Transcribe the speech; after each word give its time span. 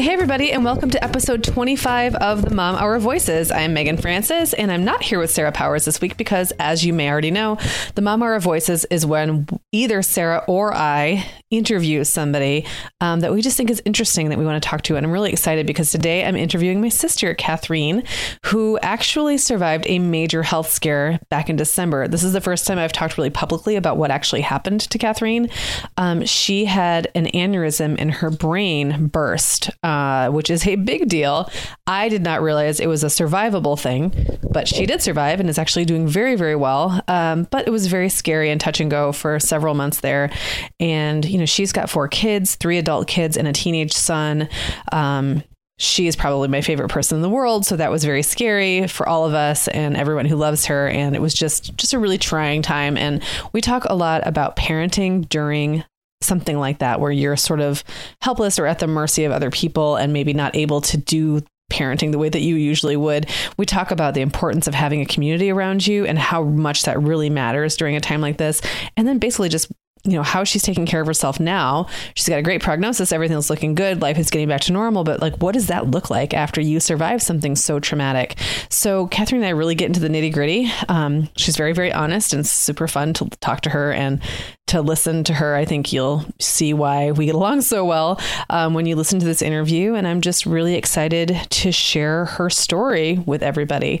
Hey, 0.00 0.14
everybody, 0.14 0.50
and 0.50 0.64
welcome 0.64 0.88
to 0.88 1.04
episode 1.04 1.44
25 1.44 2.14
of 2.14 2.40
the 2.40 2.54
Mom 2.54 2.74
Hour 2.76 2.98
Voices. 2.98 3.50
I 3.50 3.60
am 3.60 3.74
Meagan 3.74 3.98
Francis, 3.98 4.54
and 4.54 4.72
I'm 4.72 4.82
not 4.82 5.02
here 5.02 5.18
with 5.18 5.30
Sarah 5.30 5.52
Powers 5.52 5.84
this 5.84 6.00
week 6.00 6.16
because, 6.16 6.52
as 6.52 6.82
you 6.82 6.94
may 6.94 7.10
already 7.10 7.30
know, 7.30 7.58
the 7.96 8.00
Mom 8.00 8.22
Hour 8.22 8.40
Voices 8.40 8.86
is 8.86 9.04
when 9.04 9.46
either 9.72 10.00
Sarah 10.00 10.42
or 10.48 10.72
I 10.72 11.26
interview 11.50 12.04
somebody 12.04 12.64
um, 13.02 13.20
that 13.20 13.32
we 13.32 13.42
just 13.42 13.56
think 13.56 13.68
is 13.68 13.82
interesting 13.84 14.30
that 14.30 14.38
we 14.38 14.44
want 14.46 14.62
to 14.62 14.66
talk 14.66 14.80
to. 14.82 14.96
And 14.96 15.04
I'm 15.04 15.12
really 15.12 15.32
excited 15.32 15.66
because 15.66 15.90
today 15.90 16.24
I'm 16.24 16.36
interviewing 16.36 16.80
my 16.80 16.88
sister, 16.88 17.34
Kathreen, 17.34 18.06
who 18.46 18.78
actually 18.78 19.36
survived 19.36 19.84
a 19.86 19.98
major 19.98 20.42
health 20.42 20.70
scare 20.70 21.18
back 21.28 21.50
in 21.50 21.56
December. 21.56 22.08
This 22.08 22.22
is 22.22 22.32
the 22.32 22.40
first 22.40 22.66
time 22.66 22.78
I've 22.78 22.92
talked 22.92 23.18
really 23.18 23.30
publicly 23.30 23.76
about 23.76 23.98
what 23.98 24.10
actually 24.10 24.42
happened 24.42 24.80
to 24.80 24.98
Kathreen. 24.98 25.50
Um, 25.98 26.24
she 26.24 26.64
had 26.64 27.08
an 27.14 27.26
aneurysm 27.26 27.98
in 27.98 28.08
her 28.08 28.30
brain 28.30 29.08
burst 29.08 29.70
uh, 29.90 30.30
which 30.30 30.50
is 30.50 30.64
a 30.68 30.76
big 30.76 31.08
deal. 31.08 31.50
I 31.86 32.08
did 32.08 32.22
not 32.22 32.42
realize 32.42 32.78
it 32.78 32.86
was 32.86 33.02
a 33.02 33.08
survivable 33.08 33.78
thing, 33.78 34.38
but 34.48 34.68
she 34.68 34.86
did 34.86 35.02
survive 35.02 35.40
and 35.40 35.50
is 35.50 35.58
actually 35.58 35.84
doing 35.84 36.06
very, 36.06 36.36
very 36.36 36.54
well. 36.54 37.02
Um, 37.08 37.48
but 37.50 37.66
it 37.66 37.70
was 37.70 37.88
very 37.88 38.08
scary 38.08 38.50
and 38.50 38.60
touch 38.60 38.80
and 38.80 38.88
go 38.88 39.10
for 39.10 39.40
several 39.40 39.74
months 39.74 40.00
there. 40.00 40.30
And, 40.78 41.24
you 41.24 41.38
know, 41.38 41.46
she's 41.46 41.72
got 41.72 41.90
four 41.90 42.06
kids, 42.06 42.54
three 42.54 42.78
adult 42.78 43.08
kids, 43.08 43.36
and 43.36 43.48
a 43.48 43.52
teenage 43.52 43.92
son. 43.92 44.48
Um, 44.92 45.42
she 45.76 46.06
is 46.06 46.14
probably 46.14 46.46
my 46.46 46.60
favorite 46.60 46.90
person 46.90 47.16
in 47.16 47.22
the 47.22 47.30
world 47.30 47.64
so 47.64 47.74
that 47.74 47.90
was 47.90 48.04
very 48.04 48.22
scary 48.22 48.86
for 48.86 49.08
all 49.08 49.24
of 49.24 49.32
us 49.32 49.66
and 49.68 49.96
everyone 49.96 50.26
who 50.26 50.36
loves 50.36 50.66
her 50.66 50.88
and 50.88 51.16
it 51.16 51.22
was 51.22 51.32
just 51.32 51.74
just 51.78 51.94
a 51.94 51.98
really 51.98 52.18
trying 52.18 52.60
time 52.60 52.98
and 52.98 53.22
we 53.54 53.62
talk 53.62 53.86
a 53.86 53.94
lot 53.94 54.20
about 54.26 54.56
parenting 54.56 55.26
during 55.30 55.82
something 56.22 56.58
like 56.58 56.78
that 56.78 57.00
where 57.00 57.10
you're 57.10 57.36
sort 57.36 57.60
of 57.60 57.82
helpless 58.22 58.58
or 58.58 58.66
at 58.66 58.78
the 58.78 58.86
mercy 58.86 59.24
of 59.24 59.32
other 59.32 59.50
people 59.50 59.96
and 59.96 60.12
maybe 60.12 60.32
not 60.32 60.54
able 60.54 60.80
to 60.80 60.96
do 60.96 61.40
parenting 61.70 62.12
the 62.12 62.18
way 62.18 62.28
that 62.28 62.40
you 62.40 62.56
usually 62.56 62.96
would. 62.96 63.30
We 63.56 63.64
talk 63.64 63.90
about 63.90 64.14
the 64.14 64.20
importance 64.20 64.66
of 64.66 64.74
having 64.74 65.00
a 65.00 65.06
community 65.06 65.50
around 65.50 65.86
you 65.86 66.04
and 66.04 66.18
how 66.18 66.42
much 66.42 66.82
that 66.82 67.00
really 67.00 67.30
matters 67.30 67.76
during 67.76 67.96
a 67.96 68.00
time 68.00 68.20
like 68.20 68.36
this. 68.36 68.60
And 68.96 69.06
then 69.06 69.18
basically 69.18 69.48
just 69.48 69.70
you 70.04 70.12
know 70.12 70.22
how 70.22 70.44
she's 70.44 70.62
taking 70.62 70.86
care 70.86 71.00
of 71.00 71.06
herself 71.06 71.38
now. 71.38 71.86
She's 72.14 72.28
got 72.28 72.38
a 72.38 72.42
great 72.42 72.62
prognosis. 72.62 73.12
Everything's 73.12 73.50
looking 73.50 73.74
good. 73.74 74.00
Life 74.00 74.18
is 74.18 74.30
getting 74.30 74.48
back 74.48 74.62
to 74.62 74.72
normal. 74.72 75.04
But 75.04 75.20
like 75.20 75.36
what 75.36 75.52
does 75.52 75.66
that 75.66 75.90
look 75.90 76.10
like 76.10 76.34
after 76.34 76.60
you 76.60 76.80
survive 76.80 77.22
something 77.22 77.56
so 77.56 77.80
traumatic? 77.80 78.38
So 78.68 79.08
kathreen 79.08 79.36
and 79.36 79.46
i 79.46 79.50
really 79.50 79.74
get 79.74 79.86
into 79.86 80.00
the 80.00 80.08
nitty 80.08 80.32
gritty 80.32 80.70
um, 80.88 81.28
she's 81.36 81.56
very 81.56 81.72
very 81.72 81.92
honest 81.92 82.32
and 82.32 82.46
super 82.46 82.88
fun 82.88 83.12
to 83.14 83.28
talk 83.40 83.62
to 83.62 83.70
her 83.70 83.92
and 83.92 84.20
to 84.68 84.80
listen 84.82 85.24
to 85.24 85.34
her. 85.34 85.56
I 85.56 85.64
think 85.64 85.92
you'll 85.92 86.24
see 86.38 86.72
why 86.72 87.10
we 87.10 87.26
get 87.26 87.34
along 87.34 87.62
so 87.62 87.84
well 87.84 88.20
um, 88.50 88.72
when 88.72 88.86
you 88.86 88.94
listen 88.94 89.18
to 89.18 89.26
this 89.26 89.42
interview. 89.42 89.94
And 89.94 90.06
i'm 90.06 90.20
just 90.20 90.46
really 90.46 90.74
excited 90.74 91.36
to 91.50 91.72
share 91.72 92.26
her 92.26 92.48
story 92.48 93.18
with 93.26 93.42
everybody 93.42 94.00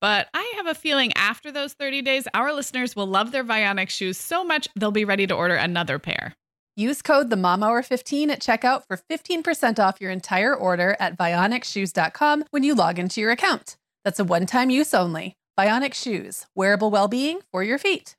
But 0.00 0.28
I 0.32 0.54
have 0.56 0.66
a 0.66 0.74
feeling 0.74 1.12
after 1.14 1.52
those 1.52 1.74
30 1.74 2.02
days, 2.02 2.26
our 2.32 2.52
listeners 2.54 2.96
will 2.96 3.06
love 3.06 3.32
their 3.32 3.44
Vionic 3.44 3.90
shoes 3.90 4.18
so 4.18 4.42
much 4.42 4.66
they'll 4.74 4.90
be 4.90 5.04
ready 5.04 5.26
to 5.26 5.34
order 5.34 5.54
another 5.54 5.98
pair. 5.98 6.34
Use 6.74 7.02
code 7.02 7.28
the 7.28 7.36
Mom 7.36 7.62
Hour 7.62 7.82
15 7.82 8.30
at 8.30 8.40
checkout 8.40 8.84
for 8.86 8.96
15% 8.96 9.78
off 9.78 10.00
your 10.00 10.10
entire 10.10 10.54
order 10.54 10.96
at 10.98 11.18
vionicshoes.com 11.18 12.44
when 12.50 12.64
you 12.64 12.74
log 12.74 12.98
into 12.98 13.20
your 13.20 13.30
account. 13.30 13.76
That's 14.04 14.20
a 14.20 14.24
one-time 14.24 14.70
use 14.70 14.94
only. 14.94 15.34
Vionic 15.58 15.92
Shoes, 15.92 16.46
wearable 16.54 16.90
well-being 16.90 17.40
for 17.52 17.62
your 17.62 17.76
feet. 17.78 18.16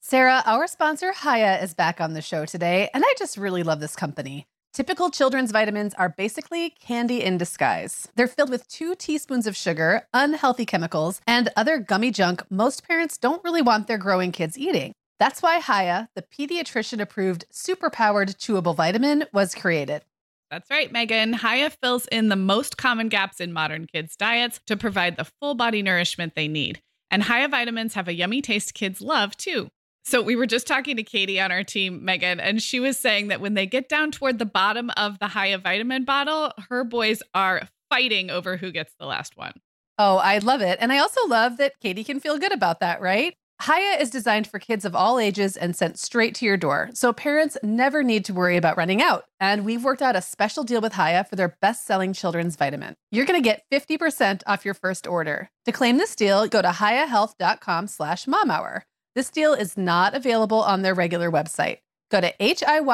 Sarah, 0.00 0.42
our 0.46 0.66
sponsor 0.66 1.12
Hiya 1.12 1.60
is 1.62 1.74
back 1.74 2.00
on 2.00 2.14
the 2.14 2.22
show 2.22 2.46
today, 2.46 2.88
and 2.94 3.04
I 3.06 3.14
just 3.18 3.36
really 3.36 3.62
love 3.62 3.80
this 3.80 3.96
company. 3.96 4.46
Typical 4.74 5.10
children's 5.10 5.50
vitamins 5.50 5.94
are 5.94 6.10
basically 6.10 6.70
candy 6.70 7.24
in 7.24 7.36
disguise. 7.36 8.08
They're 8.14 8.28
filled 8.28 8.50
with 8.50 8.68
two 8.68 8.94
teaspoons 8.94 9.46
of 9.46 9.56
sugar, 9.56 10.06
unhealthy 10.14 10.66
chemicals, 10.66 11.20
and 11.26 11.48
other 11.56 11.78
gummy 11.78 12.10
junk 12.10 12.42
most 12.50 12.86
parents 12.86 13.18
don't 13.18 13.42
really 13.42 13.62
want 13.62 13.88
their 13.88 13.98
growing 13.98 14.30
kids 14.30 14.56
eating. 14.56 14.92
That's 15.18 15.42
why 15.42 15.60
Hiya, 15.60 16.10
the 16.14 16.22
pediatrician 16.22 17.00
approved 17.00 17.46
superpowered 17.52 18.36
chewable 18.36 18.76
vitamin, 18.76 19.24
was 19.32 19.54
created. 19.54 20.02
That's 20.50 20.70
right, 20.70 20.92
Meagan. 20.92 21.34
Hiya 21.34 21.70
fills 21.70 22.06
in 22.06 22.28
the 22.28 22.36
most 22.36 22.76
common 22.76 23.08
gaps 23.08 23.40
in 23.40 23.52
modern 23.52 23.86
kids' 23.86 24.16
diets 24.16 24.60
to 24.66 24.76
provide 24.76 25.16
the 25.16 25.26
full 25.40 25.54
body 25.54 25.82
nourishment 25.82 26.34
they 26.34 26.46
need. 26.46 26.80
And 27.10 27.24
Hiya 27.24 27.48
vitamins 27.48 27.94
have 27.94 28.06
a 28.06 28.14
yummy 28.14 28.40
taste 28.42 28.74
kids 28.74 29.00
love, 29.00 29.36
too. 29.36 29.70
So 30.08 30.22
we 30.22 30.36
were 30.36 30.46
just 30.46 30.66
talking 30.66 30.96
to 30.96 31.02
Katie 31.02 31.38
on 31.38 31.52
our 31.52 31.62
team, 31.62 32.02
Meagan, 32.02 32.40
and 32.40 32.62
she 32.62 32.80
was 32.80 32.96
saying 32.96 33.28
that 33.28 33.42
when 33.42 33.52
they 33.52 33.66
get 33.66 33.90
down 33.90 34.10
toward 34.10 34.38
the 34.38 34.46
bottom 34.46 34.90
of 34.96 35.18
the 35.18 35.28
Hiya 35.28 35.58
vitamin 35.58 36.06
bottle, 36.06 36.50
her 36.70 36.82
boys 36.82 37.22
are 37.34 37.68
fighting 37.90 38.30
over 38.30 38.56
who 38.56 38.70
gets 38.70 38.94
the 38.98 39.04
last 39.04 39.36
one. 39.36 39.52
Oh, 39.98 40.16
I 40.16 40.38
love 40.38 40.62
it. 40.62 40.78
And 40.80 40.94
I 40.94 40.98
also 40.98 41.20
love 41.26 41.58
that 41.58 41.74
Katie 41.82 42.04
can 42.04 42.20
feel 42.20 42.38
good 42.38 42.52
about 42.52 42.80
that, 42.80 43.02
right? 43.02 43.34
Hiya 43.60 44.00
is 44.00 44.08
designed 44.08 44.46
for 44.46 44.58
kids 44.58 44.86
of 44.86 44.94
all 44.94 45.18
ages 45.18 45.58
and 45.58 45.76
sent 45.76 45.98
straight 45.98 46.34
to 46.36 46.46
your 46.46 46.56
door, 46.56 46.88
so 46.94 47.12
parents 47.12 47.58
never 47.62 48.02
need 48.02 48.24
to 48.24 48.32
worry 48.32 48.56
about 48.56 48.78
running 48.78 49.02
out. 49.02 49.24
And 49.40 49.66
we've 49.66 49.84
worked 49.84 50.00
out 50.00 50.16
a 50.16 50.22
special 50.22 50.64
deal 50.64 50.80
with 50.80 50.94
Hiya 50.94 51.26
for 51.28 51.36
their 51.36 51.58
best 51.60 51.84
selling 51.84 52.14
children's 52.14 52.56
vitamin. 52.56 52.94
You're 53.10 53.26
going 53.26 53.42
to 53.42 53.46
get 53.46 53.64
50% 53.70 54.42
off 54.46 54.64
your 54.64 54.72
first 54.72 55.06
order. 55.06 55.50
To 55.66 55.72
claim 55.72 55.98
this 55.98 56.16
deal, 56.16 56.46
go 56.46 56.62
to 56.62 56.68
hiyahealth.com 56.68 57.88
slash 57.88 58.24
momhour. 58.24 58.82
This 59.18 59.30
deal 59.30 59.52
is 59.52 59.76
not 59.76 60.14
available 60.14 60.62
on 60.62 60.82
their 60.82 60.94
regular 60.94 61.28
website. 61.28 61.78
Go 62.08 62.20
to 62.20 62.32
H-I-Y-A-H-E-A-L-T-H 62.38 62.84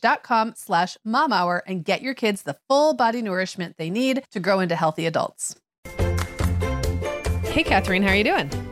dot 0.00 0.24
com 0.24 0.52
slash 0.56 0.98
momhour 1.06 1.60
and 1.64 1.84
get 1.84 2.02
your 2.02 2.14
kids 2.14 2.42
the 2.42 2.56
full 2.68 2.94
body 2.94 3.22
nourishment 3.22 3.76
they 3.78 3.90
need 3.90 4.24
to 4.32 4.40
grow 4.40 4.58
into 4.58 4.74
healthy 4.74 5.06
adults. 5.06 5.54
Hey, 7.44 7.62
Kathreen, 7.62 8.02
how 8.02 8.08
are 8.08 8.16
you 8.16 8.24
doing? 8.24 8.63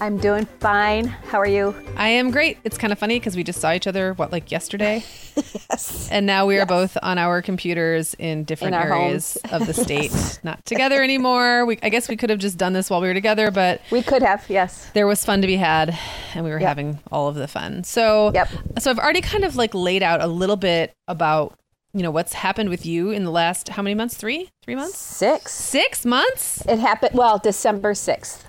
I'm 0.00 0.16
doing 0.18 0.46
fine. 0.60 1.06
How 1.06 1.38
are 1.38 1.46
you? 1.46 1.74
I 1.96 2.08
am 2.08 2.30
great. 2.30 2.58
It's 2.62 2.78
kind 2.78 2.92
of 2.92 2.98
funny 3.00 3.18
because 3.18 3.34
we 3.34 3.42
just 3.42 3.60
saw 3.60 3.72
each 3.72 3.88
other, 3.88 4.12
what, 4.14 4.30
like 4.30 4.52
yesterday? 4.52 5.04
yes. 5.36 6.08
And 6.10 6.24
now 6.24 6.46
we 6.46 6.54
are 6.54 6.60
yes. 6.60 6.68
both 6.68 6.98
on 7.02 7.18
our 7.18 7.42
computers 7.42 8.14
in 8.14 8.44
different 8.44 8.76
in 8.76 8.80
areas 8.80 9.36
of 9.52 9.66
the 9.66 9.74
state, 9.74 10.12
yes. 10.12 10.38
not 10.44 10.64
together 10.64 11.02
anymore. 11.02 11.66
We, 11.66 11.80
I 11.82 11.88
guess 11.88 12.08
we 12.08 12.16
could 12.16 12.30
have 12.30 12.38
just 12.38 12.56
done 12.58 12.74
this 12.74 12.88
while 12.90 13.00
we 13.00 13.08
were 13.08 13.14
together, 13.14 13.50
but 13.50 13.80
we 13.90 14.02
could 14.02 14.22
have, 14.22 14.44
yes. 14.48 14.88
There 14.94 15.08
was 15.08 15.24
fun 15.24 15.40
to 15.40 15.48
be 15.48 15.56
had, 15.56 15.98
and 16.34 16.44
we 16.44 16.50
were 16.50 16.60
yep. 16.60 16.68
having 16.68 17.00
all 17.10 17.26
of 17.26 17.34
the 17.34 17.48
fun. 17.48 17.82
So, 17.82 18.30
yep. 18.34 18.48
so 18.78 18.90
I've 18.92 18.98
already 19.00 19.20
kind 19.20 19.44
of 19.44 19.56
like 19.56 19.74
laid 19.74 20.04
out 20.04 20.20
a 20.20 20.28
little 20.28 20.56
bit 20.56 20.94
about 21.08 21.58
you 21.94 22.02
know 22.02 22.10
what's 22.10 22.34
happened 22.34 22.68
with 22.68 22.84
you 22.84 23.10
in 23.10 23.24
the 23.24 23.30
last 23.30 23.70
how 23.70 23.82
many 23.82 23.94
months 23.94 24.14
three 24.14 24.50
three 24.62 24.76
months 24.76 24.98
six 24.98 25.54
six 25.54 26.04
months 26.04 26.62
it 26.66 26.78
happened 26.78 27.12
well 27.14 27.38
december 27.38 27.94
6th 27.94 28.42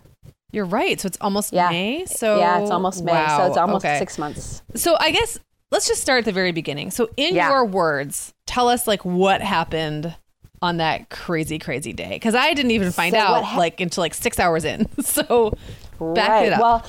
you're 0.52 0.66
right 0.66 1.00
so 1.00 1.08
it's 1.08 1.18
almost 1.22 1.54
yeah. 1.54 1.70
may 1.70 2.06
so 2.06 2.40
yeah 2.40 2.60
it's 2.60 2.72
almost 2.72 3.04
may 3.04 3.12
wow. 3.12 3.38
so 3.38 3.48
it's 3.48 3.58
almost 3.58 3.86
okay. 3.86 4.00
six 4.00 4.18
months 4.18 4.62
so 4.76 4.96
i 5.00 5.12
guess 5.12 5.40
let's 5.72 5.88
just 5.88 6.02
start 6.02 6.20
at 6.20 6.26
the 6.26 6.32
very 6.32 6.52
beginning 6.52 6.92
so 6.92 7.10
in 7.18 7.36
yeah. 7.36 7.50
your 7.50 7.66
words 7.66 8.34
tell 8.46 8.68
us 8.68 8.88
like 8.88 9.04
what 9.06 9.42
happened 9.42 10.16
on 10.62 10.78
that 10.78 11.10
crazy 11.10 11.60
crazy 11.60 11.94
day 11.94 12.12
because 12.12 12.36
i 12.36 12.54
didn't 12.54 12.72
even 12.72 12.92
find 12.92 13.14
so 13.14 13.20
out 13.20 13.44
ha- 13.44 13.58
like 13.58 13.80
until 13.80 14.02
like 14.02 14.14
six 14.14 14.40
hours 14.40 14.66
in 14.66 14.88
so 15.04 15.52
back 16.14 16.30
right. 16.30 16.48
it 16.48 16.54
up 16.54 16.62
well 16.62 16.86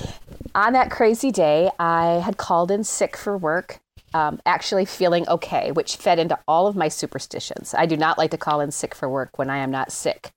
on 0.55 0.73
that 0.73 0.89
crazy 0.89 1.31
day 1.31 1.69
i 1.79 2.19
had 2.25 2.37
called 2.37 2.71
in 2.71 2.83
sick 2.83 3.15
for 3.15 3.37
work 3.37 3.79
um, 4.13 4.41
actually 4.45 4.85
feeling 4.85 5.27
okay, 5.29 5.71
which 5.71 5.95
fed 5.95 6.19
into 6.19 6.37
all 6.47 6.67
of 6.67 6.75
my 6.75 6.87
superstitions. 6.89 7.73
I 7.77 7.85
do 7.85 7.95
not 7.95 8.17
like 8.17 8.31
to 8.31 8.37
call 8.37 8.59
in 8.59 8.71
sick 8.71 8.93
for 8.93 9.09
work 9.09 9.37
when 9.37 9.49
I 9.49 9.59
am 9.59 9.71
not 9.71 9.91
sick. 9.91 10.31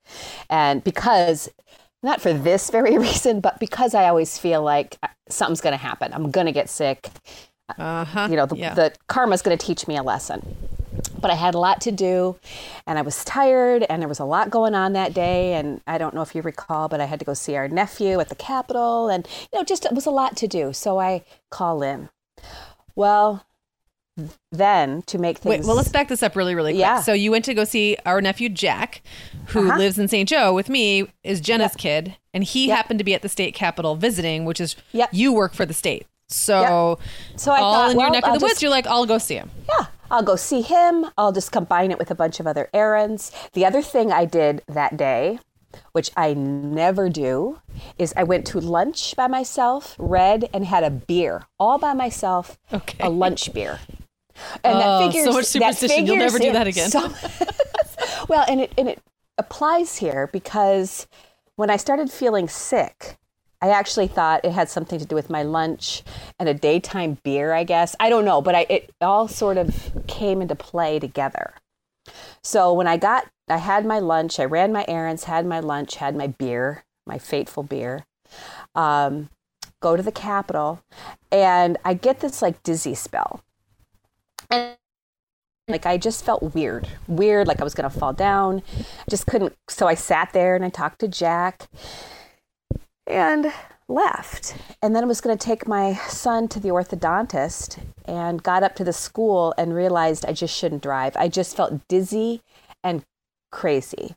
And 0.48 0.82
because, 0.84 1.48
not 2.04 2.20
for 2.20 2.32
this 2.32 2.70
very 2.70 2.98
reason, 3.08 3.40
but 3.40 3.58
because 3.58 3.94
I 3.94 4.08
always 4.08 4.38
feel 4.38 4.62
like 4.62 4.98
uh, 5.02 5.08
something's 5.28 5.60
going 5.60 5.72
to 5.72 5.78
happen, 5.78 6.12
I'm 6.12 6.30
going 6.30 6.46
to 6.46 6.52
get 6.52 6.68
sick. 6.68 7.10
Uh-huh. 7.78 8.28
You 8.30 8.36
know, 8.36 8.46
the, 8.46 8.56
yeah. 8.56 8.74
the 8.74 8.94
karma's 9.08 9.42
going 9.42 9.56
to 9.56 9.66
teach 9.66 9.88
me 9.88 9.96
a 9.96 10.02
lesson. 10.02 10.56
But 11.20 11.30
I 11.30 11.34
had 11.34 11.54
a 11.54 11.58
lot 11.58 11.80
to 11.82 11.90
do 11.90 12.36
and 12.86 12.98
I 12.98 13.02
was 13.02 13.24
tired 13.24 13.84
and 13.88 14.02
there 14.02 14.08
was 14.08 14.18
a 14.18 14.24
lot 14.24 14.50
going 14.50 14.74
on 14.74 14.92
that 14.92 15.14
day. 15.14 15.54
And 15.54 15.80
I 15.86 15.96
don't 15.96 16.14
know 16.14 16.20
if 16.20 16.34
you 16.34 16.42
recall, 16.42 16.88
but 16.88 17.00
I 17.00 17.06
had 17.06 17.18
to 17.18 17.24
go 17.24 17.32
see 17.32 17.56
our 17.56 17.66
nephew 17.66 18.20
at 18.20 18.28
the 18.28 18.34
Capitol 18.34 19.08
and, 19.08 19.26
you 19.50 19.58
know, 19.58 19.64
just 19.64 19.86
it 19.86 19.92
was 19.92 20.06
a 20.06 20.10
lot 20.10 20.36
to 20.36 20.46
do. 20.46 20.74
So 20.74 21.00
I 21.00 21.24
call 21.50 21.82
in. 21.82 22.10
Well, 22.94 23.46
then 24.52 25.02
to 25.02 25.18
make 25.18 25.38
things. 25.38 25.50
Wait, 25.50 25.66
well, 25.66 25.76
let's 25.76 25.88
back 25.88 26.08
this 26.08 26.22
up 26.22 26.36
really, 26.36 26.54
really 26.54 26.72
quick. 26.72 26.80
Yeah. 26.80 27.00
So 27.00 27.12
you 27.12 27.30
went 27.30 27.44
to 27.46 27.54
go 27.54 27.64
see 27.64 27.96
our 28.06 28.20
nephew 28.20 28.48
Jack, 28.48 29.02
who 29.48 29.68
uh-huh. 29.68 29.78
lives 29.78 29.98
in 29.98 30.08
St. 30.08 30.28
Joe 30.28 30.54
with 30.54 30.68
me, 30.68 31.06
is 31.22 31.40
Jenna's 31.40 31.72
yep. 31.72 31.78
kid, 31.78 32.16
and 32.32 32.44
he 32.44 32.68
yep. 32.68 32.76
happened 32.76 32.98
to 32.98 33.04
be 33.04 33.14
at 33.14 33.22
the 33.22 33.28
state 33.28 33.54
capitol 33.54 33.96
visiting, 33.96 34.44
which 34.44 34.60
is 34.60 34.76
yep. 34.92 35.10
you 35.12 35.32
work 35.32 35.54
for 35.54 35.66
the 35.66 35.74
state. 35.74 36.06
So, 36.28 36.98
so 37.36 37.52
I 37.52 37.60
all 37.60 37.74
thought, 37.74 37.90
in 37.90 37.98
your 37.98 38.06
well, 38.06 38.12
neck 38.12 38.24
of 38.24 38.40
the 38.40 38.44
I'll 38.44 38.48
woods, 38.48 38.62
you're 38.62 38.70
like, 38.70 38.86
I'll 38.86 39.06
go 39.06 39.18
see 39.18 39.34
him. 39.34 39.50
Yeah, 39.68 39.86
I'll 40.10 40.22
go 40.22 40.36
see 40.36 40.62
him. 40.62 41.06
I'll 41.18 41.32
just 41.32 41.52
combine 41.52 41.90
it 41.90 41.98
with 41.98 42.10
a 42.10 42.14
bunch 42.14 42.40
of 42.40 42.46
other 42.46 42.70
errands. 42.72 43.30
The 43.52 43.66
other 43.66 43.82
thing 43.82 44.10
I 44.10 44.24
did 44.24 44.62
that 44.68 44.96
day 44.96 45.38
which 45.92 46.10
I 46.16 46.34
never 46.34 47.08
do, 47.08 47.60
is 47.98 48.14
I 48.16 48.22
went 48.22 48.46
to 48.48 48.60
lunch 48.60 49.14
by 49.16 49.26
myself, 49.26 49.96
read, 49.98 50.48
and 50.52 50.64
had 50.64 50.84
a 50.84 50.90
beer 50.90 51.44
all 51.58 51.78
by 51.78 51.94
myself, 51.94 52.58
okay. 52.72 52.98
a 53.00 53.10
lunch 53.10 53.52
beer. 53.52 53.80
And 54.62 54.76
oh, 54.76 54.78
that 54.78 55.06
figures 55.06 55.24
so 55.24 55.32
much 55.32 55.44
superstition. 55.46 56.06
You'll 56.06 56.16
never 56.16 56.38
do 56.38 56.52
that 56.52 56.66
again. 56.66 56.90
So, 56.90 57.12
well, 58.28 58.44
and 58.48 58.60
it 58.60 58.72
and 58.76 58.88
it 58.88 59.00
applies 59.38 59.96
here 59.96 60.28
because 60.32 61.06
when 61.56 61.70
I 61.70 61.76
started 61.76 62.10
feeling 62.10 62.48
sick, 62.48 63.16
I 63.60 63.68
actually 63.68 64.08
thought 64.08 64.44
it 64.44 64.52
had 64.52 64.68
something 64.68 64.98
to 64.98 65.04
do 65.04 65.14
with 65.14 65.30
my 65.30 65.42
lunch 65.42 66.02
and 66.38 66.48
a 66.48 66.54
daytime 66.54 67.18
beer. 67.22 67.52
I 67.52 67.64
guess 67.64 67.96
I 67.98 68.10
don't 68.10 68.24
know, 68.24 68.40
but 68.40 68.54
I, 68.54 68.66
it 68.68 68.92
all 69.00 69.28
sort 69.28 69.56
of 69.56 69.92
came 70.06 70.42
into 70.42 70.54
play 70.54 70.98
together. 70.98 71.54
So 72.42 72.72
when 72.72 72.86
I 72.86 72.96
got, 72.96 73.26
I 73.48 73.58
had 73.58 73.86
my 73.86 73.98
lunch, 73.98 74.38
I 74.38 74.44
ran 74.44 74.72
my 74.72 74.84
errands, 74.88 75.24
had 75.24 75.46
my 75.46 75.60
lunch, 75.60 75.96
had 75.96 76.14
my 76.14 76.26
beer, 76.26 76.84
my 77.06 77.18
fateful 77.18 77.62
beer. 77.62 78.04
Um, 78.74 79.30
go 79.80 79.96
to 79.96 80.02
the 80.02 80.12
Capitol, 80.12 80.82
and 81.30 81.78
I 81.84 81.94
get 81.94 82.20
this 82.20 82.42
like 82.42 82.62
dizzy 82.62 82.94
spell 82.94 83.42
and 84.54 84.76
like 85.68 85.86
I 85.86 85.96
just 85.96 86.24
felt 86.24 86.54
weird, 86.54 86.88
weird, 87.08 87.46
like 87.46 87.60
I 87.60 87.64
was 87.64 87.74
going 87.74 87.90
to 87.90 87.98
fall 87.98 88.12
down. 88.12 88.62
Just 89.08 89.26
couldn't. 89.26 89.54
So 89.68 89.86
I 89.86 89.94
sat 89.94 90.32
there 90.32 90.54
and 90.54 90.64
I 90.64 90.68
talked 90.68 91.00
to 91.00 91.08
Jack 91.08 91.68
and 93.06 93.52
left. 93.88 94.56
And 94.82 94.94
then 94.94 95.02
I 95.02 95.06
was 95.06 95.20
going 95.20 95.36
to 95.36 95.44
take 95.44 95.66
my 95.66 95.94
son 96.08 96.48
to 96.48 96.60
the 96.60 96.68
orthodontist 96.68 97.78
and 98.04 98.42
got 98.42 98.62
up 98.62 98.74
to 98.76 98.84
the 98.84 98.92
school 98.92 99.54
and 99.56 99.74
realized 99.74 100.26
I 100.26 100.32
just 100.32 100.56
shouldn't 100.56 100.82
drive. 100.82 101.16
I 101.16 101.28
just 101.28 101.56
felt 101.56 101.86
dizzy 101.88 102.42
and 102.82 103.02
crazy. 103.50 104.14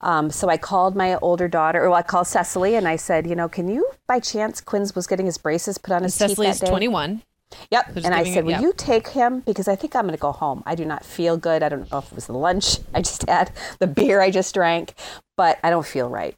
Um, 0.00 0.30
so 0.30 0.48
I 0.48 0.56
called 0.56 0.94
my 0.94 1.16
older 1.16 1.48
daughter, 1.48 1.82
or 1.82 1.90
well, 1.90 1.98
I 1.98 2.02
called 2.02 2.28
Cecily, 2.28 2.76
and 2.76 2.86
I 2.86 2.94
said, 2.94 3.26
you 3.26 3.34
know, 3.34 3.48
can 3.48 3.68
you, 3.68 3.90
by 4.06 4.20
chance, 4.20 4.60
Quinn's 4.60 4.94
was 4.94 5.08
getting 5.08 5.26
his 5.26 5.38
braces 5.38 5.76
put 5.76 5.92
on 5.92 6.04
his 6.04 6.14
Cecily 6.14 6.46
teeth 6.46 6.60
that 6.60 6.66
is 6.66 6.70
21. 6.70 7.22
Yep. 7.70 7.96
and 8.04 8.14
I 8.14 8.24
said, 8.24 8.44
Will 8.44 8.52
yeah. 8.52 8.60
you 8.60 8.72
take 8.76 9.08
him? 9.08 9.40
Because 9.40 9.68
I 9.68 9.76
think 9.76 9.96
I'm 9.96 10.02
going 10.02 10.14
to 10.14 10.20
go 10.20 10.32
home. 10.32 10.62
I 10.66 10.74
do 10.74 10.84
not 10.84 11.04
feel 11.04 11.36
good. 11.36 11.62
I 11.62 11.68
don't 11.68 11.90
know 11.90 11.98
if 11.98 12.06
it 12.06 12.14
was 12.14 12.26
the 12.26 12.32
lunch 12.32 12.78
I 12.94 13.02
just 13.02 13.28
had, 13.28 13.50
the 13.78 13.86
beer 13.86 14.20
I 14.20 14.30
just 14.30 14.54
drank, 14.54 14.94
but 15.36 15.58
I 15.62 15.70
don't 15.70 15.86
feel 15.86 16.08
right. 16.08 16.36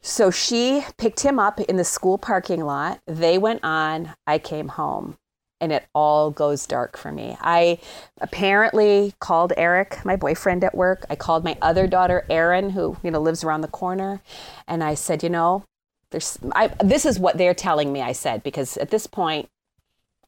So 0.00 0.30
she 0.30 0.84
picked 0.98 1.20
him 1.20 1.38
up 1.38 1.58
in 1.58 1.76
the 1.76 1.84
school 1.84 2.16
parking 2.16 2.64
lot. 2.64 3.00
They 3.06 3.38
went 3.38 3.64
on. 3.64 4.14
I 4.26 4.38
came 4.38 4.68
home 4.68 5.16
and 5.60 5.72
it 5.72 5.86
all 5.94 6.30
goes 6.30 6.66
dark 6.66 6.96
for 6.96 7.10
me. 7.10 7.36
I 7.40 7.78
apparently 8.20 9.14
called 9.20 9.52
Eric, 9.56 10.04
my 10.04 10.14
boyfriend 10.14 10.62
at 10.62 10.74
work. 10.74 11.06
I 11.10 11.16
called 11.16 11.44
my 11.44 11.56
other 11.62 11.86
daughter, 11.86 12.26
Erin, 12.30 12.70
who, 12.70 12.96
you 13.02 13.10
know, 13.10 13.20
lives 13.20 13.42
around 13.42 13.62
the 13.62 13.68
corner. 13.68 14.20
And 14.68 14.84
I 14.84 14.94
said, 14.94 15.22
you 15.22 15.28
know, 15.28 15.64
there's, 16.10 16.38
I, 16.54 16.68
this 16.84 17.04
is 17.04 17.18
what 17.18 17.38
they're 17.38 17.54
telling 17.54 17.92
me, 17.92 18.02
I 18.02 18.12
said, 18.12 18.42
because 18.42 18.76
at 18.76 18.90
this 18.90 19.06
point, 19.06 19.48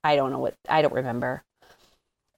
I 0.09 0.17
don't 0.17 0.31
know 0.31 0.38
what, 0.38 0.55
I 0.67 0.81
don't 0.81 0.95
remember. 0.95 1.45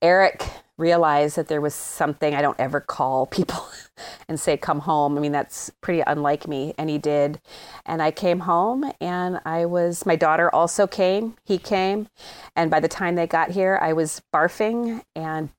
Eric 0.03 0.45
realized 0.77 1.37
that 1.37 1.47
there 1.47 1.61
was 1.61 1.73
something 1.73 2.35
I 2.35 2.43
don't 2.43 2.59
ever 2.59 2.81
call 2.81 3.27
people 3.27 3.65
and 4.29 4.41
say, 4.41 4.57
come 4.57 4.81
home. 4.81 5.17
I 5.17 5.21
mean, 5.21 5.31
that's 5.31 5.71
pretty 5.81 6.03
unlike 6.05 6.49
me. 6.49 6.75
And 6.77 6.91
he 6.91 6.99
did. 6.99 7.41
And 7.87 8.03
I 8.03 8.11
came 8.11 8.41
home 8.41 8.91
and 9.01 9.41
I 9.45 9.67
was, 9.67 10.05
my 10.05 10.17
daughter 10.17 10.53
also 10.53 10.89
came. 10.89 11.37
He 11.45 11.59
came. 11.59 12.09
And 12.57 12.73
by 12.73 12.81
the 12.81 12.89
time 12.89 13.15
they 13.15 13.29
got 13.29 13.53
here, 13.53 13.79
I 13.81 13.93
was 13.93 14.21
barfing 14.35 15.03
and 15.15 15.51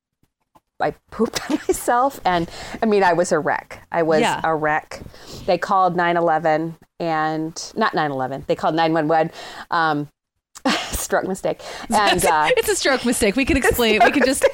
I 0.81 0.91
pooped 1.11 1.49
on 1.49 1.59
myself. 1.65 2.19
And 2.25 2.49
I 2.83 2.87
mean, 2.87 3.03
I 3.03 3.13
was 3.13 3.31
a 3.31 3.39
wreck. 3.39 3.87
I 3.89 4.03
was 4.03 4.19
yeah. 4.19 4.41
a 4.43 4.53
wreck. 4.53 4.99
They 5.45 5.57
called 5.57 5.95
9 5.95 6.17
11 6.17 6.75
and 6.99 7.71
not 7.73 7.93
9 7.93 8.11
11, 8.11 8.43
they 8.47 8.55
called 8.55 8.75
911. 8.75 9.31
Um, 9.71 10.09
stroke 11.11 11.27
mistake. 11.27 11.61
And 11.89 12.25
uh, 12.25 12.49
it's 12.55 12.69
a 12.69 12.75
stroke 12.75 13.05
mistake. 13.05 13.35
We 13.35 13.45
can 13.45 13.57
explain. 13.57 13.99
We 14.03 14.11
can 14.11 14.23
just 14.23 14.47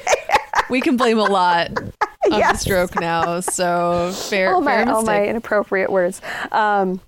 we 0.68 0.80
can 0.80 0.96
blame 0.96 1.18
a 1.18 1.24
lot 1.24 1.70
on 2.32 2.38
yes. 2.38 2.52
the 2.52 2.58
stroke 2.58 3.00
now. 3.00 3.40
So 3.40 4.12
fair. 4.28 4.52
All 4.52 4.60
my 4.60 4.84
fair 4.84 4.92
all 4.92 5.02
my 5.02 5.24
inappropriate 5.24 5.90
words. 5.90 6.20
Um, 6.50 7.00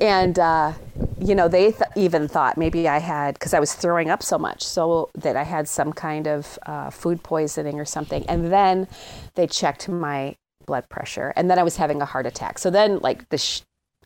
and 0.00 0.38
uh, 0.38 0.72
you 1.20 1.34
know 1.34 1.48
they 1.48 1.72
th- 1.72 1.90
even 1.96 2.28
thought 2.28 2.56
maybe 2.56 2.88
I 2.88 2.98
had 2.98 3.34
because 3.34 3.54
I 3.54 3.60
was 3.60 3.74
throwing 3.74 4.08
up 4.08 4.22
so 4.22 4.38
much, 4.38 4.62
so 4.62 5.10
that 5.14 5.36
I 5.36 5.42
had 5.42 5.68
some 5.68 5.92
kind 5.92 6.28
of 6.28 6.58
uh, 6.66 6.90
food 6.90 7.22
poisoning 7.22 7.80
or 7.80 7.84
something. 7.84 8.24
And 8.28 8.52
then 8.52 8.86
they 9.34 9.46
checked 9.46 9.88
my 9.88 10.36
blood 10.66 10.88
pressure, 10.88 11.32
and 11.34 11.50
then 11.50 11.58
I 11.58 11.64
was 11.64 11.76
having 11.76 12.00
a 12.00 12.04
heart 12.06 12.26
attack. 12.26 12.58
So 12.58 12.70
then 12.70 13.00
like 13.00 13.28
the 13.30 13.38
sh- 13.38 13.62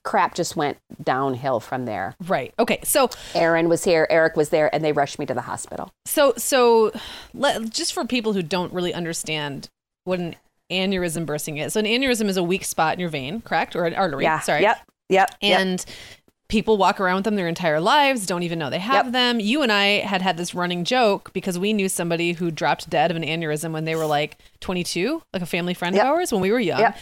crap 0.07 0.35
just 0.35 0.57
went 0.57 0.79
downhill 1.03 1.61
from 1.61 1.85
there. 1.85 2.15
Right. 2.27 2.55
Okay. 2.59 2.79
So 2.85 3.11
Aaron 3.35 3.69
was 3.69 3.85
here, 3.85 4.07
Eric 4.09 4.37
was 4.37 4.49
there, 4.49 4.75
and 4.75 4.83
they 4.83 4.93
rushed 4.93 5.19
me 5.19 5.27
to 5.27 5.35
the 5.35 5.43
hospital. 5.43 5.93
So, 6.07 6.33
so 6.39 6.93
let, 7.35 7.69
just 7.69 7.93
for 7.93 8.07
people 8.07 8.33
who 8.33 8.43
don't 8.43 8.73
really 8.73 8.95
understand 8.95 9.69
what 10.05 10.21
an 10.21 10.37
aneurysm 10.71 11.27
bursting 11.27 11.59
is. 11.59 11.75
So, 11.75 11.81
an 11.81 11.87
aneurysm 11.87 12.29
is 12.29 12.37
a 12.37 12.43
weak 12.43 12.65
spot 12.65 12.95
in 12.95 13.01
your 13.01 13.09
vein, 13.09 13.43
correct? 13.43 13.77
Or 13.77 13.85
an 13.85 13.95
artery. 13.95 14.25
Yeah. 14.25 14.41
Sorry. 14.41 14.63
Yep. 14.63 14.79
Yep. 15.09 15.35
And 15.43 15.85
yep. 15.87 15.97
people 16.49 16.77
walk 16.77 17.01
around 17.01 17.17
with 17.17 17.25
them 17.25 17.37
their 17.37 17.49
entire 17.49 17.81
lives, 17.81 18.27
don't 18.27 18.45
even 18.45 18.59
know 18.59 18.71
they 18.71 18.79
have 18.79 19.07
yep. 19.07 19.13
them. 19.13 19.41
You 19.41 19.63
and 19.63 19.73
I 19.73 20.01
had 20.01 20.23
had 20.23 20.37
this 20.37 20.55
running 20.55 20.85
joke 20.85 21.33
because 21.33 21.59
we 21.59 21.73
knew 21.73 21.89
somebody 21.89 22.33
who 22.33 22.53
dropped 22.53 22.89
dead 22.89 23.11
of 23.11 23.17
an 23.17 23.25
aneurysm 23.25 23.73
when 23.73 23.85
they 23.85 23.97
were 23.97 24.07
like 24.07 24.39
22, 24.61 25.23
like 25.35 25.43
a 25.43 25.47
family 25.47 25.75
friend 25.75 25.97
yep. 25.97 26.05
of 26.05 26.11
ours 26.11 26.33
when 26.33 26.41
we 26.41 26.53
were 26.53 26.61
young. 26.61 26.95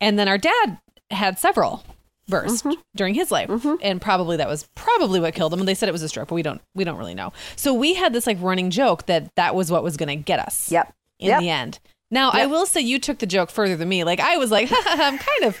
And 0.00 0.18
then 0.18 0.26
our 0.28 0.38
dad 0.38 0.78
had 1.10 1.38
several 1.38 1.84
burst 2.30 2.64
mm-hmm. 2.64 2.80
during 2.94 3.14
his 3.14 3.30
life. 3.30 3.48
Mm-hmm. 3.48 3.74
and 3.82 4.00
probably 4.00 4.36
that 4.36 4.48
was 4.48 4.68
probably 4.74 5.20
what 5.20 5.34
killed 5.34 5.52
him. 5.52 5.58
And 5.58 5.68
they 5.68 5.74
said 5.74 5.88
it 5.88 5.92
was 5.92 6.02
a 6.02 6.08
stroke 6.08 6.28
but 6.28 6.34
we 6.34 6.42
don't 6.42 6.60
we 6.74 6.84
don't 6.84 6.96
really 6.96 7.14
know. 7.14 7.32
So 7.56 7.74
we 7.74 7.94
had 7.94 8.12
this 8.12 8.26
like 8.26 8.38
running 8.40 8.70
joke 8.70 9.06
that 9.06 9.34
that 9.36 9.54
was 9.54 9.70
what 9.70 9.82
was 9.82 9.96
going 9.96 10.08
to 10.08 10.16
get 10.16 10.38
us 10.38 10.70
yep. 10.70 10.94
in 11.18 11.28
yep. 11.28 11.40
the 11.40 11.50
end. 11.50 11.78
Now 12.10 12.26
yep. 12.32 12.42
i 12.42 12.46
will 12.46 12.66
say 12.66 12.80
you 12.80 12.98
took 12.98 13.18
the 13.18 13.26
joke 13.26 13.50
further 13.50 13.76
than 13.76 13.88
me. 13.88 14.04
Like 14.04 14.20
i 14.20 14.36
was 14.36 14.50
like 14.50 14.70
i'm 14.86 15.18
kind 15.18 15.44
of 15.44 15.58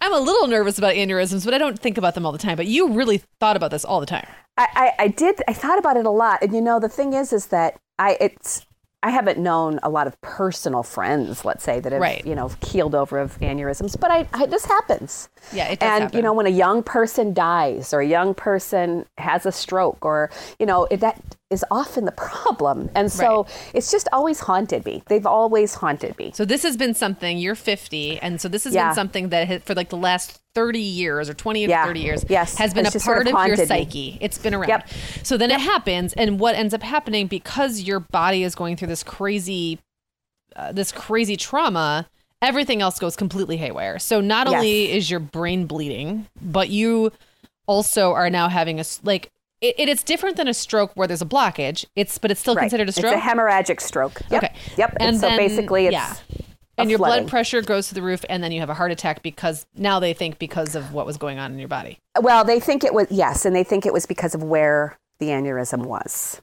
i'm 0.00 0.14
a 0.14 0.20
little 0.20 0.46
nervous 0.46 0.78
about 0.78 0.94
aneurysms 0.94 1.44
but 1.44 1.52
i 1.52 1.58
don't 1.58 1.78
think 1.78 1.98
about 1.98 2.14
them 2.14 2.26
all 2.26 2.32
the 2.32 2.38
time. 2.38 2.56
But 2.56 2.66
you 2.66 2.92
really 2.92 3.22
thought 3.40 3.56
about 3.56 3.70
this 3.70 3.84
all 3.84 4.00
the 4.00 4.06
time. 4.06 4.26
I, 4.56 4.68
I, 4.74 5.04
I 5.04 5.08
did 5.08 5.40
i 5.48 5.52
thought 5.52 5.78
about 5.78 5.96
it 5.96 6.06
a 6.06 6.10
lot. 6.10 6.42
And 6.42 6.54
you 6.54 6.60
know 6.60 6.78
the 6.78 6.88
thing 6.88 7.12
is 7.14 7.32
is 7.32 7.46
that 7.46 7.76
i 7.98 8.16
it's 8.20 8.66
I 9.02 9.10
haven't 9.10 9.38
known 9.38 9.80
a 9.82 9.88
lot 9.88 10.06
of 10.06 10.20
personal 10.20 10.82
friends, 10.82 11.44
let's 11.44 11.64
say, 11.64 11.80
that 11.80 11.92
have 11.92 12.00
right. 12.00 12.24
you 12.26 12.34
know 12.34 12.50
keeled 12.60 12.94
over 12.94 13.18
of 13.18 13.38
aneurysms, 13.38 13.98
but 13.98 14.10
I, 14.10 14.28
I 14.32 14.46
this 14.46 14.64
happens. 14.64 15.28
Yeah, 15.52 15.68
it 15.68 15.80
does 15.80 15.88
And 15.88 16.02
happen. 16.02 16.16
you 16.16 16.22
know, 16.22 16.34
when 16.34 16.46
a 16.46 16.50
young 16.50 16.82
person 16.82 17.32
dies 17.32 17.94
or 17.94 18.00
a 18.00 18.06
young 18.06 18.34
person 18.34 19.06
has 19.16 19.46
a 19.46 19.52
stroke, 19.52 20.04
or 20.04 20.30
you 20.58 20.66
know, 20.66 20.86
it, 20.90 21.00
that 21.00 21.22
is 21.48 21.64
often 21.70 22.04
the 22.04 22.12
problem. 22.12 22.90
And 22.94 23.10
so 23.10 23.42
right. 23.44 23.70
it's 23.74 23.90
just 23.90 24.08
always 24.12 24.40
haunted 24.40 24.84
me. 24.84 25.02
They've 25.06 25.26
always 25.26 25.74
haunted 25.74 26.16
me. 26.18 26.32
So 26.34 26.44
this 26.44 26.62
has 26.62 26.76
been 26.76 26.94
something. 26.94 27.38
You're 27.38 27.54
50, 27.54 28.18
and 28.18 28.40
so 28.40 28.48
this 28.48 28.64
has 28.64 28.74
yeah. 28.74 28.88
been 28.88 28.94
something 28.94 29.28
that 29.30 29.48
has, 29.48 29.62
for 29.62 29.74
like 29.74 29.88
the 29.88 29.96
last 29.96 30.39
30 30.54 30.80
years 30.80 31.30
or 31.30 31.34
20 31.34 31.66
yeah. 31.66 31.82
to 31.82 31.88
30 31.88 32.00
years 32.00 32.24
yes. 32.28 32.56
has 32.56 32.74
been 32.74 32.86
it's 32.86 32.94
a 32.94 33.00
part 33.00 33.26
sort 33.26 33.28
of, 33.28 33.34
of 33.34 33.46
your 33.46 33.56
me. 33.56 33.66
psyche. 33.66 34.18
It's 34.20 34.38
been 34.38 34.54
around. 34.54 34.68
Yep. 34.68 34.88
So 35.22 35.36
then 35.36 35.50
yep. 35.50 35.60
it 35.60 35.62
happens, 35.62 36.12
and 36.14 36.40
what 36.40 36.54
ends 36.54 36.74
up 36.74 36.82
happening 36.82 37.26
because 37.26 37.80
your 37.80 38.00
body 38.00 38.42
is 38.42 38.54
going 38.54 38.76
through 38.76 38.88
this 38.88 39.02
crazy, 39.02 39.78
uh, 40.56 40.72
this 40.72 40.92
crazy 40.92 41.36
trauma. 41.36 42.08
Everything 42.42 42.80
else 42.80 42.98
goes 42.98 43.16
completely 43.16 43.58
haywire. 43.58 43.98
So 43.98 44.22
not 44.22 44.46
yes. 44.46 44.56
only 44.56 44.90
is 44.90 45.10
your 45.10 45.20
brain 45.20 45.66
bleeding, 45.66 46.26
but 46.40 46.70
you 46.70 47.12
also 47.66 48.14
are 48.14 48.30
now 48.30 48.48
having 48.48 48.80
a 48.80 48.84
like 49.02 49.30
it, 49.60 49.74
it's 49.78 50.02
different 50.02 50.36
than 50.36 50.48
a 50.48 50.54
stroke 50.54 50.92
where 50.94 51.06
there's 51.06 51.22
a 51.22 51.26
blockage. 51.26 51.84
It's 51.94 52.18
but 52.18 52.30
it's 52.30 52.40
still 52.40 52.54
right. 52.54 52.62
considered 52.62 52.88
a 52.88 52.92
stroke. 52.92 53.14
It's 53.14 53.24
a 53.24 53.28
hemorrhagic 53.28 53.80
stroke. 53.80 54.22
Yep. 54.30 54.42
Okay. 54.42 54.54
Yep. 54.76 54.96
And, 54.98 55.02
and 55.02 55.16
so 55.20 55.28
then, 55.28 55.36
basically, 55.36 55.86
it's 55.86 55.92
yeah. 55.92 56.14
And 56.80 56.90
your 56.90 56.98
flooding. 56.98 57.24
blood 57.24 57.30
pressure 57.30 57.62
goes 57.62 57.88
to 57.88 57.94
the 57.94 58.02
roof, 58.02 58.24
and 58.28 58.42
then 58.42 58.52
you 58.52 58.60
have 58.60 58.70
a 58.70 58.74
heart 58.74 58.92
attack 58.92 59.22
because 59.22 59.66
now 59.74 60.00
they 60.00 60.12
think 60.12 60.38
because 60.38 60.74
of 60.74 60.92
what 60.92 61.06
was 61.06 61.16
going 61.16 61.38
on 61.38 61.52
in 61.52 61.58
your 61.58 61.68
body. 61.68 61.98
Well, 62.20 62.44
they 62.44 62.60
think 62.60 62.84
it 62.84 62.94
was 62.94 63.06
yes, 63.10 63.44
and 63.44 63.54
they 63.54 63.64
think 63.64 63.86
it 63.86 63.92
was 63.92 64.06
because 64.06 64.34
of 64.34 64.42
where 64.42 64.98
the 65.18 65.26
aneurysm 65.26 65.86
was. 65.86 66.40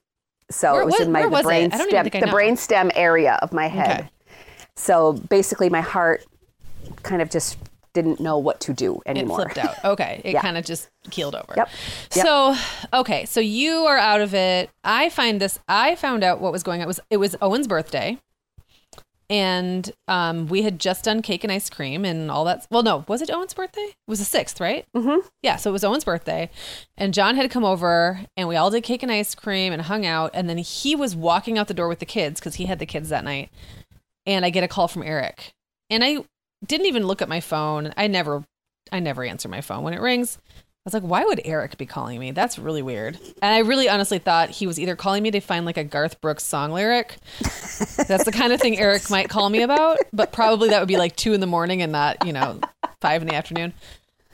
So 0.50 0.74
where, 0.74 0.82
it 0.82 0.86
was 0.86 0.94
what, 0.94 1.02
in 1.02 1.12
my 1.12 1.24
the 1.24 1.42
brain 1.44 1.72
stem, 1.72 2.10
the 2.10 2.28
brain 2.32 2.58
stem 2.58 2.92
area 2.96 3.40
of 3.42 3.52
my 3.52 3.68
head. 3.68 4.00
Okay. 4.00 4.10
So 4.76 5.14
basically, 5.14 5.70
my 5.70 5.82
heart 5.82 6.24
kind 7.04 7.22
of 7.22 7.30
just 7.30 7.58
didn't 7.98 8.20
know 8.20 8.38
what 8.38 8.60
to 8.60 8.74
do 8.74 9.02
anymore. 9.08 9.42
It 9.42 9.54
flipped 9.54 9.58
out. 9.58 9.76
Okay. 9.84 10.22
It 10.24 10.34
yeah. 10.34 10.42
kind 10.42 10.58
of 10.58 10.66
just 10.66 10.90
keeled 11.10 11.34
over. 11.34 11.54
Yep. 11.56 11.70
yep. 12.16 12.26
So, 12.26 12.56
okay. 12.94 13.26
So 13.26 13.40
you 13.40 13.86
are 13.86 13.98
out 13.98 14.22
of 14.22 14.36
it. 14.36 14.70
I 14.84 15.10
find 15.10 15.42
this, 15.42 15.60
I 15.68 15.96
found 15.96 16.24
out 16.24 16.40
what 16.40 16.52
was 16.52 16.62
going 16.62 16.82
on. 16.82 16.84
It 16.84 16.88
was, 16.88 17.00
it 17.10 17.18
was 17.18 17.36
Owen's 17.42 17.68
birthday. 17.68 18.20
And 19.30 19.92
um, 20.08 20.48
we 20.48 20.62
had 20.62 20.80
just 20.80 21.04
done 21.04 21.22
cake 21.22 21.44
and 21.44 21.52
ice 21.52 21.70
cream 21.70 22.06
and 22.06 22.32
all 22.32 22.46
that. 22.46 22.66
Well, 22.72 22.84
no, 22.84 23.04
was 23.10 23.22
it 23.22 23.30
Owen's 23.30 23.54
birthday? 23.54 23.82
It 23.82 23.96
was 24.08 24.20
the 24.20 24.26
sixth, 24.26 24.62
right? 24.62 24.86
Mm-hmm. 24.96 25.28
Yeah, 25.44 25.58
so 25.58 25.70
it 25.70 25.74
was 25.74 25.84
Owen's 25.84 26.06
birthday, 26.06 26.50
and 26.96 27.14
John 27.14 27.36
had 27.36 27.52
come 27.52 27.66
over, 27.66 28.22
and 28.38 28.48
we 28.48 28.56
all 28.56 28.70
did 28.70 28.84
cake 28.84 29.04
and 29.04 29.12
ice 29.12 29.36
cream 29.36 29.74
and 29.74 29.82
hung 29.82 30.06
out. 30.06 30.32
And 30.34 30.50
then 30.50 30.60
he 30.60 30.96
was 30.96 31.14
walking 31.16 31.58
out 31.58 31.68
the 31.68 31.74
door 31.74 31.90
with 31.90 32.00
the 32.00 32.06
kids 32.06 32.40
because 32.40 32.56
he 32.56 32.68
had 32.68 32.80
the 32.80 32.86
kids 32.86 33.10
that 33.10 33.26
night. 33.26 33.50
And 34.26 34.46
I 34.46 34.50
get 34.50 34.64
a 34.64 34.68
call 34.68 34.88
from 34.88 35.04
Eric, 35.04 35.52
and 35.90 36.04
I 36.04 36.20
didn't 36.66 36.88
even 36.88 37.06
look 37.06 37.22
at 37.22 37.30
my 37.30 37.42
phone. 37.42 37.94
I 37.98 38.08
never 38.08 38.44
I 38.92 39.00
never 39.00 39.24
answer 39.24 39.50
my 39.50 39.62
phone 39.62 39.84
when 39.84 39.94
it 39.94 40.02
rings. 40.02 40.38
I 40.88 40.90
was 40.90 40.94
like, 40.94 41.04
why 41.04 41.26
would 41.26 41.42
Eric 41.44 41.78
be 41.78 41.86
calling 41.86 42.18
me? 42.18 42.32
That's 42.32 42.58
really 42.58 42.82
weird. 42.82 43.20
And 43.42 43.54
I 43.54 43.58
really 43.58 43.90
honestly 43.90 44.20
thought 44.20 44.52
he 44.52 44.66
was 44.66 44.80
either 44.80 44.96
calling 44.96 45.22
me 45.22 45.32
to 45.32 45.42
find 45.42 45.66
like 45.66 45.76
a 45.76 45.84
Garth 45.84 46.22
Brooks 46.22 46.46
song 46.46 46.72
lyric. 46.72 47.18
That's 48.08 48.24
the 48.24 48.32
kind 48.34 48.54
of 48.54 48.62
thing 48.62 48.80
Eric 48.80 49.10
might 49.10 49.28
call 49.28 49.50
me 49.50 49.64
about, 49.64 49.98
but 50.14 50.32
probably 50.32 50.70
that 50.70 50.80
would 50.80 50.88
be 50.88 50.96
like 50.96 51.18
two 51.18 51.34
in 51.34 51.42
the 51.42 51.46
morning 51.46 51.82
and 51.82 51.92
not, 51.92 52.26
you 52.26 52.32
know, 52.32 52.62
five 53.02 53.22
in 53.22 53.28
the 53.28 53.36
afternoon. 53.36 53.74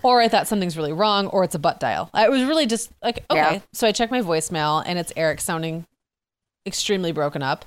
Or 0.03 0.22
I 0.22 0.27
thought 0.27 0.48
something's 0.48 0.77
really 0.77 0.93
wrong, 0.93 1.25
or 1.25 1.43
it's 1.43 1.55
a 1.55 1.60
butt 1.60 1.79
dial. 1.79 2.12
I 2.13 2.29
was 2.29 2.43
really 2.43 2.67
just 2.67 2.91
like, 3.01 3.25
okay. 3.31 3.55
Yeah. 3.55 3.60
So 3.72 3.88
I 3.88 3.91
check 3.91 4.12
my 4.12 4.22
voicemail 4.22 4.83
and 4.86 5.00
it's 5.00 5.12
Eric 5.15 5.41
sounding 5.41 5.88
extremely 6.67 7.12
broken 7.12 7.41
up 7.41 7.65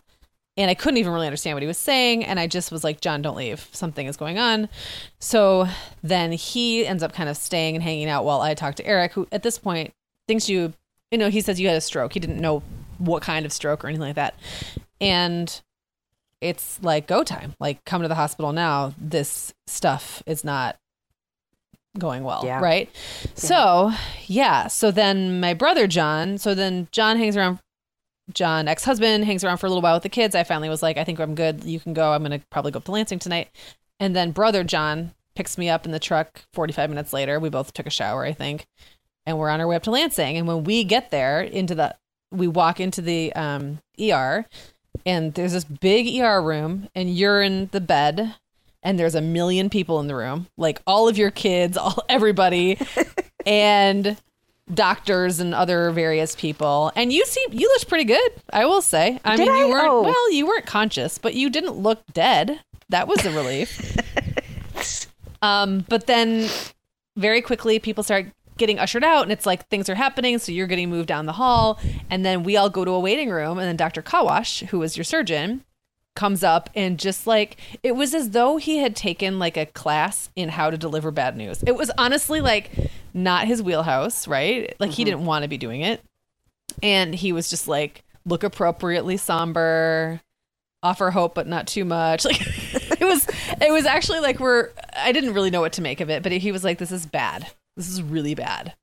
and 0.56 0.70
I 0.70 0.74
couldn't 0.74 0.96
even 0.96 1.12
really 1.12 1.26
understand 1.26 1.54
what 1.54 1.62
he 1.62 1.66
was 1.66 1.78
saying. 1.78 2.24
And 2.24 2.40
I 2.40 2.46
just 2.46 2.72
was 2.72 2.82
like, 2.82 3.00
John, 3.00 3.20
don't 3.20 3.36
leave. 3.36 3.68
Something 3.72 4.06
is 4.06 4.16
going 4.16 4.38
on. 4.38 4.68
So 5.18 5.68
then 6.02 6.32
he 6.32 6.86
ends 6.86 7.02
up 7.02 7.12
kind 7.12 7.28
of 7.28 7.36
staying 7.36 7.74
and 7.74 7.82
hanging 7.82 8.08
out 8.08 8.24
while 8.24 8.40
I 8.40 8.54
talk 8.54 8.74
to 8.76 8.86
Eric, 8.86 9.12
who 9.12 9.28
at 9.30 9.42
this 9.42 9.58
point 9.58 9.92
thinks 10.26 10.48
you, 10.48 10.72
you 11.10 11.18
know, 11.18 11.28
he 11.28 11.40
says 11.40 11.60
you 11.60 11.68
had 11.68 11.76
a 11.76 11.82
stroke. 11.82 12.14
He 12.14 12.20
didn't 12.20 12.40
know 12.40 12.62
what 12.98 13.22
kind 13.22 13.44
of 13.44 13.52
stroke 13.52 13.84
or 13.84 13.88
anything 13.88 14.06
like 14.06 14.16
that. 14.16 14.34
And 14.98 15.60
it's 16.40 16.82
like 16.82 17.06
go 17.06 17.22
time. 17.22 17.54
Like 17.60 17.84
come 17.84 18.00
to 18.02 18.08
the 18.08 18.14
hospital 18.14 18.52
now. 18.52 18.94
This 18.98 19.52
stuff 19.66 20.22
is 20.26 20.42
not 20.42 20.78
going 21.98 22.24
well, 22.24 22.42
yeah. 22.44 22.60
right? 22.60 22.88
Yeah. 23.22 23.30
So, 23.34 23.92
yeah. 24.26 24.66
So 24.68 24.90
then 24.90 25.38
my 25.40 25.52
brother 25.52 25.86
John, 25.86 26.38
so 26.38 26.54
then 26.54 26.88
John 26.92 27.18
hangs 27.18 27.36
around 27.36 27.58
John, 28.32 28.68
ex 28.68 28.84
husband, 28.84 29.24
hangs 29.24 29.44
around 29.44 29.58
for 29.58 29.66
a 29.66 29.70
little 29.70 29.82
while 29.82 29.94
with 29.94 30.02
the 30.02 30.08
kids. 30.08 30.34
I 30.34 30.44
finally 30.44 30.68
was 30.68 30.82
like, 30.82 30.96
I 30.96 31.04
think 31.04 31.20
I'm 31.20 31.34
good. 31.34 31.64
You 31.64 31.80
can 31.80 31.92
go. 31.92 32.12
I'm 32.12 32.24
going 32.24 32.38
to 32.38 32.46
probably 32.50 32.72
go 32.72 32.78
up 32.78 32.84
to 32.84 32.92
Lansing 32.92 33.18
tonight. 33.18 33.48
And 34.00 34.14
then 34.14 34.32
brother 34.32 34.64
John 34.64 35.12
picks 35.34 35.56
me 35.56 35.68
up 35.68 35.86
in 35.86 35.92
the 35.92 35.98
truck 35.98 36.42
45 36.52 36.90
minutes 36.90 37.12
later. 37.12 37.38
We 37.38 37.50
both 37.50 37.72
took 37.72 37.86
a 37.86 37.90
shower, 37.90 38.24
I 38.24 38.32
think. 38.32 38.66
And 39.24 39.38
we're 39.38 39.48
on 39.48 39.60
our 39.60 39.66
way 39.66 39.76
up 39.76 39.82
to 39.84 39.90
Lansing. 39.90 40.36
And 40.36 40.46
when 40.48 40.64
we 40.64 40.84
get 40.84 41.10
there, 41.10 41.40
into 41.40 41.74
the, 41.74 41.94
we 42.32 42.48
walk 42.48 42.80
into 42.80 43.00
the 43.00 43.32
um, 43.34 43.80
ER, 44.00 44.46
and 45.04 45.34
there's 45.34 45.52
this 45.52 45.64
big 45.64 46.20
ER 46.20 46.40
room, 46.42 46.88
and 46.94 47.14
you're 47.14 47.42
in 47.42 47.68
the 47.72 47.80
bed, 47.80 48.34
and 48.82 48.98
there's 48.98 49.14
a 49.14 49.20
million 49.20 49.70
people 49.70 50.00
in 50.00 50.06
the 50.06 50.14
room, 50.14 50.46
like 50.56 50.80
all 50.86 51.08
of 51.08 51.18
your 51.18 51.30
kids, 51.30 51.76
all 51.76 52.02
everybody. 52.08 52.78
and 53.46 54.16
doctors 54.72 55.38
and 55.38 55.54
other 55.54 55.90
various 55.92 56.34
people 56.34 56.90
and 56.96 57.12
you 57.12 57.24
seem 57.24 57.48
you 57.52 57.68
looked 57.68 57.88
pretty 57.88 58.04
good 58.04 58.30
i 58.52 58.64
will 58.64 58.82
say 58.82 59.20
i 59.24 59.36
Did 59.36 59.46
mean 59.46 59.56
you 59.58 59.66
I? 59.66 59.68
weren't 59.68 59.88
oh. 59.88 60.02
well 60.02 60.32
you 60.32 60.44
weren't 60.44 60.66
conscious 60.66 61.18
but 61.18 61.34
you 61.34 61.50
didn't 61.50 61.76
look 61.76 62.02
dead 62.12 62.60
that 62.88 63.06
was 63.06 63.24
a 63.24 63.30
relief 63.30 63.96
um 65.42 65.84
but 65.88 66.08
then 66.08 66.48
very 67.16 67.40
quickly 67.42 67.78
people 67.78 68.02
start 68.02 68.26
getting 68.56 68.80
ushered 68.80 69.04
out 69.04 69.22
and 69.22 69.30
it's 69.30 69.46
like 69.46 69.68
things 69.68 69.88
are 69.88 69.94
happening 69.94 70.36
so 70.36 70.50
you're 70.50 70.66
getting 70.66 70.90
moved 70.90 71.06
down 71.06 71.26
the 71.26 71.32
hall 71.32 71.78
and 72.10 72.24
then 72.24 72.42
we 72.42 72.56
all 72.56 72.70
go 72.70 72.84
to 72.84 72.90
a 72.90 72.98
waiting 72.98 73.30
room 73.30 73.58
and 73.58 73.68
then 73.68 73.76
dr 73.76 74.02
kawash 74.02 74.60
who 74.70 74.80
was 74.80 74.96
your 74.96 75.04
surgeon 75.04 75.62
comes 76.16 76.42
up 76.42 76.68
and 76.74 76.98
just 76.98 77.26
like 77.28 77.56
it 77.84 77.92
was 77.92 78.14
as 78.14 78.30
though 78.30 78.56
he 78.56 78.78
had 78.78 78.96
taken 78.96 79.38
like 79.38 79.56
a 79.56 79.66
class 79.66 80.30
in 80.34 80.48
how 80.48 80.70
to 80.70 80.76
deliver 80.76 81.12
bad 81.12 81.36
news. 81.36 81.62
It 81.64 81.76
was 81.76 81.92
honestly 81.96 82.40
like 82.40 82.70
not 83.16 83.46
his 83.46 83.62
wheelhouse, 83.62 84.28
right? 84.28 84.74
Like 84.78 84.90
mm-hmm. 84.90 84.96
he 84.96 85.04
didn't 85.04 85.24
want 85.24 85.42
to 85.42 85.48
be 85.48 85.58
doing 85.58 85.80
it. 85.80 86.02
And 86.82 87.14
he 87.14 87.32
was 87.32 87.48
just 87.48 87.66
like 87.66 88.04
look 88.24 88.44
appropriately 88.44 89.16
somber, 89.16 90.20
offer 90.82 91.10
hope 91.10 91.34
but 91.34 91.46
not 91.46 91.66
too 91.66 91.84
much. 91.84 92.26
Like 92.96 93.00
it 93.00 93.04
was 93.04 93.26
it 93.60 93.72
was 93.72 93.84
actually 93.84 94.20
like 94.20 94.40
we're 94.40 94.70
I 94.96 95.12
didn't 95.12 95.34
really 95.34 95.50
know 95.50 95.60
what 95.60 95.74
to 95.74 95.82
make 95.82 96.00
of 96.00 96.10
it, 96.10 96.22
but 96.22 96.32
he 96.32 96.52
was 96.52 96.64
like 96.64 96.78
this 96.78 96.92
is 96.92 97.06
bad. 97.06 97.46
This 97.76 97.88
is 97.88 98.02
really 98.02 98.34
bad. 98.34 98.74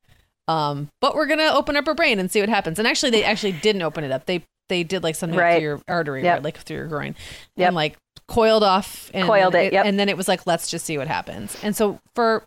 Um, 0.48 0.90
but 1.00 1.16
we're 1.16 1.26
gonna 1.26 1.52
open 1.54 1.76
up 1.78 1.88
our 1.88 1.96
brain 1.96 2.20
and 2.20 2.32
see 2.32 2.40
what 2.40 2.50
happens. 2.50 2.80
And 2.80 2.88
actually, 2.88 3.12
they 3.12 3.24
actually 3.24 3.54
didn't 3.54 3.82
open 3.82 4.04
it 4.04 4.12
up. 4.12 4.26
They 4.26 4.44
they 4.70 4.84
did 4.84 5.04
like 5.04 5.16
something 5.16 5.38
right. 5.38 5.56
through 5.56 5.64
your 5.64 5.82
artery, 5.88 6.24
yep. 6.24 6.36
right, 6.36 6.44
like 6.44 6.58
through 6.58 6.78
your 6.78 6.88
groin, 6.88 7.16
yep. 7.56 7.68
and 7.68 7.76
like 7.76 7.98
coiled 8.28 8.64
off 8.64 9.10
and 9.14 9.28
coiled 9.28 9.56
it, 9.56 9.74
yep. 9.74 9.86
and 9.86 10.00
then 10.00 10.10
it 10.10 10.18
was 10.18 10.28
like 10.28 10.46
let's 10.46 10.70
just 10.70 10.86
see 10.86 10.98
what 10.98 11.08
happens. 11.08 11.58
And 11.64 11.76
so 11.76 12.00
for 12.14 12.44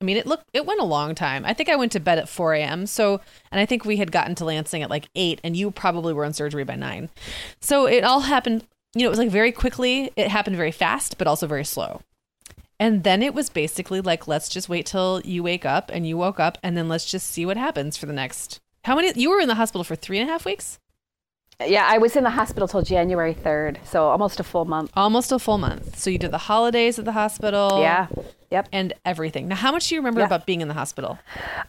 I 0.00 0.04
mean, 0.04 0.16
it 0.16 0.26
looked 0.26 0.48
it 0.52 0.64
went 0.64 0.80
a 0.80 0.84
long 0.84 1.14
time. 1.14 1.44
I 1.44 1.52
think 1.52 1.68
I 1.68 1.76
went 1.76 1.92
to 1.92 2.00
bed 2.00 2.18
at 2.18 2.28
4 2.28 2.54
a.m. 2.54 2.86
So, 2.86 3.20
and 3.52 3.60
I 3.60 3.66
think 3.66 3.84
we 3.84 3.98
had 3.98 4.12
gotten 4.12 4.34
to 4.36 4.44
Lansing 4.44 4.82
at 4.82 4.90
like 4.90 5.08
eight, 5.14 5.40
and 5.44 5.56
you 5.56 5.70
probably 5.70 6.14
were 6.14 6.24
in 6.24 6.32
surgery 6.32 6.64
by 6.64 6.76
nine. 6.76 7.10
So 7.60 7.86
it 7.86 8.02
all 8.02 8.20
happened. 8.20 8.64
You 8.94 9.02
know, 9.02 9.08
it 9.08 9.10
was 9.10 9.18
like 9.18 9.30
very 9.30 9.52
quickly. 9.52 10.10
It 10.16 10.28
happened 10.28 10.56
very 10.56 10.72
fast, 10.72 11.18
but 11.18 11.26
also 11.26 11.46
very 11.46 11.64
slow. 11.64 12.00
And 12.78 13.04
then 13.04 13.22
it 13.22 13.34
was 13.34 13.50
basically 13.50 14.00
like, 14.00 14.26
let's 14.26 14.48
just 14.48 14.70
wait 14.70 14.86
till 14.86 15.20
you 15.22 15.42
wake 15.42 15.66
up 15.66 15.90
and 15.92 16.06
you 16.06 16.16
woke 16.16 16.40
up, 16.40 16.56
and 16.62 16.76
then 16.76 16.88
let's 16.88 17.10
just 17.10 17.30
see 17.30 17.44
what 17.44 17.58
happens 17.58 17.98
for 17.98 18.06
the 18.06 18.14
next. 18.14 18.58
How 18.84 18.96
many? 18.96 19.12
You 19.20 19.30
were 19.30 19.40
in 19.40 19.48
the 19.48 19.54
hospital 19.56 19.84
for 19.84 19.96
three 19.96 20.18
and 20.18 20.28
a 20.28 20.32
half 20.32 20.46
weeks? 20.46 20.78
Yeah, 21.66 21.84
I 21.86 21.98
was 21.98 22.16
in 22.16 22.24
the 22.24 22.30
hospital 22.30 22.66
till 22.66 22.82
January 22.82 23.34
3rd, 23.34 23.78
so 23.86 24.08
almost 24.08 24.40
a 24.40 24.44
full 24.44 24.64
month. 24.64 24.90
Almost 24.96 25.30
a 25.32 25.38
full 25.38 25.58
month. 25.58 25.98
So 25.98 26.08
you 26.10 26.18
did 26.18 26.30
the 26.30 26.38
holidays 26.38 26.98
at 26.98 27.04
the 27.04 27.12
hospital. 27.12 27.80
Yeah. 27.80 28.06
Yep. 28.50 28.68
And 28.72 28.92
everything. 29.04 29.46
Now, 29.46 29.56
how 29.56 29.70
much 29.70 29.88
do 29.88 29.94
you 29.94 30.00
remember 30.00 30.20
Yeah. 30.20 30.26
about 30.26 30.44
being 30.46 30.60
in 30.60 30.68
the 30.68 30.74
hospital? 30.74 31.18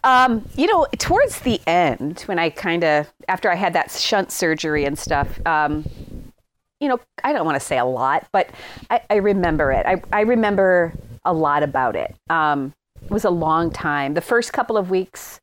Um, 0.02 0.48
you 0.56 0.66
know, 0.66 0.86
towards 0.98 1.40
the 1.40 1.60
end, 1.66 2.20
when 2.22 2.38
I 2.40 2.50
kind 2.50 2.82
of, 2.82 3.12
after 3.28 3.50
I 3.50 3.54
had 3.54 3.72
that 3.74 3.90
shunt 3.92 4.32
surgery 4.32 4.84
and 4.84 4.98
stuff, 4.98 5.44
um, 5.46 5.84
you 6.80 6.88
know, 6.88 6.98
I 7.22 7.32
don't 7.32 7.44
want 7.46 7.54
to 7.60 7.64
say 7.64 7.78
a 7.78 7.84
lot, 7.84 8.26
but 8.32 8.50
I, 8.90 9.00
I 9.10 9.16
remember 9.16 9.70
it. 9.70 9.86
I, 9.86 10.02
I 10.12 10.22
remember 10.22 10.92
a 11.24 11.32
lot 11.32 11.62
about 11.62 11.94
it. 11.94 12.16
Um, 12.28 12.72
it 13.00 13.10
was 13.10 13.24
a 13.24 13.30
long 13.30 13.70
time. 13.70 14.14
The 14.14 14.20
first 14.20 14.52
couple 14.52 14.76
of 14.76 14.90
weeks, 14.90 15.40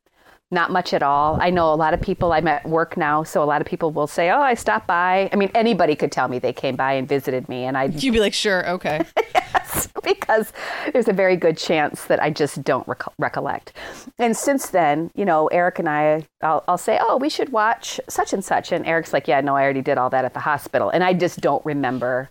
not 0.50 0.72
much 0.72 0.92
at 0.92 1.02
all. 1.02 1.38
I 1.40 1.50
know 1.50 1.72
a 1.72 1.76
lot 1.76 1.94
of 1.94 2.00
people, 2.00 2.32
I'm 2.32 2.48
at 2.48 2.68
work 2.68 2.96
now, 2.96 3.22
so 3.22 3.42
a 3.42 3.44
lot 3.46 3.60
of 3.60 3.66
people 3.66 3.92
will 3.92 4.08
say, 4.08 4.30
Oh, 4.30 4.40
I 4.40 4.54
stopped 4.54 4.86
by. 4.86 5.28
I 5.32 5.36
mean, 5.36 5.50
anybody 5.54 5.94
could 5.94 6.10
tell 6.10 6.26
me 6.26 6.38
they 6.38 6.52
came 6.52 6.74
by 6.74 6.94
and 6.94 7.08
visited 7.08 7.48
me, 7.48 7.64
and 7.64 7.78
I'd 7.78 8.02
You'd 8.02 8.12
be 8.12 8.20
like, 8.20 8.34
sure, 8.34 8.68
okay. 8.68 9.04
yes, 9.34 9.88
because 10.02 10.52
there's 10.92 11.06
a 11.08 11.12
very 11.12 11.36
good 11.36 11.56
chance 11.56 12.04
that 12.04 12.20
I 12.20 12.30
just 12.30 12.64
don't 12.64 12.86
rec- 12.88 13.12
recollect. 13.18 13.72
And 14.18 14.36
since 14.36 14.70
then, 14.70 15.10
you 15.14 15.24
know, 15.24 15.46
Eric 15.48 15.78
and 15.78 15.88
I, 15.88 16.26
I'll, 16.42 16.64
I'll 16.66 16.78
say, 16.78 16.98
oh, 17.00 17.16
we 17.16 17.28
should 17.28 17.50
watch 17.50 18.00
such 18.08 18.32
and 18.32 18.44
such. 18.44 18.72
And 18.72 18.84
Eric's 18.86 19.12
like, 19.12 19.28
yeah, 19.28 19.40
no, 19.40 19.54
I 19.54 19.62
already 19.62 19.82
did 19.82 19.98
all 19.98 20.10
that 20.10 20.24
at 20.24 20.34
the 20.34 20.40
hospital. 20.40 20.90
And 20.90 21.04
I 21.04 21.12
just 21.14 21.40
don't 21.40 21.64
remember 21.64 22.30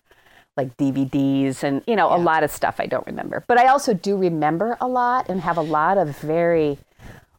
like 0.58 0.76
DVDs 0.76 1.64
and, 1.64 1.82
you 1.88 1.96
know, 1.96 2.14
a 2.14 2.18
lot 2.18 2.44
of 2.44 2.52
stuff 2.52 2.76
I 2.80 2.86
don't 2.86 3.08
remember. 3.08 3.46
But 3.48 3.58
I 3.58 3.68
also 3.68 3.94
do 3.94 4.18
remember 4.18 4.76
a 4.82 4.90
lot 4.90 5.30
and 5.30 5.40
have 5.40 5.56
a 5.56 5.62
lot 5.62 5.98
of 5.98 6.18
very 6.18 6.78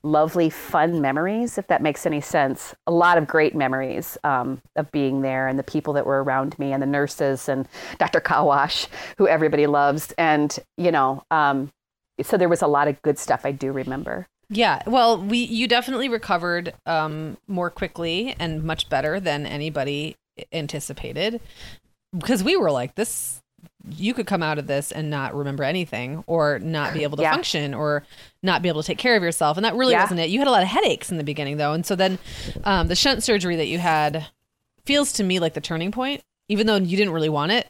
lovely, 0.02 0.50
fun 0.50 1.00
memories, 1.00 1.58
if 1.58 1.66
that 1.68 1.82
makes 1.82 2.06
any 2.06 2.20
sense. 2.20 2.74
A 2.86 2.92
lot 2.92 3.18
of 3.18 3.26
great 3.26 3.54
memories 3.54 4.16
um, 4.24 4.60
of 4.76 4.90
being 4.92 5.22
there 5.22 5.48
and 5.48 5.58
the 5.58 5.62
people 5.62 5.92
that 5.94 6.06
were 6.06 6.22
around 6.22 6.58
me 6.58 6.72
and 6.72 6.82
the 6.82 6.86
nurses 6.86 7.48
and 7.48 7.68
Dr. 7.98 8.20
Kawash, 8.20 8.86
who 9.18 9.28
everybody 9.28 9.66
loves. 9.66 10.12
And, 10.18 10.58
you 10.76 10.90
know, 10.90 11.22
um, 11.30 11.70
so 12.22 12.36
there 12.36 12.48
was 12.48 12.62
a 12.62 12.66
lot 12.66 12.88
of 12.88 13.00
good 13.02 13.18
stuff 13.18 13.42
I 13.44 13.52
do 13.52 13.72
remember. 13.72 14.26
Yeah, 14.52 14.82
well, 14.84 15.22
we 15.22 15.38
you 15.38 15.68
definitely 15.68 16.08
recovered 16.08 16.74
um, 16.84 17.36
more 17.46 17.70
quickly 17.70 18.34
and 18.40 18.64
much 18.64 18.88
better 18.88 19.20
than 19.20 19.46
anybody 19.46 20.16
anticipated 20.52 21.40
because 22.16 22.42
we 22.42 22.56
were 22.56 22.72
like 22.72 22.96
this 22.96 23.40
you 23.96 24.12
could 24.14 24.26
come 24.26 24.42
out 24.42 24.58
of 24.58 24.66
this 24.66 24.92
and 24.92 25.10
not 25.10 25.34
remember 25.34 25.64
anything 25.64 26.22
or 26.26 26.58
not 26.60 26.92
be 26.94 27.02
able 27.02 27.16
to 27.16 27.22
Yeah. 27.22 27.32
function 27.32 27.74
or 27.74 28.04
not 28.42 28.62
be 28.62 28.68
able 28.68 28.82
to 28.82 28.86
take 28.86 28.98
care 28.98 29.16
of 29.16 29.22
yourself 29.22 29.56
and 29.56 29.64
that 29.64 29.74
really 29.74 29.92
Yeah. 29.92 30.02
wasn't 30.02 30.20
it 30.20 30.28
you 30.30 30.38
had 30.38 30.46
a 30.48 30.50
lot 30.50 30.62
of 30.62 30.68
headaches 30.68 31.10
in 31.10 31.16
the 31.16 31.24
beginning 31.24 31.56
though 31.56 31.72
and 31.72 31.84
so 31.84 31.96
then 31.96 32.18
um, 32.64 32.88
the 32.88 32.94
shunt 32.94 33.22
surgery 33.22 33.56
that 33.56 33.66
you 33.68 33.78
had 33.78 34.26
feels 34.84 35.12
to 35.14 35.24
me 35.24 35.38
like 35.40 35.54
the 35.54 35.60
turning 35.60 35.90
point 35.92 36.22
even 36.48 36.66
though 36.66 36.76
you 36.76 36.96
didn't 36.96 37.12
really 37.12 37.28
want 37.28 37.52
it 37.52 37.68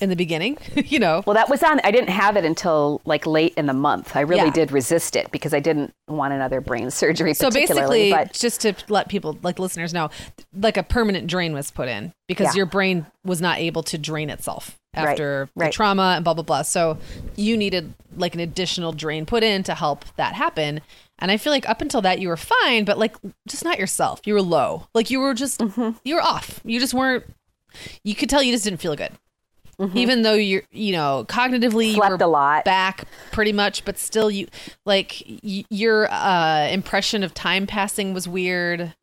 in 0.00 0.08
the 0.08 0.16
beginning 0.16 0.58
you 0.74 0.98
know 0.98 1.22
Well, 1.26 1.34
that 1.34 1.48
was 1.48 1.62
on, 1.62 1.80
I 1.84 1.90
didn't 1.90 2.10
have 2.10 2.36
it 2.36 2.44
until 2.44 3.00
like 3.04 3.26
late 3.26 3.54
in 3.56 3.66
the 3.66 3.72
month. 3.72 4.16
I 4.16 4.20
really 4.20 4.44
Yeah. 4.46 4.50
did 4.52 4.72
resist 4.72 5.14
it 5.16 5.30
because 5.30 5.54
I 5.54 5.60
didn't 5.60 5.92
want 6.08 6.32
another 6.34 6.60
brain 6.60 6.90
surgery 7.02 7.34
So 7.34 7.50
basically, 7.50 8.10
but 8.10 8.32
just 8.32 8.60
to 8.62 8.74
let 8.88 9.08
people, 9.08 9.38
like 9.42 9.58
listeners, 9.58 9.92
know, 9.94 10.10
like 10.54 10.76
a 10.76 10.82
permanent 10.82 11.26
drain 11.26 11.52
was 11.52 11.70
put 11.70 11.88
in 11.88 12.12
because 12.26 12.48
Yeah. 12.54 12.58
your 12.58 12.66
brain 12.66 13.06
was 13.24 13.40
not 13.40 13.58
able 13.58 13.82
to 13.84 13.98
drain 13.98 14.30
itself 14.30 14.76
Right, 14.94 15.08
after 15.08 15.48
the 15.56 15.64
right. 15.64 15.72
trauma 15.72 16.12
and 16.16 16.24
blah 16.24 16.34
blah 16.34 16.42
blah. 16.44 16.62
So 16.62 16.98
you 17.36 17.56
needed 17.56 17.94
like 18.16 18.34
an 18.34 18.40
additional 18.40 18.92
drain 18.92 19.24
put 19.24 19.42
in 19.42 19.62
to 19.62 19.74
help 19.74 20.04
that 20.16 20.34
happen. 20.34 20.80
And 21.18 21.30
I 21.30 21.36
feel 21.38 21.52
like 21.52 21.66
up 21.68 21.80
until 21.80 22.02
that 22.02 22.18
you 22.18 22.28
were 22.28 22.36
fine, 22.36 22.84
but 22.84 22.98
like 22.98 23.16
just 23.48 23.64
not 23.64 23.78
yourself. 23.78 24.20
You 24.26 24.34
were 24.34 24.42
low. 24.42 24.88
Like 24.94 25.10
you 25.10 25.20
were 25.20 25.32
just 25.32 25.60
Mm-hmm. 25.60 25.96
you 26.04 26.16
were 26.16 26.22
off. 26.22 26.60
You 26.64 26.78
just 26.80 26.92
weren't. 26.92 27.24
You 28.04 28.14
could 28.14 28.28
tell 28.28 28.42
you 28.42 28.52
just 28.52 28.64
didn't 28.64 28.80
feel 28.80 28.94
good. 28.96 29.12
Even 29.94 30.22
though 30.22 30.34
you're, 30.34 30.62
you 30.70 30.92
know, 30.92 31.24
cognitively 31.28 31.86
you 31.86 31.92
Mm-hmm. 31.92 31.96
Slept 31.96 32.20
were 32.20 32.24
a 32.24 32.28
lot. 32.28 32.64
back 32.64 33.04
pretty 33.32 33.52
much, 33.52 33.84
but 33.84 33.98
still, 33.98 34.30
you 34.30 34.46
like 34.86 35.22
y- 35.42 35.64
your 35.70 36.08
uh, 36.12 36.68
impression 36.68 37.24
of 37.24 37.34
time 37.34 37.66
passing 37.66 38.14
was 38.14 38.28
weird, 38.28 38.94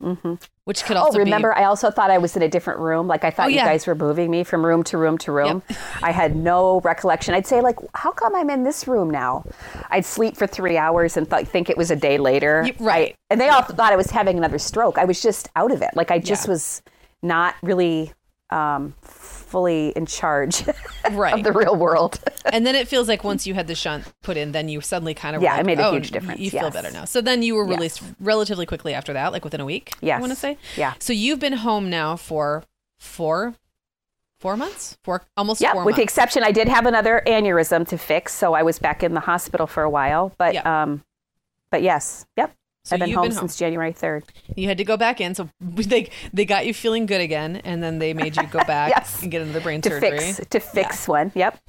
which 0.64 0.86
could 0.86 0.96
Oh, 0.96 1.02
also 1.02 1.20
remember, 1.20 1.54
be. 1.54 1.62
I 1.62 1.66
also 1.66 1.92
thought 1.92 2.10
I 2.12 2.18
was 2.18 2.38
in 2.38 2.44
a 2.44 2.48
different 2.48 2.80
room. 2.80 3.08
Like 3.08 3.26
I 3.26 3.30
thought 3.32 3.48
Oh, 3.48 3.50
you 3.50 3.58
yeah. 3.58 3.66
guys 3.66 3.86
were 3.88 3.96
moving 3.96 4.32
me 4.32 4.46
from 4.46 4.66
room 4.66 4.84
to 4.84 4.98
room 4.98 5.18
to 5.20 5.34
room. 5.34 5.64
I 6.02 6.12
had 6.12 6.36
no 6.38 6.80
recollection. 6.82 7.34
I'd 7.34 7.46
say 7.48 7.60
like, 7.60 7.76
how 7.94 8.12
come 8.14 8.34
I'm 8.36 8.50
in 8.50 8.64
this 8.64 8.88
room 8.88 9.10
now? 9.10 9.44
I'd 9.90 10.06
sleep 10.06 10.38
for 10.38 10.48
three 10.48 10.78
hours 10.78 11.18
and 11.18 11.30
th- 11.30 11.48
think 11.48 11.70
it 11.70 11.76
was 11.78 11.92
a 11.92 11.96
day 11.98 12.18
later. 12.18 12.62
Y- 12.64 12.76
right. 12.80 13.12
I- 13.12 13.16
and 13.32 13.42
they 13.42 13.50
all 13.50 13.64
thought 13.64 13.92
I 13.92 13.98
was 13.98 14.12
having 14.12 14.38
another 14.38 14.60
stroke. 14.60 14.98
I 14.98 15.04
was 15.06 15.22
just 15.22 15.50
out 15.58 15.72
of 15.72 15.82
it. 15.82 15.90
Like 15.96 16.10
I 16.10 16.20
just 16.20 16.46
Yeah. 16.46 16.52
was 16.52 16.82
not 17.22 17.56
really 17.62 18.14
um, 18.52 18.96
fully 19.50 19.90
in 19.96 20.06
charge 20.06 20.64
Right. 21.12 21.34
of 21.34 21.44
the 21.44 21.52
real 21.52 21.76
world. 21.76 22.20
and 22.54 22.66
then 22.66 22.76
it 22.76 22.88
feels 22.88 23.08
like 23.08 23.24
once 23.24 23.48
you 23.48 23.54
had 23.54 23.68
the 23.68 23.76
shunt 23.76 24.06
put 24.22 24.38
in, 24.38 24.52
then 24.52 24.70
you 24.70 24.82
suddenly 24.82 25.14
kind 25.14 25.36
of 25.36 25.42
Yeah, 25.42 25.54
like, 25.54 25.62
it 25.62 25.66
made 25.66 25.80
a 25.80 25.88
oh, 25.88 25.92
huge 25.94 26.12
difference, 26.12 26.40
You 26.40 26.52
feel 26.52 26.70
better 26.72 26.92
now. 26.92 27.06
So 27.06 27.22
then 27.22 27.42
you 27.44 27.56
were 27.56 27.68
Yes. 27.68 27.78
released 27.78 28.02
relatively 28.20 28.66
quickly 28.66 28.94
after 28.94 29.14
that, 29.14 29.32
like 29.32 29.44
within 29.44 29.60
a 29.62 29.66
week. 29.66 29.94
I 30.04 30.20
want 30.20 30.32
to 30.32 30.36
say. 30.38 30.58
Yeah. 30.78 30.94
So 31.00 31.14
you've 31.14 31.40
been 31.40 31.54
home 31.54 31.90
now 31.90 32.16
for 32.16 32.64
four, 32.98 33.56
four 34.40 34.56
months, 34.56 34.98
four 35.04 35.24
almost 35.36 35.62
Yeah, 35.62 35.74
four 35.74 35.86
with 35.86 35.96
the 35.96 36.04
exception, 36.04 36.44
I 36.44 36.52
did 36.52 36.68
have 36.68 36.86
another 36.86 37.22
aneurysm 37.28 37.88
to 37.90 37.98
fix, 37.98 38.34
so 38.34 38.54
I 38.54 38.64
was 38.64 38.80
back 38.80 39.04
in 39.04 39.14
the 39.14 39.20
hospital 39.22 39.68
for 39.68 39.84
a 39.84 39.90
while. 39.90 40.34
But 40.38 40.54
Yeah. 40.54 40.82
um, 40.84 41.04
but 41.72 41.82
yes, 41.82 42.26
yep, 42.38 42.54
So 42.90 42.96
I've 42.96 43.00
been 43.02 43.12
home 43.14 43.24
been 43.24 43.32
home. 43.32 43.40
since 43.40 43.58
January 43.58 43.94
third. 43.94 44.24
You 44.56 44.68
had 44.68 44.78
to 44.80 44.84
go 44.84 44.98
back 44.98 45.22
in, 45.22 45.36
so 45.36 45.50
they 45.62 46.10
they 46.34 46.46
got 46.46 46.66
you 46.66 46.74
feeling 46.74 47.06
good 47.06 47.22
again, 47.22 47.58
and 47.64 47.82
then 47.84 48.00
they 48.00 48.14
made 48.14 48.36
you 48.36 48.44
go 48.48 48.60
back 48.68 48.90
Yes. 48.90 49.22
and 49.22 49.32
get 49.32 49.42
into 49.42 49.54
the 49.54 49.62
brain 49.62 49.82
to 49.82 49.90
surgery. 49.90 50.20
fix 50.34 50.42
to 50.50 50.60
fix 50.60 51.08
one. 51.08 51.32
Yep. 51.36 51.60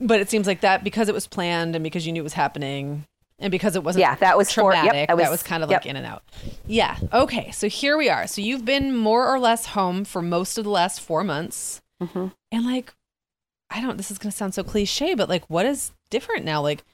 But 0.00 0.20
it 0.20 0.28
seems 0.30 0.46
like 0.46 0.60
that 0.62 0.82
because 0.84 1.08
it 1.08 1.14
was 1.14 1.26
planned 1.26 1.74
and 1.76 1.82
because 1.82 2.06
you 2.06 2.12
knew 2.12 2.20
it 2.20 2.24
was 2.24 2.32
happening 2.32 3.06
and 3.38 3.50
because 3.50 3.76
it 3.76 3.82
wasn't 3.84 4.00
Yeah, 4.00 4.14
that 4.16 4.36
was 4.36 4.52
for- 4.52 4.72
yep, 4.72 4.82
traumatic. 4.84 5.08
that 5.08 5.16
was- 5.16 5.28
was 5.30 5.42
kind 5.42 5.62
of 5.62 5.70
yep. 5.70 5.82
like 5.82 5.86
in 5.90 5.96
and 5.96 6.04
out. 6.06 6.22
Yeah. 6.66 6.96
Okay. 7.12 7.50
So 7.52 7.68
here 7.68 7.96
we 7.96 8.08
are. 8.08 8.26
So 8.26 8.40
you've 8.40 8.64
been 8.64 8.96
more 8.96 9.26
or 9.26 9.38
less 9.38 9.66
home 9.66 10.04
for 10.04 10.20
most 10.22 10.58
of 10.58 10.64
the 10.64 10.70
last 10.70 11.00
four 11.00 11.24
months, 11.24 11.80
Mm-hmm. 12.02 12.26
and 12.52 12.64
like, 12.66 12.92
I 13.70 13.80
don't. 13.80 13.96
This 13.96 14.10
is 14.10 14.18
going 14.18 14.30
to 14.30 14.36
sound 14.36 14.52
so 14.54 14.62
cliche, 14.64 15.14
but 15.14 15.28
like, 15.28 15.48
what 15.48 15.64
is 15.66 15.92
different 16.10 16.44
now? 16.44 16.60
Like. 16.60 16.84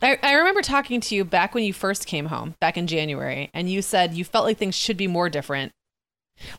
I, 0.00 0.18
I 0.22 0.32
remember 0.34 0.62
talking 0.62 1.00
to 1.02 1.14
you 1.14 1.24
back 1.24 1.54
when 1.54 1.64
you 1.64 1.72
first 1.72 2.06
came 2.06 2.26
home, 2.26 2.54
back 2.60 2.76
in 2.76 2.86
January, 2.86 3.50
and 3.52 3.68
you 3.70 3.82
said 3.82 4.14
you 4.14 4.24
felt 4.24 4.44
like 4.44 4.58
things 4.58 4.74
should 4.74 4.96
be 4.96 5.06
more 5.06 5.28
different. 5.28 5.72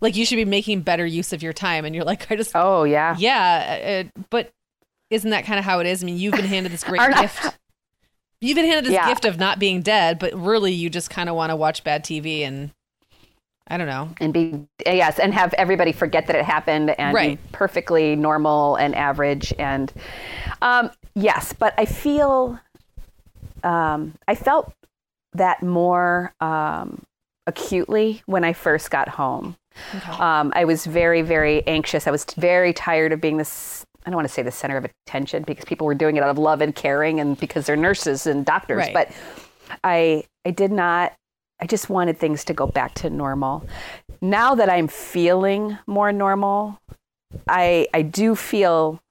Like 0.02 0.16
you 0.16 0.26
should 0.26 0.36
be 0.36 0.46
making 0.46 0.82
better 0.82 1.06
use 1.06 1.32
of 1.32 1.42
your 1.42 1.54
time. 1.54 1.86
And 1.86 1.96
you're 1.96 2.04
like, 2.04 2.30
I 2.32 2.36
just 2.36 2.52
Oh 2.54 2.84
yeah. 2.84 3.16
yeah, 3.18 4.04
uh, 4.16 4.22
but 4.30 4.52
isn't 5.10 5.30
that 5.32 5.46
kind 5.46 5.58
of 5.58 5.66
how 5.66 5.80
it 5.80 5.88
is? 5.88 6.04
I 6.04 6.06
mean, 6.06 6.18
you've 6.18 6.36
been 6.36 6.46
handed 6.46 6.72
this 6.72 6.84
great 6.84 7.02
gift. 7.18 7.58
You've 8.42 8.56
been 8.56 8.66
handed 8.66 8.86
this 8.86 8.94
Yeah. 8.94 9.08
gift 9.08 9.24
of 9.26 9.38
not 9.40 9.58
being 9.58 9.82
dead, 9.82 10.20
but 10.20 10.34
really 10.34 10.74
you 10.74 10.90
just 10.90 11.10
kind 11.10 11.30
of 11.30 11.36
want 11.36 11.50
to 11.52 11.56
watch 11.56 11.84
bad 11.84 12.04
TV 12.04 12.42
and 12.42 12.72
I 13.68 13.78
don't 13.78 13.88
know. 13.88 14.10
And 14.20 14.34
be 14.34 14.66
yes, 14.86 15.20
and 15.20 15.34
have 15.34 15.54
everybody 15.54 15.92
forget 15.92 16.28
that 16.28 16.36
it 16.36 16.44
happened 16.44 16.90
and 17.00 17.14
Right. 17.14 17.38
be 17.40 17.48
perfectly 17.52 18.16
normal 18.16 18.76
and 18.76 18.96
average 18.96 19.54
and 19.60 19.94
um, 20.62 20.90
yes, 21.16 21.54
but 21.54 21.74
I 21.78 21.86
feel 21.86 22.60
um, 23.64 24.14
I 24.28 24.36
felt 24.36 24.74
that 25.34 25.62
more 25.62 26.34
um, 26.40 27.04
acutely 27.48 28.22
when 28.26 28.44
I 28.44 28.54
first 28.54 28.92
got 28.92 29.10
home. 29.10 29.56
Um, 30.20 30.52
I 30.56 30.66
was 30.66 30.86
very, 30.86 31.22
very 31.22 31.66
anxious. 31.68 32.08
I 32.08 32.12
was 32.12 32.26
very 32.38 32.74
tired 32.74 33.14
of 33.14 33.22
being 33.22 33.38
this. 33.38 33.86
I 34.06 34.10
don't 34.10 34.16
want 34.16 34.28
to 34.28 34.34
say 34.34 34.42
the 34.42 34.52
center 34.52 34.78
of 34.78 34.86
attention 35.08 35.44
because 35.44 35.66
people 35.66 35.86
were 35.86 35.96
doing 35.96 36.18
it 36.18 36.24
out 36.24 36.30
of 36.30 36.38
love 36.38 36.62
and 36.62 36.76
caring 36.76 37.20
and 37.20 37.40
because 37.40 37.66
they're 37.66 37.76
nurses 37.76 38.28
and 38.28 38.46
doctors. 38.46 38.78
Right. 38.78 38.94
But 38.94 39.12
I, 39.84 40.24
I 40.46 40.52
did 40.52 40.72
not. 40.72 41.14
I 41.62 41.66
just 41.66 41.90
wanted 41.90 42.18
things 42.18 42.46
to 42.46 42.54
go 42.54 42.68
back 42.68 42.94
to 42.96 43.10
normal. 43.10 43.68
Now 44.22 44.56
that 44.56 44.70
I'm 44.70 44.88
feeling 44.88 45.78
more 45.88 46.12
normal, 46.12 46.80
I, 47.48 47.88
I 47.94 48.02
do 48.02 48.36
feel 48.36 49.02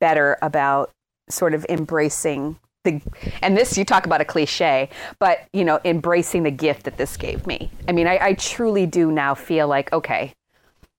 better 0.00 0.38
about 0.40 0.90
sort 1.28 1.54
of 1.54 1.64
embracing 1.68 2.58
the 2.84 3.00
and 3.42 3.56
this 3.56 3.76
you 3.76 3.84
talk 3.84 4.06
about 4.06 4.20
a 4.20 4.24
cliche 4.24 4.88
but 5.18 5.48
you 5.52 5.64
know 5.64 5.80
embracing 5.84 6.42
the 6.44 6.50
gift 6.50 6.84
that 6.84 6.96
this 6.96 7.16
gave 7.16 7.46
me. 7.46 7.70
I 7.88 7.92
mean 7.92 8.06
i, 8.06 8.18
I 8.20 8.34
truly 8.34 8.86
do 8.86 9.10
now 9.10 9.34
feel 9.34 9.66
like 9.66 9.92
okay 9.92 10.34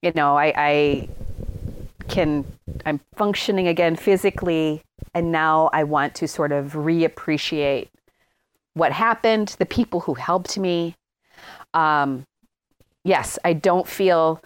you 0.02 0.12
know 0.16 0.36
I, 0.36 0.54
I 0.56 1.10
can 2.08 2.46
i'm 2.86 3.00
functioning 3.16 3.68
again 3.68 3.96
physically 3.96 4.82
and 5.14 5.32
now 5.32 5.70
i 5.74 5.84
want 5.84 6.14
to 6.16 6.28
sort 6.28 6.52
of 6.52 6.74
reappreciate 6.74 7.90
what 8.74 8.92
happened 8.92 9.56
the 9.60 9.66
people 9.66 10.02
who 10.02 10.16
helped 10.16 10.58
me. 10.58 10.96
Um 11.74 12.26
yes 13.04 13.40
i 13.46 13.54
don't 13.54 13.88
feel 13.88 14.42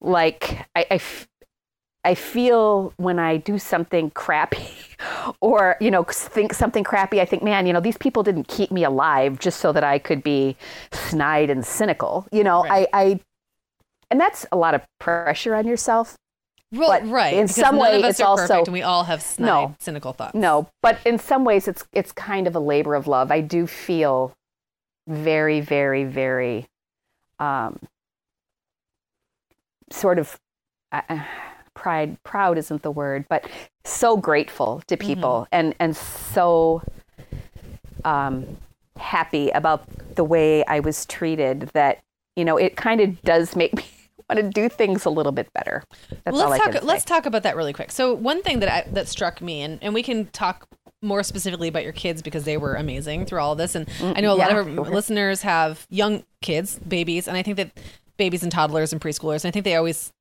like 0.00 0.66
I, 0.74 0.86
I 0.90 0.94
f- 0.96 1.28
I 2.06 2.14
feel 2.14 2.92
when 2.98 3.18
I 3.18 3.36
do 3.36 3.58
something 3.58 4.10
crappy 4.10 4.68
or, 5.40 5.76
you 5.80 5.90
know, 5.90 6.04
think 6.04 6.54
something 6.54 6.84
crappy, 6.84 7.20
I 7.20 7.24
think, 7.24 7.42
man, 7.42 7.66
you 7.66 7.72
know, 7.72 7.80
these 7.80 7.98
people 7.98 8.22
didn't 8.22 8.46
keep 8.46 8.70
me 8.70 8.84
alive 8.84 9.40
just 9.40 9.58
so 9.58 9.72
that 9.72 9.82
I 9.82 9.98
could 9.98 10.22
be 10.22 10.56
snide 10.92 11.50
and 11.50 11.66
cynical. 11.66 12.28
You 12.30 12.44
know, 12.44 12.62
right. 12.62 12.86
I, 12.92 13.02
I, 13.02 13.20
and 14.08 14.20
that's 14.20 14.46
a 14.52 14.56
lot 14.56 14.74
of 14.74 14.82
pressure 15.00 15.56
on 15.56 15.66
yourself. 15.66 16.16
Well, 16.70 16.88
but 16.88 17.10
right. 17.10 17.34
In 17.34 17.48
some 17.48 17.76
way, 17.76 18.00
it's 18.00 18.20
also 18.20 18.60
and 18.60 18.68
we 18.68 18.82
all 18.82 19.02
have 19.02 19.20
snide, 19.20 19.46
no, 19.46 19.76
cynical 19.80 20.12
thoughts. 20.12 20.34
No, 20.34 20.68
but 20.82 20.98
in 21.04 21.18
some 21.18 21.44
ways, 21.44 21.68
it's 21.68 21.84
it's 21.92 22.10
kind 22.10 22.48
of 22.48 22.56
a 22.56 22.58
labor 22.58 22.96
of 22.96 23.06
love. 23.06 23.30
I 23.30 23.40
do 23.40 23.68
feel 23.68 24.32
very, 25.06 25.60
very, 25.60 26.04
very, 26.04 26.66
um, 27.38 27.78
sort 29.90 30.18
of. 30.18 30.38
Uh, 30.90 31.20
pride 31.86 32.20
proud 32.24 32.58
isn't 32.58 32.82
the 32.82 32.90
word 32.90 33.24
but 33.28 33.48
so 33.84 34.16
grateful 34.16 34.82
to 34.88 34.96
mm-hmm. 34.96 35.06
people 35.06 35.30
mm-hmm. 35.42 35.58
and 35.58 35.74
and 35.78 35.96
so 35.96 36.82
um, 38.04 38.56
happy 38.98 39.50
about 39.50 39.84
the 40.16 40.24
way 40.24 40.64
I 40.64 40.80
was 40.80 41.06
treated 41.06 41.70
that 41.74 42.02
you 42.34 42.44
know 42.44 42.56
it 42.56 42.76
kind 42.76 43.00
of 43.00 43.22
does 43.22 43.54
make 43.54 43.76
me 43.76 43.84
want 44.28 44.42
to 44.42 44.50
do 44.50 44.68
things 44.68 45.04
a 45.04 45.10
little 45.10 45.30
bit 45.30 45.52
better. 45.52 45.84
That's 46.24 46.36
let's 46.36 46.64
talk. 46.64 46.82
Let's 46.82 47.04
talk 47.04 47.24
about 47.24 47.44
that 47.44 47.54
really 47.54 47.72
quick. 47.72 47.92
So 47.92 48.14
one 48.14 48.42
thing 48.42 48.58
that 48.60 48.68
I, 48.68 48.90
that 48.90 49.06
struck 49.06 49.40
me, 49.40 49.62
and, 49.62 49.78
and 49.80 49.94
we 49.94 50.02
can 50.02 50.26
talk 50.26 50.66
more 51.02 51.22
specifically 51.22 51.68
about 51.68 51.84
your 51.84 51.92
kids 51.92 52.20
because 52.20 52.42
they 52.44 52.56
were 52.56 52.74
amazing 52.74 53.26
through 53.26 53.38
all 53.38 53.52
of 53.52 53.58
this. 53.58 53.76
And 53.76 53.88
I 54.00 54.20
know 54.20 54.34
a 54.34 54.38
yeah, 54.38 54.48
lot 54.48 54.58
of 54.58 54.78
our 54.78 54.90
listeners 54.90 55.42
have 55.42 55.86
young 55.88 56.24
kids, 56.42 56.80
babies, 56.80 57.28
and 57.28 57.36
I 57.36 57.44
think 57.44 57.58
that 57.58 57.78
babies 58.16 58.42
and 58.42 58.50
toddlers 58.50 58.92
and 58.92 59.00
preschoolers. 59.00 59.44
And 59.44 59.50
I 59.50 59.50
think 59.52 59.64
they 59.64 59.76
always 59.76 60.12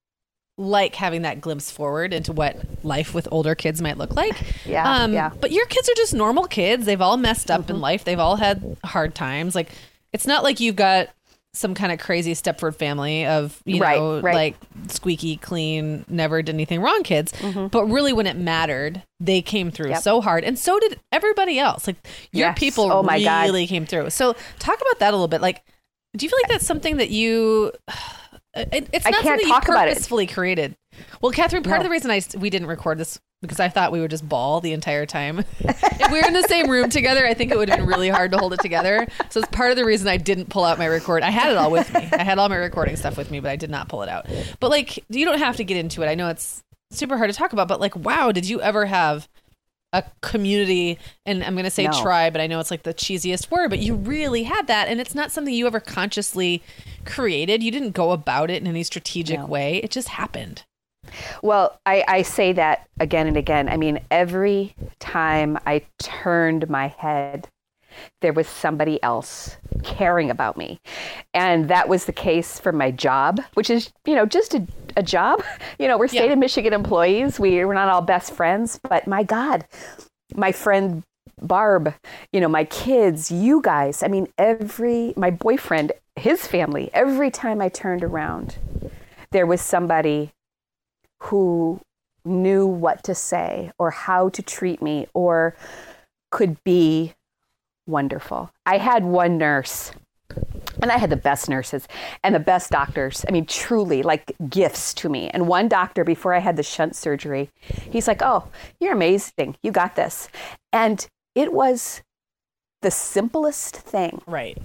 like 0.58 0.96
having 0.96 1.24
that 1.24 1.42
glimpse 1.42 1.70
forward 1.70 2.14
into 2.14 2.32
what 2.32 2.58
life 2.84 3.14
with 3.14 3.28
older 3.32 3.56
kids 3.56 3.82
might 3.82 3.98
look 3.98 4.16
like. 4.16 4.42
Yeah. 4.66 4.90
Um, 4.90 5.14
yeah. 5.14 5.32
But 5.40 5.52
your 5.52 5.66
kids 5.66 5.90
are 5.90 5.96
just 5.96 6.14
normal 6.14 6.46
kids. 6.46 6.86
They've 6.86 7.02
all 7.02 7.18
messed 7.18 7.52
up 7.52 7.64
mm-hmm. 7.64 7.72
in 7.72 7.82
life. 7.82 8.04
They've 8.06 8.20
all 8.20 8.38
had 8.38 8.78
hard 8.84 9.16
times. 9.16 9.54
Like 9.56 9.72
it's 10.14 10.26
not 10.26 10.44
like 10.44 10.60
you've 10.60 10.78
got 10.78 11.10
some 11.56 11.74
kind 11.74 11.92
of 11.92 12.00
crazy 12.00 12.34
Stepford 12.34 12.76
family 12.76 13.26
of 13.26 13.62
you 13.66 13.82
right, 13.82 13.98
know 13.98 14.20
right. 14.20 14.36
like 14.36 14.56
squeaky 14.90 15.38
clean, 15.38 16.06
never 16.10 16.42
did 16.42 16.54
anything 16.54 16.82
wrong 16.82 17.02
kids. 17.04 17.32
Mm-hmm. 17.34 17.68
But 17.68 17.86
really, 17.86 18.14
when 18.14 18.28
it 18.28 18.36
mattered, 18.36 19.02
they 19.20 19.42
came 19.42 19.72
through 19.72 19.90
yep. 19.90 20.02
so 20.02 20.22
hard, 20.22 20.44
and 20.44 20.60
so 20.60 20.80
did 20.80 21.00
everybody 21.12 21.58
else. 21.58 21.88
Like 21.88 21.96
your 22.32 22.50
yes. 22.50 22.60
people 22.60 22.92
oh 22.92 23.04
my 23.04 23.16
really 23.16 23.66
God. 23.66 23.70
came 23.70 23.86
through. 23.86 24.10
So 24.10 24.34
talk 24.60 24.82
about 24.82 25.00
that 25.00 25.12
a 25.12 25.16
little 25.16 25.28
bit. 25.28 25.42
Like, 25.42 25.64
do 26.16 26.26
you 26.26 26.30
feel 26.30 26.40
like 26.44 26.52
that's 26.52 26.68
something 26.68 26.98
that 26.98 27.10
you? 27.10 27.72
It, 28.56 28.90
it's 28.94 29.06
not 29.06 29.24
something 29.24 29.48
you 29.48 29.60
purposefully 29.62 30.28
created. 30.28 30.76
Well, 31.22 31.32
Kathreen, 31.32 31.64
part 31.64 31.66
no. 31.66 31.78
of 31.78 31.84
the 31.84 31.90
reason 31.90 32.10
I 32.10 32.22
we 32.40 32.50
didn't 32.50 32.68
record 32.68 32.98
this 32.98 33.20
because 33.42 33.60
I 33.60 33.70
thought 33.70 33.92
we 33.92 34.00
would 34.00 34.12
just 34.12 34.28
ball 34.28 34.62
the 34.62 34.72
entire 34.72 35.06
time. 35.06 35.40
if 35.60 36.12
we 36.12 36.22
were 36.22 36.28
in 36.28 36.34
the 36.34 36.44
same 36.44 36.70
room 36.70 36.90
together, 36.90 37.26
I 37.26 37.34
think 37.34 37.52
it 37.52 37.58
would 37.58 37.70
have 37.70 37.80
been 37.80 37.88
really 37.88 38.10
hard 38.10 38.32
to 38.32 38.38
hold 38.38 38.54
it 38.54 38.62
together. 38.62 39.08
So 39.30 39.42
it's 39.42 39.50
part 39.50 39.72
of 39.72 39.78
the 39.78 39.86
reason 39.86 40.08
I 40.08 40.18
didn't 40.18 40.50
pull 40.50 40.64
out 40.64 40.78
my 40.78 40.88
record. 40.88 41.22
I 41.22 41.32
had 41.32 41.52
it 41.52 41.58
all 41.58 41.70
with 41.70 41.94
me. 41.94 42.08
I 42.14 42.24
had 42.24 42.40
all 42.40 42.50
my 42.50 42.56
recording 42.56 42.96
stuff 42.96 43.18
with 43.18 43.30
me, 43.30 43.40
but 43.40 43.52
I 43.52 43.56
did 43.56 43.70
not 43.70 43.90
pull 43.90 44.04
it 44.04 44.10
out. 44.10 44.28
But 44.60 44.72
like, 44.72 45.04
you 45.10 45.26
don't 45.26 45.40
have 45.40 45.58
to 45.58 45.64
get 45.64 45.78
into 45.78 46.02
it. 46.02 46.08
I 46.08 46.16
know 46.16 46.30
it's 46.30 46.64
super 46.92 47.18
hard 47.18 47.30
to 47.30 47.36
talk 47.36 47.54
about, 47.54 47.68
but 47.68 47.80
like, 47.80 47.96
wow, 47.96 48.32
did 48.32 48.48
you 48.48 48.62
ever 48.62 48.86
have 48.86 49.28
a 49.94 50.04
community 50.22 51.00
and 51.26 51.44
I'm 51.44 51.54
going 51.54 51.64
to 51.64 51.72
say 51.72 51.86
no. 51.86 52.02
tribe, 52.02 52.34
but 52.34 52.42
I 52.42 52.48
know 52.48 52.60
it's 52.60 52.72
like 52.72 52.84
the 52.84 52.94
cheesiest 52.94 53.50
word, 53.50 53.70
but 53.70 53.80
you 53.80 53.96
really 53.96 54.44
had 54.44 54.68
that 54.68 54.88
and 54.88 55.00
it's 55.00 55.16
not 55.16 55.32
something 55.32 55.54
you 55.54 55.68
ever 55.68 55.80
consciously 55.80 56.62
created. 57.06 57.64
You 57.64 57.72
didn't 57.72 57.92
go 57.92 58.12
about 58.12 58.50
it 58.50 58.62
in 58.62 58.68
any 58.68 58.84
strategic 58.84 59.40
no. 59.40 59.46
way. 59.46 59.78
It 59.78 59.92
just 59.92 60.10
happened. 60.10 60.64
Well, 61.42 61.80
I, 61.86 62.04
I 62.08 62.22
say 62.24 62.54
that 62.54 62.88
again 63.00 63.28
and 63.28 63.38
again. 63.38 63.70
I 63.70 63.78
mean, 63.78 64.00
every 64.10 64.76
time 65.00 65.58
I 65.66 65.84
turned 66.00 66.70
my 66.70 66.88
head, 66.88 67.48
there 68.22 68.34
was 68.34 68.48
somebody 68.48 69.02
else 69.04 69.58
caring 69.84 70.30
about 70.30 70.58
me. 70.58 70.80
And 71.34 71.70
that 71.70 71.88
was 71.88 72.06
the 72.06 72.14
case 72.14 72.60
for 72.60 72.72
my 72.72 72.92
job, 72.92 73.42
which 73.54 73.70
is, 73.70 73.92
you 74.06 74.16
know, 74.16 74.26
just 74.26 74.54
a, 74.54 74.66
a 74.98 75.04
job. 75.04 75.44
You 75.78 75.90
know, 75.90 75.98
we're 75.98 76.08
state 76.08 76.28
yeah. 76.28 76.34
of 76.34 76.40
Michigan 76.40 76.72
employees. 76.74 77.38
We, 77.38 77.64
we're 77.66 77.74
not 77.74 77.90
all 77.90 78.02
best 78.02 78.32
friends, 78.32 78.80
but 78.82 79.08
my 79.08 79.24
God, 79.24 79.66
my 80.34 80.54
friend 80.54 81.04
Barb, 81.42 81.94
you 82.32 82.40
know, 82.40 82.48
my 82.48 82.64
kids, 82.64 83.30
you 83.30 83.62
guys. 83.62 84.04
I 84.04 84.08
mean, 84.08 84.28
every, 84.38 85.14
my 85.18 85.32
boyfriend, 85.32 85.92
his 86.16 86.48
family, 86.48 86.90
every 86.94 87.30
time 87.30 87.62
I 87.62 87.70
turned 87.70 88.04
around, 88.04 88.58
there 89.32 89.46
was 89.46 89.62
somebody 89.62 90.32
who 91.24 91.82
knew 92.24 92.66
what 92.66 93.04
to 93.04 93.16
say 93.16 93.72
or 93.78 93.92
how 93.92 94.30
to 94.30 94.42
treat 94.42 94.82
me 94.82 95.08
or 95.14 95.56
could 96.32 96.64
be 96.64 97.14
wonderful. 97.88 98.52
I 98.66 98.78
had 98.78 99.04
one 99.04 99.38
nurse 99.38 99.92
and 100.82 100.92
I 100.92 100.98
had 100.98 101.10
the 101.10 101.16
best 101.16 101.50
nurses 101.50 101.88
and 102.24 102.34
the 102.34 102.40
best 102.40 102.72
doctors. 102.72 103.24
I 103.28 103.32
mean, 103.32 103.46
truly 103.46 104.04
like 104.04 104.36
gifts 104.50 104.94
to 104.96 105.10
me. 105.10 105.30
And 105.30 105.48
one 105.48 105.68
doctor, 105.68 106.04
before 106.04 106.34
I 106.34 106.40
had 106.40 106.58
the 106.58 106.64
shunt 106.64 106.96
surgery, 106.96 107.50
he's 107.60 108.08
like, 108.08 108.22
Oh, 108.22 108.50
you're 108.80 108.94
amazing. 108.94 109.58
You 109.62 109.72
got 109.72 109.96
this. 109.96 110.28
And 110.74 111.08
it 111.34 111.54
was 111.54 112.02
the 112.82 112.92
simplest 112.92 113.78
thing. 113.78 114.22
Right. 114.28 114.58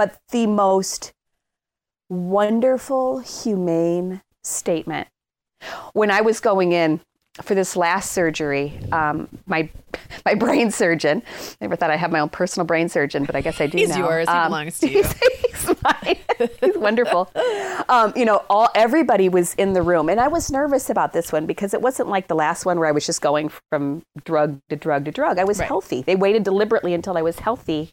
But 0.00 0.16
the 0.30 0.46
most 0.46 1.12
wonderful, 2.08 3.18
humane 3.18 4.22
statement. 4.42 5.08
When 5.92 6.10
I 6.10 6.22
was 6.22 6.40
going 6.40 6.72
in 6.72 7.02
for 7.42 7.54
this 7.54 7.76
last 7.76 8.10
surgery, 8.10 8.80
um, 8.92 9.28
my 9.44 9.68
my 10.24 10.34
brain 10.34 10.70
surgeon. 10.70 11.22
I 11.28 11.56
never 11.60 11.76
thought 11.76 11.90
I'd 11.90 11.98
have 11.98 12.12
my 12.12 12.20
own 12.20 12.30
personal 12.30 12.64
brain 12.64 12.88
surgeon, 12.88 13.26
but 13.26 13.36
I 13.36 13.42
guess 13.42 13.60
I 13.60 13.66
do 13.66 13.76
he's 13.76 13.90
now. 13.90 13.98
yours. 13.98 14.26
He 14.26 14.34
um, 14.34 14.46
belongs 14.48 14.78
to 14.78 14.90
you. 14.90 15.02
He's, 15.02 15.12
he's 15.66 15.74
mine. 15.82 16.16
he's 16.62 16.78
wonderful. 16.78 17.30
Um, 17.90 18.14
you 18.16 18.24
know, 18.24 18.42
all 18.48 18.70
everybody 18.74 19.28
was 19.28 19.52
in 19.56 19.74
the 19.74 19.82
room, 19.82 20.08
and 20.08 20.18
I 20.18 20.28
was 20.28 20.50
nervous 20.50 20.88
about 20.88 21.12
this 21.12 21.30
one 21.30 21.44
because 21.44 21.74
it 21.74 21.82
wasn't 21.82 22.08
like 22.08 22.26
the 22.28 22.34
last 22.34 22.64
one 22.64 22.78
where 22.78 22.88
I 22.88 22.92
was 22.92 23.04
just 23.04 23.20
going 23.20 23.50
from 23.68 24.02
drug 24.24 24.62
to 24.70 24.76
drug 24.76 25.04
to 25.04 25.10
drug. 25.10 25.38
I 25.38 25.44
was 25.44 25.58
right. 25.58 25.68
healthy. 25.68 26.00
They 26.00 26.16
waited 26.16 26.42
deliberately 26.42 26.94
until 26.94 27.18
I 27.18 27.22
was 27.22 27.40
healthy 27.40 27.92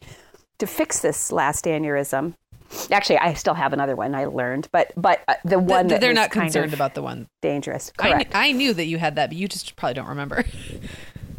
to 0.60 0.67
fix 0.67 1.00
this 1.00 1.32
last 1.32 1.65
aneurysm. 1.65 2.34
Actually, 2.91 3.17
I 3.20 3.34
still 3.34 3.54
have 3.54 3.72
another 3.72 3.96
one 3.96 4.13
I 4.13 4.26
learned, 4.26 4.67
but 4.72 4.91
but 4.98 5.22
uh, 5.28 5.36
the 5.46 5.58
one 5.58 5.88
the, 5.88 5.96
that 5.96 6.02
they're 6.02 6.13
not 6.13 6.32
concerned 6.32 6.74
about 6.74 6.96
the 6.96 7.02
one 7.02 7.28
dangerous. 7.41 7.93
Correct. 7.98 8.36
I, 8.36 8.50
I 8.50 8.52
knew 8.52 8.74
that 8.74 8.86
you 8.86 8.98
had 8.98 9.15
that, 9.15 9.30
but 9.30 9.38
you 9.38 9.48
just 9.48 9.76
probably 9.76 9.93
don't 9.93 10.10
remember. 10.10 10.43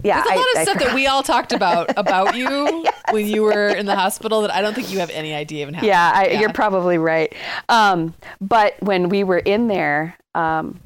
Yeah, 0.02 0.22
there's 0.22 0.26
a 0.26 0.38
lot 0.38 0.38
I, 0.38 0.40
of 0.40 0.56
I 0.56 0.64
stuff 0.64 0.78
that 0.84 0.94
we 0.94 1.06
all 1.06 1.22
talked 1.22 1.52
about 1.52 1.90
about 1.96 2.36
you 2.36 2.48
yes. 2.84 2.94
when 3.10 3.26
you 3.26 3.42
were 3.42 3.68
in 3.68 3.86
the 3.86 3.96
hospital 3.96 4.42
that 4.42 4.54
I 4.54 4.60
don't 4.60 4.74
think 4.74 4.92
you 4.92 5.00
have 5.00 5.10
any 5.10 5.34
idea 5.34 5.62
even 5.62 5.74
happened. 5.74 5.88
Yeah, 5.88 6.12
I, 6.14 6.26
yeah. 6.28 6.40
you're 6.40 6.52
probably 6.52 6.98
right. 6.98 7.34
Um, 7.68 8.14
but 8.40 8.76
when 8.80 9.08
we 9.08 9.24
were 9.24 9.38
in 9.38 9.68
there, 9.68 10.16
um, 10.34 10.80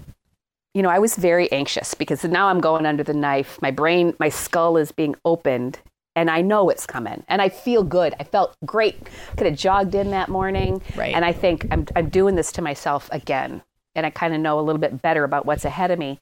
you 0.74 0.82
know, 0.82 0.88
I 0.88 0.98
was 0.98 1.16
very 1.16 1.50
anxious 1.52 1.94
because 1.94 2.24
now 2.24 2.48
I'm 2.48 2.60
going 2.60 2.86
under 2.86 3.02
the 3.02 3.12
knife. 3.12 3.60
My 3.60 3.70
brain, 3.70 4.14
my 4.18 4.30
skull 4.30 4.78
is 4.78 4.92
being 4.92 5.14
opened, 5.24 5.78
and 6.14 6.30
I 6.30 6.40
know 6.42 6.68
it's 6.68 6.86
coming 6.86 7.24
and 7.28 7.40
I 7.40 7.48
feel 7.48 7.82
good. 7.82 8.14
I 8.20 8.24
felt 8.24 8.56
great. 8.64 9.08
Could 9.36 9.46
have 9.46 9.56
jogged 9.56 9.94
in 9.94 10.10
that 10.10 10.28
morning. 10.28 10.82
Right. 10.96 11.14
And 11.14 11.24
I 11.24 11.32
think 11.32 11.66
I'm, 11.70 11.86
I'm 11.96 12.08
doing 12.08 12.34
this 12.34 12.52
to 12.52 12.62
myself 12.62 13.08
again. 13.12 13.62
And 13.94 14.06
I 14.06 14.10
kind 14.10 14.34
of 14.34 14.40
know 14.40 14.58
a 14.58 14.62
little 14.62 14.80
bit 14.80 15.02
better 15.02 15.22
about 15.22 15.44
what's 15.44 15.66
ahead 15.66 15.90
of 15.90 15.98
me. 15.98 16.18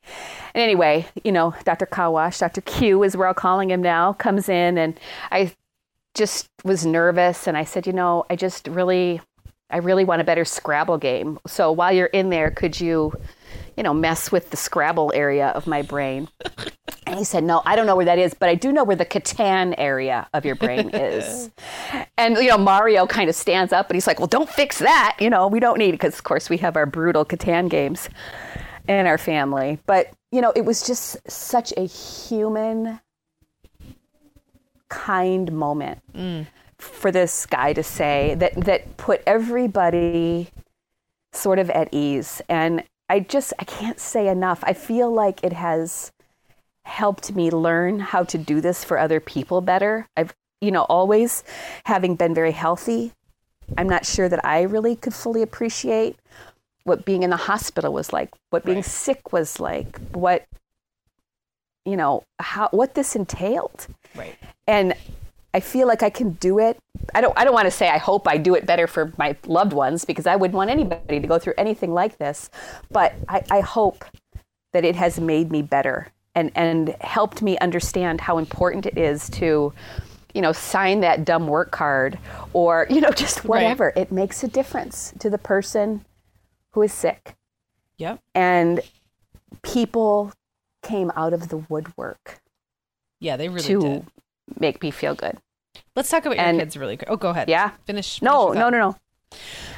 And 0.54 0.62
anyway, 0.62 1.06
you 1.22 1.30
know, 1.30 1.54
Dr. 1.64 1.86
Kawash, 1.86 2.38
Dr. 2.38 2.62
Q 2.62 3.04
is 3.04 3.16
we're 3.16 3.26
all 3.26 3.34
calling 3.34 3.70
him 3.70 3.80
now, 3.80 4.12
comes 4.12 4.48
in 4.48 4.76
and 4.76 4.98
I 5.30 5.52
just 6.14 6.48
was 6.64 6.84
nervous 6.84 7.46
and 7.46 7.56
I 7.56 7.64
said, 7.64 7.86
you 7.86 7.92
know, 7.92 8.24
I 8.28 8.34
just 8.34 8.66
really 8.66 9.20
I 9.70 9.78
really 9.78 10.04
want 10.04 10.20
a 10.20 10.24
better 10.24 10.44
Scrabble 10.44 10.98
game. 10.98 11.38
So 11.46 11.70
while 11.72 11.92
you're 11.92 12.06
in 12.06 12.30
there, 12.30 12.50
could 12.50 12.80
you, 12.80 13.12
you 13.80 13.84
know, 13.84 13.94
mess 13.94 14.30
with 14.30 14.50
the 14.50 14.58
Scrabble 14.58 15.10
area 15.14 15.48
of 15.48 15.66
my 15.66 15.80
brain? 15.80 16.28
And 17.06 17.18
he 17.18 17.24
said, 17.24 17.44
No, 17.44 17.62
I 17.64 17.76
don't 17.76 17.86
know 17.86 17.96
where 17.96 18.04
that 18.04 18.18
is, 18.18 18.34
but 18.34 18.50
I 18.50 18.54
do 18.54 18.72
know 18.72 18.84
where 18.84 18.94
the 18.94 19.06
Catan 19.06 19.74
area 19.78 20.28
of 20.34 20.44
your 20.44 20.54
brain 20.54 20.90
is. 20.90 21.50
and, 22.18 22.36
you 22.36 22.48
know, 22.48 22.58
Mario 22.58 23.06
kind 23.06 23.30
of 23.30 23.34
stands 23.34 23.72
up 23.72 23.88
and 23.88 23.96
he's 23.96 24.06
like, 24.06 24.18
Well, 24.18 24.26
don't 24.26 24.50
fix 24.50 24.80
that. 24.80 25.16
You 25.18 25.30
know, 25.30 25.48
we 25.48 25.60
don't 25.60 25.78
need 25.78 25.88
it 25.88 25.92
because, 25.92 26.18
of 26.18 26.24
course, 26.24 26.50
we 26.50 26.58
have 26.58 26.76
our 26.76 26.84
brutal 26.84 27.24
Catan 27.24 27.70
games 27.70 28.10
in 28.86 29.06
our 29.06 29.16
family. 29.16 29.78
But, 29.86 30.12
you 30.30 30.42
know, 30.42 30.52
it 30.54 30.66
was 30.66 30.86
just 30.86 31.16
such 31.30 31.72
a 31.78 31.86
human, 31.86 33.00
kind 34.90 35.50
moment. 35.50 36.02
Mm 36.12 36.46
for 36.78 37.12
this 37.12 37.44
guy 37.44 37.74
to 37.74 37.82
say 37.82 38.34
that 38.38 38.54
that 38.54 38.96
put 38.96 39.22
everybody 39.26 40.48
sort 41.30 41.58
of 41.58 41.68
at 41.68 41.92
ease 41.92 42.40
and 42.48 42.82
I 43.10 43.18
just 43.18 43.52
I 43.58 43.64
can't 43.64 43.98
say 43.98 44.28
enough. 44.28 44.62
I 44.62 44.72
feel 44.72 45.12
like 45.12 45.42
it 45.42 45.52
has 45.52 46.12
helped 46.84 47.34
me 47.34 47.50
learn 47.50 47.98
how 47.98 48.22
to 48.22 48.38
do 48.38 48.60
this 48.60 48.84
for 48.84 48.98
other 48.98 49.18
people 49.18 49.60
better. 49.60 50.06
I've 50.16 50.32
you 50.60 50.70
know 50.70 50.82
always 50.84 51.42
having 51.84 52.14
been 52.14 52.34
very 52.34 52.52
healthy, 52.52 53.12
I'm 53.76 53.88
not 53.88 54.06
sure 54.06 54.28
that 54.28 54.44
I 54.46 54.62
really 54.62 54.94
could 54.94 55.12
fully 55.12 55.42
appreciate 55.42 56.16
what 56.84 57.04
being 57.04 57.24
in 57.24 57.30
the 57.30 57.36
hospital 57.36 57.92
was 57.92 58.12
like, 58.12 58.30
what 58.50 58.64
being 58.64 58.78
Right. 58.78 58.84
sick 58.84 59.32
was 59.32 59.58
like, 59.58 59.98
what 60.12 60.46
you 61.84 61.96
know, 61.96 62.22
how 62.38 62.68
what 62.70 62.94
this 62.94 63.16
entailed. 63.16 63.88
Right. 64.14 64.36
And 64.68 64.94
I 65.52 65.60
feel 65.60 65.88
like 65.88 66.02
I 66.02 66.10
can 66.10 66.32
do 66.32 66.58
it. 66.58 66.78
I 67.14 67.20
don't 67.20 67.36
I 67.36 67.44
don't 67.44 67.54
want 67.54 67.66
to 67.66 67.70
say 67.70 67.88
I 67.88 67.98
hope 67.98 68.28
I 68.28 68.36
do 68.36 68.54
it 68.54 68.66
better 68.66 68.86
for 68.86 69.12
my 69.18 69.36
loved 69.46 69.72
ones 69.72 70.04
because 70.04 70.26
I 70.26 70.36
wouldn't 70.36 70.56
want 70.56 70.70
anybody 70.70 71.20
to 71.20 71.26
go 71.26 71.38
through 71.38 71.54
anything 71.58 71.92
like 71.92 72.18
this. 72.18 72.50
But 72.90 73.14
I, 73.28 73.42
I 73.50 73.60
hope 73.60 74.04
that 74.72 74.84
it 74.84 74.94
has 74.96 75.18
made 75.18 75.50
me 75.50 75.62
better 75.62 76.08
and, 76.34 76.52
and 76.54 76.90
helped 77.00 77.42
me 77.42 77.58
understand 77.58 78.20
how 78.20 78.38
important 78.38 78.86
it 78.86 78.96
is 78.96 79.28
to, 79.30 79.72
you 80.34 80.40
know, 80.40 80.52
sign 80.52 81.00
that 81.00 81.24
dumb 81.24 81.48
work 81.48 81.72
card 81.72 82.18
or, 82.52 82.86
you 82.90 83.00
know, 83.00 83.10
just 83.10 83.44
whatever. 83.44 83.92
It 83.96 84.12
makes 84.12 84.44
a 84.44 84.48
difference 84.48 85.12
to 85.18 85.28
the 85.30 85.38
person 85.38 86.04
who 86.72 86.82
is 86.82 86.92
sick. 86.92 87.34
Yep. 87.98 88.20
And 88.34 88.80
people 89.62 90.32
came 90.82 91.10
out 91.16 91.32
of 91.32 91.48
the 91.48 91.58
woodwork 91.58 92.40
Yeah, 93.18 93.36
they 93.36 93.48
really 93.48 93.66
to 93.66 93.80
did. 93.80 94.06
Make 94.58 94.82
me 94.82 94.90
feel 94.90 95.14
good. 95.14 95.38
Let's 95.96 96.08
talk 96.08 96.24
about 96.26 96.38
and- 96.38 96.56
your 96.56 96.64
kids 96.66 96.76
really 96.76 96.96
quick. 96.96 97.10
Oh, 97.10 97.16
go 97.16 97.30
ahead. 97.30 97.48
Yeah. 97.48 97.70
Finish. 97.86 98.22
No, 98.22 98.48
finish 98.48 98.58
no, 98.60 98.64
your 98.68 98.70
no, 98.70 98.78
no. 98.90 98.96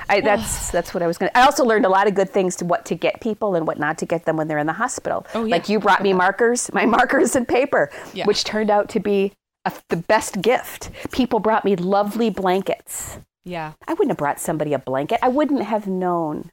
I, 0.08 0.20
that's 0.22 0.70
that's 0.70 0.94
what 0.94 1.02
I 1.02 1.06
was 1.06 1.18
going 1.18 1.30
to. 1.30 1.38
I 1.38 1.42
also 1.44 1.64
learned 1.64 1.84
a 1.84 1.88
lot 1.90 2.06
of 2.06 2.14
good 2.14 2.30
things 2.30 2.56
to 2.56 2.64
what 2.64 2.84
to 2.86 2.94
get 2.94 3.20
people 3.20 3.54
and 3.54 3.66
what 3.66 3.78
not 3.78 3.98
to 3.98 4.06
get 4.06 4.24
them 4.24 4.36
when 4.36 4.48
they're 4.48 4.58
in 4.58 4.66
the 4.66 4.72
hospital. 4.72 5.26
Oh, 5.34 5.44
yeah. 5.44 5.54
Like 5.56 5.68
you 5.68 5.78
brought 5.78 6.02
me 6.02 6.12
markers, 6.14 6.72
my 6.72 6.86
markers 6.98 7.36
and 7.36 7.46
paper, 7.46 7.90
Yeah. 8.14 8.24
which 8.24 8.44
turned 8.44 8.70
out 8.70 8.88
to 8.90 9.00
be 9.00 9.32
a, 9.66 9.72
the 9.88 9.96
best 9.96 10.40
gift. 10.40 10.90
People 11.12 11.38
brought 11.38 11.64
me 11.64 11.76
lovely 11.76 12.30
blankets. 12.30 13.18
Yeah. 13.44 13.72
I 13.86 13.92
wouldn't 13.92 14.10
have 14.10 14.16
brought 14.18 14.40
somebody 14.40 14.72
a 14.72 14.78
blanket. 14.78 15.18
I 15.22 15.28
wouldn't 15.28 15.62
have 15.62 15.86
known 15.86 16.50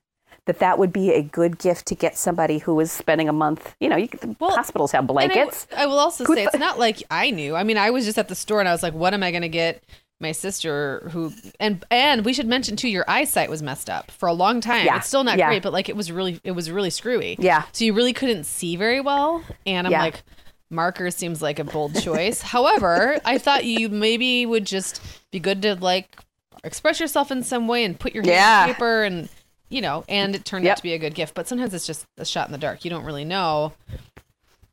that 0.49 0.57
that 0.59 0.79
would 0.79 0.91
be 0.91 1.11
a 1.13 1.21
good 1.21 1.59
gift 1.59 1.85
to 1.85 1.93
get 1.95 2.17
somebody 2.17 2.57
who 2.57 2.73
was 2.73 2.91
spending 2.91 3.29
a 3.29 3.33
month. 3.33 3.75
You 3.79 3.87
know, 3.87 3.97
you, 3.97 4.09
Well, 4.39 4.49
hospitals 4.49 4.91
have 4.93 5.01
And 5.03 5.11
I 5.11 5.13
blankets. 5.13 5.67
I, 5.77 5.85
will 5.85 5.99
also 5.99 6.25
say 6.25 6.43
it's 6.45 6.57
not 6.57 6.79
like 6.79 7.03
I 7.11 7.29
knew. 7.29 7.55
I 7.55 7.63
mean, 7.63 7.77
I 7.77 7.91
was 7.91 8.03
just 8.05 8.17
at 8.17 8.29
the 8.29 8.33
store 8.35 8.59
and 8.59 8.67
I 8.67 8.71
was 8.71 8.81
like, 8.81 8.93
"What 8.95 9.13
am 9.13 9.21
I 9.21 9.29
going 9.29 9.43
to 9.43 9.47
get?" 9.49 9.83
My 10.21 10.31
sister, 10.33 11.07
who 11.13 11.31
and 11.61 11.85
and 11.91 12.25
we 12.25 12.33
should 12.33 12.47
mention 12.47 12.75
too, 12.75 12.89
your 12.89 13.05
eyesight 13.07 13.47
was 13.49 13.61
messed 13.61 13.89
up 13.91 14.09
for 14.11 14.27
a 14.27 14.33
long 14.33 14.59
time. 14.59 14.85
Yeah, 14.87 14.97
It's 14.97 15.07
still 15.07 15.23
not 15.23 15.37
yeah. 15.37 15.47
great, 15.47 15.61
but 15.63 15.71
like 15.71 15.87
it 15.87 15.95
was 15.95 16.11
really, 16.11 16.41
it 16.43 16.51
was 16.51 16.69
really 16.71 16.89
screwy. 16.89 17.35
Yeah. 17.39 17.63
So 17.71 17.85
you 17.85 17.93
really 17.93 18.11
couldn't 18.11 18.43
see 18.45 18.75
very 18.75 18.99
well, 19.01 19.43
and 19.67 19.85
I'm 19.87 19.91
Yeah. 19.93 20.01
like, 20.01 20.23
marker 20.71 21.09
seems 21.11 21.41
like 21.41 21.57
a 21.59 21.63
bold 21.63 22.01
choice. 22.01 22.41
However, 22.55 23.19
I 23.23 23.37
thought 23.37 23.63
you 23.65 23.87
maybe 23.87 24.45
would 24.45 24.65
just 24.65 24.99
be 25.31 25.39
good 25.39 25.61
to 25.61 25.75
like 25.75 26.17
express 26.65 26.99
yourself 26.99 27.31
in 27.31 27.41
some 27.43 27.67
way 27.69 27.85
and 27.85 27.97
put 27.97 28.13
your 28.13 28.23
Yeah. 28.25 28.63
on 28.67 28.73
paper 28.73 29.03
and 29.03 29.29
you 29.69 29.81
know, 29.81 30.03
and 30.09 30.35
it 30.35 30.45
turned 30.45 30.67
out 30.67 30.77
to 30.77 30.83
be 30.83 30.93
a 30.93 30.97
good 30.97 31.15
gift. 31.15 31.33
But 31.33 31.47
sometimes 31.47 31.73
it's 31.73 31.87
just 31.87 32.05
a 32.17 32.25
shot 32.25 32.47
in 32.47 32.51
the 32.51 32.57
dark. 32.57 32.83
You 32.83 32.89
don't 32.89 33.05
really 33.05 33.25
know. 33.25 33.73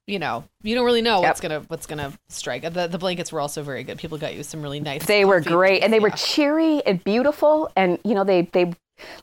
You 0.07 0.21
know, 0.21 0.45
you 0.63 0.77
don't 0.77 0.85
really 0.85 1.03
know 1.03 1.21
what's 1.21 1.41
gonna 1.41 1.61
what's 1.67 1.87
gonna 1.87 2.13
strike. 2.29 2.63
The 2.63 2.87
the 2.87 2.99
blankets 2.99 3.33
were 3.33 3.41
also 3.41 3.63
very 3.63 3.83
good. 3.83 3.99
People 3.99 4.19
got 4.19 4.35
you 4.35 4.45
some 4.45 4.63
really 4.63 4.79
nice. 4.79 5.05
They 5.05 5.25
were 5.25 5.41
great, 5.41 5.83
and 5.83 5.93
they 5.93 5.99
were 5.99 6.11
cheery 6.11 6.81
and 6.87 7.03
beautiful, 7.03 7.71
and 7.75 7.99
you 8.05 8.15
know 8.15 8.23
they 8.23 8.43
they 8.53 8.73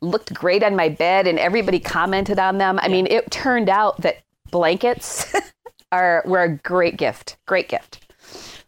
looked 0.01 0.33
great 0.33 0.61
on 0.61 0.75
my 0.75 0.89
bed, 0.89 1.25
and 1.25 1.39
everybody 1.39 1.79
commented 1.79 2.37
on 2.37 2.57
them. 2.57 2.79
I 2.81 2.89
mean, 2.89 3.07
it 3.07 3.31
turned 3.31 3.69
out 3.69 4.01
that 4.01 4.17
blankets 4.51 5.33
are 5.93 6.21
were 6.25 6.43
a 6.43 6.49
great 6.57 6.97
gift, 6.97 7.37
great 7.45 7.69
gift. 7.69 8.02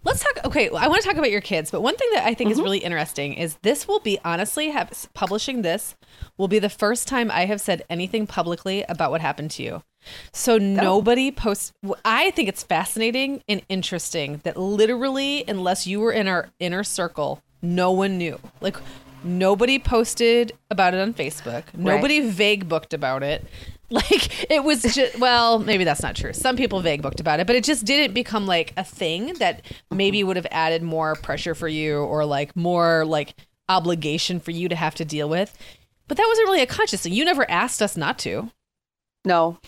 Let's 0.06 0.24
talk. 0.24 0.46
Okay, 0.46 0.70
I 0.70 0.88
want 0.88 1.02
to 1.02 1.08
talk 1.08 1.18
about 1.18 1.32
your 1.32 1.41
kids, 1.41 1.72
but 1.72 1.82
one 1.82 1.98
thing 1.98 2.10
that 2.13 2.26
I 2.26 2.34
think 2.34 2.46
Mm-hmm. 2.52 2.60
is 2.60 2.63
really 2.63 2.78
interesting 2.78 3.34
is 3.34 3.56
this 3.63 3.88
will 3.88 4.00
be 4.00 4.20
honestly 4.24 4.70
have 4.70 5.10
publishing 5.13 5.63
this 5.63 5.96
will 6.38 6.48
be 6.48 6.60
the 6.60 6.70
first 6.70 7.08
time 7.08 7.32
I 7.32 7.46
have 7.46 7.60
said 7.60 7.84
anything 7.89 8.28
publicly 8.28 8.84
about 8.88 9.10
what 9.10 9.20
happened 9.22 9.50
to 9.52 9.63
you. 9.63 9.84
So 10.32 10.60
nobody 10.60 11.32
posts. 11.32 11.74
I 12.06 12.30
think 12.32 12.48
it's 12.48 12.62
fascinating 12.62 13.41
and 13.50 13.63
interesting 13.68 14.41
that 14.44 14.56
literally, 14.56 15.44
unless 15.48 15.88
you 15.88 16.00
were 16.00 16.12
in 16.12 16.28
our 16.28 16.50
inner 16.60 16.84
circle, 16.84 17.41
no 17.63 17.91
one 17.91 18.20
knew. 18.20 18.39
Like 18.62 18.78
nobody 19.24 19.80
posted 19.80 20.52
about 20.70 20.94
it 20.94 21.00
on 21.00 21.15
Facebook. 21.15 21.63
Nobody 21.76 22.20
vague 22.20 22.70
booked 22.70 22.94
about 22.94 23.24
it. 23.24 23.44
Like 23.91 24.52
it 24.52 24.63
was 24.63 24.82
just 24.82 25.19
well, 25.19 25.60
maybe 25.60 25.84
that's 25.84 26.02
not 26.02 26.15
true. 26.15 26.34
Some 26.34 26.58
people 26.58 26.82
vague 26.82 27.04
booked 27.04 27.19
about 27.19 27.39
it, 27.39 27.45
but 27.45 27.56
it 27.56 27.63
just 27.63 27.86
didn't 27.86 28.13
become 28.15 28.48
like 28.48 28.74
a 28.78 28.84
thing 28.84 29.34
that 29.36 29.62
maybe 29.91 30.24
would 30.24 30.38
have 30.38 30.48
added 30.50 30.82
more 30.82 31.13
pressure 31.15 31.54
for 31.54 31.67
you 31.67 32.00
or 32.00 32.26
like 32.26 32.56
more 32.56 33.06
like 33.06 33.36
obligation 33.69 34.39
for 34.39 34.52
you 34.52 34.67
to 34.69 34.76
have 34.76 34.95
to 34.95 35.06
deal 35.06 35.30
with. 35.30 35.56
But 36.08 36.17
that 36.17 36.26
wasn't 36.28 36.48
really 36.48 36.62
a 36.62 36.65
conscious 36.67 37.04
thing. 37.04 37.13
You 37.13 37.26
never 37.26 37.50
asked 37.50 37.82
us 37.82 37.95
not 37.95 38.17
to, 38.19 38.50
No, 39.24 39.60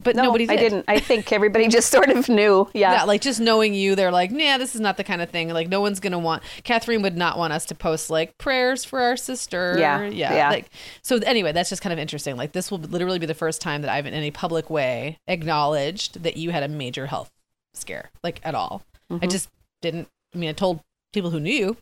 but 0.00 0.14
no, 0.16 0.24
nobody 0.24 0.46
did. 0.46 0.58
I 0.58 0.62
didn't. 0.62 0.84
I 0.88 0.98
think 1.00 1.32
everybody 1.32 1.68
just 1.68 1.90
sort 1.90 2.08
of 2.08 2.28
knew. 2.28 2.68
Yeah, 2.74 2.92
Yeah, 2.92 3.04
like 3.04 3.20
just 3.20 3.40
knowing 3.40 3.74
you, 3.74 3.94
they're 3.94 4.12
like, 4.12 4.30
nah, 4.30 4.58
this 4.58 4.74
is 4.74 4.80
not 4.80 4.96
the 4.96 5.04
kind 5.04 5.20
of 5.22 5.30
thing. 5.30 5.48
Like, 5.50 5.68
no 5.68 5.80
one's 5.80 6.00
gonna 6.00 6.18
want. 6.18 6.42
Kathreen 6.64 7.02
would 7.02 7.16
not 7.16 7.38
want 7.38 7.52
us 7.52 7.64
to 7.66 7.74
post 7.74 8.10
like 8.10 8.36
prayers 8.38 8.84
for 8.84 9.00
our 9.00 9.16
sister. 9.16 9.76
Yeah, 9.78 10.04
yeah. 10.06 10.34
yeah. 10.34 10.48
Like, 10.50 10.70
so 11.02 11.16
anyway, 11.18 11.52
that's 11.52 11.68
just 11.70 11.82
kind 11.82 11.92
of 11.92 11.98
interesting. 11.98 12.36
Like, 12.36 12.52
this 12.52 12.70
will 12.70 12.78
literally 12.78 13.18
be 13.18 13.26
the 13.26 13.34
first 13.34 13.60
time 13.60 13.82
that 13.82 13.90
I've 13.90 14.06
in 14.06 14.14
any 14.14 14.30
public 14.30 14.70
way 14.70 15.18
acknowledged 15.26 16.22
that 16.22 16.36
you 16.36 16.50
had 16.50 16.62
a 16.62 16.68
major 16.68 17.06
health 17.06 17.30
scare, 17.74 18.10
like 18.22 18.40
at 18.44 18.54
all. 18.54 18.82
I 19.10 19.14
Mm-hmm. 19.14 19.28
just 19.30 19.48
didn't. 19.82 20.08
I 20.34 20.38
mean, 20.38 20.50
I 20.50 20.52
told 20.52 20.80
people 21.12 21.30
who 21.30 21.40
knew 21.40 21.52
you. 21.52 21.76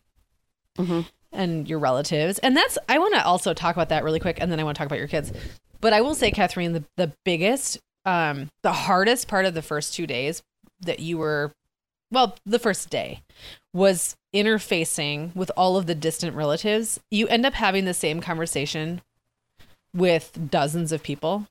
Mm-hmm. 0.78 1.00
And 1.32 1.68
your 1.68 1.78
relatives, 1.80 2.38
and 2.38 2.56
that's. 2.56 2.78
I 2.88 2.98
want 2.98 3.14
to 3.14 3.24
also 3.24 3.52
talk 3.52 3.74
about 3.76 3.88
that 3.90 4.04
really 4.04 4.20
quick, 4.20 4.38
and 4.40 4.50
then 4.50 4.58
I 4.60 4.64
want 4.64 4.76
to 4.76 4.78
talk 4.78 4.86
about 4.86 4.98
your 5.00 5.08
kids. 5.08 5.32
But 5.80 5.92
I 5.92 6.00
will 6.00 6.14
say, 6.14 6.30
Kathreen, 6.30 6.72
the 6.72 6.84
the 6.96 7.12
biggest, 7.24 7.78
um, 8.06 8.48
the 8.62 8.72
hardest 8.72 9.28
part 9.28 9.44
of 9.44 9.52
the 9.52 9.62
first 9.62 9.92
two 9.92 10.06
days 10.06 10.42
that 10.80 11.00
you 11.00 11.18
were 11.18 11.52
well, 12.10 12.36
the 12.46 12.58
first 12.58 12.88
day 12.88 13.22
was 13.72 14.16
interfacing 14.34 15.34
with 15.34 15.50
all 15.56 15.76
of 15.76 15.86
the 15.86 15.94
distant 15.94 16.36
relatives. 16.36 17.00
You 17.10 17.26
end 17.28 17.44
up 17.44 17.54
having 17.54 17.84
the 17.84 17.94
same 17.94 18.20
conversation 18.20 19.02
with 19.92 20.50
dozens 20.50 20.92
of 20.92 21.02
people. 21.02 21.48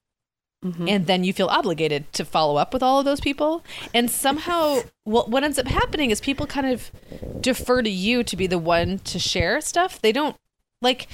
And 0.87 1.05
then 1.05 1.23
you 1.23 1.31
feel 1.31 1.47
obligated 1.47 2.11
to 2.13 2.25
follow 2.25 2.55
up 2.55 2.73
with 2.73 2.81
all 2.81 2.97
of 2.97 3.05
those 3.05 3.19
people. 3.19 3.63
And 3.93 4.09
somehow, 4.09 4.79
what, 5.03 5.29
what 5.29 5.43
ends 5.43 5.59
up 5.59 5.67
happening 5.67 6.09
is 6.09 6.19
people 6.19 6.47
kind 6.47 6.67
of 6.67 6.91
defer 7.39 7.83
to 7.83 7.89
you 7.89 8.23
to 8.23 8.35
be 8.35 8.47
the 8.47 8.57
one 8.57 8.99
to 8.99 9.19
share 9.19 9.61
stuff. 9.61 10.01
They 10.01 10.11
don't 10.11 10.35
like, 10.81 11.07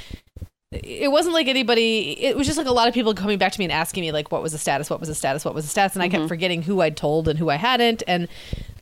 it 0.72 1.12
wasn't 1.12 1.34
like 1.34 1.48
anybody 1.48 2.12
it 2.24 2.38
was 2.38 2.48
just 2.48 2.58
like 2.58 2.68
a 2.68 2.72
lot 2.72 2.88
of 2.88 2.94
people 2.94 3.14
coming 3.14 3.38
back 3.38 3.52
to 3.52 3.60
me 3.60 3.66
and 3.66 3.72
asking 3.74 4.02
me 4.02 4.12
like 4.12 4.32
what 4.32 4.42
was 4.42 4.54
the 4.54 4.58
status 4.58 4.90
what 4.90 5.00
was 5.02 5.10
the 5.10 5.16
status 5.16 5.44
what 5.44 5.54
was 5.54 5.66
the 5.66 5.70
status? 5.70 5.96
And 5.96 6.04
i 6.04 6.08
kept 6.08 6.22
mm-hmm. 6.22 6.28
forgetting 6.28 6.62
who 6.62 6.82
i'd 6.82 6.96
told 6.96 7.28
and 7.28 7.38
who 7.38 7.50
i 7.50 7.56
hadn't. 7.56 8.04
And 8.08 8.28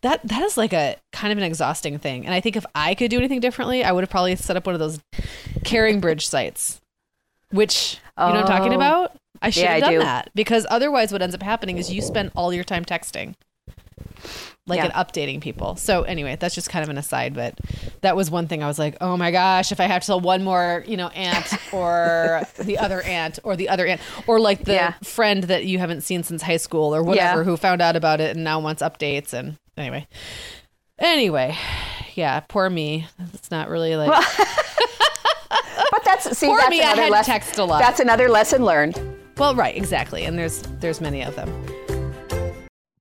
that 0.02 0.21
that 0.28 0.43
is 0.43 0.56
like 0.56 0.71
a 0.71 0.97
kind 1.12 1.32
of 1.32 1.38
an 1.38 1.43
exhausting 1.43 1.97
thing. 1.97 2.25
And 2.25 2.34
i 2.34 2.39
think 2.39 2.56
if 2.56 2.65
i 2.75 2.93
could 2.93 3.10
do 3.10 3.17
anything 3.17 3.39
differently 3.39 3.84
i 3.84 3.91
would 3.91 4.02
have 4.04 4.10
probably 4.10 4.36
set 4.36 4.56
up 4.56 4.65
one 4.67 4.75
of 4.75 4.80
those 4.80 4.99
CaringBridge 5.62 6.21
sites 6.21 6.80
which 7.52 7.97
you 8.17 8.25
know 8.25 8.34
what 8.34 8.41
i'm 8.41 8.47
talking 8.47 8.73
Oh. 8.73 8.75
about? 8.75 9.15
I 9.41 9.49
should 9.49 9.63
Yeah, 9.63 9.73
have 9.75 9.82
done 9.82 9.99
that. 9.99 10.30
Because 10.36 10.67
otherwise 10.69 11.12
what 11.12 11.21
ends 11.21 11.34
up 11.34 11.41
happening 11.41 11.78
is 11.78 11.91
you 11.91 12.02
spend 12.02 12.32
all 12.36 12.54
your 12.54 12.63
time 12.63 12.86
texting 12.86 13.34
like 14.68 14.78
Yeah. 14.78 14.86
and 14.86 14.94
updating 14.94 15.42
people. 15.42 15.76
So 15.76 16.04
anyway, 16.04 16.38
that's 16.39 16.54
just 16.56 16.70
kind 16.70 16.84
of 16.84 16.89
an 16.89 16.98
aside, 16.98 17.34
but 17.34 17.58
that 18.02 18.15
was 18.15 18.30
one 18.30 18.48
thing 18.48 18.62
I 18.63 18.68
was 18.68 18.78
like, 18.78 18.98
oh 19.02 19.18
my 19.18 19.32
gosh, 19.32 19.72
if 19.72 19.80
I 19.80 19.86
have 19.86 20.02
to 20.04 20.08
tell 20.08 20.20
one 20.20 20.44
more, 20.44 20.84
you 20.88 20.96
know, 20.98 21.08
aunt 21.10 21.48
or 21.74 22.42
the 22.60 22.78
other 22.78 23.02
aunt 23.02 23.39
or 23.44 23.56
the 23.56 23.70
other 23.70 23.88
aunt 23.88 24.02
or 24.28 24.39
like 24.39 24.63
the 24.65 24.74
Yeah. 24.74 24.94
friend 25.04 25.44
that 25.46 25.65
you 25.65 25.80
haven't 25.80 26.02
seen 26.02 26.24
since 26.24 26.42
high 26.44 26.58
school 26.58 26.94
or 26.96 27.02
whatever 27.04 27.39
Yeah. 27.39 27.44
who 27.44 27.58
found 27.58 27.82
out 27.82 27.96
about 27.96 28.22
it 28.22 28.36
and 28.36 28.44
now 28.44 28.60
wants 28.60 28.82
updates 28.84 29.34
and 29.34 29.58
anyway. 29.78 30.08
Anyway, 31.00 31.58
yeah, 32.15 32.42
poor 32.42 32.70
me. 32.70 33.08
It's 33.34 33.50
not 33.50 33.70
really 33.70 33.96
like 33.96 34.10
but 35.92 36.04
that's 36.06 36.38
see, 36.38 36.48
Poor 36.48 36.58
that's 36.58 36.70
me, 36.70 36.82
I 36.82 36.88
another 36.88 37.02
had 37.04 37.12
lesson. 37.12 37.32
text 37.34 37.58
a 37.58 37.63
lot. 37.63 37.80
That's 37.80 38.00
another 38.00 38.30
lesson 38.30 38.63
learned. 38.65 39.02
well, 39.38 39.56
right, 39.56 39.76
exactly. 39.76 40.26
And 40.26 40.38
there's 40.38 40.62
there's 40.80 41.00
many 41.02 41.24
of 41.24 41.36
them. 41.36 41.50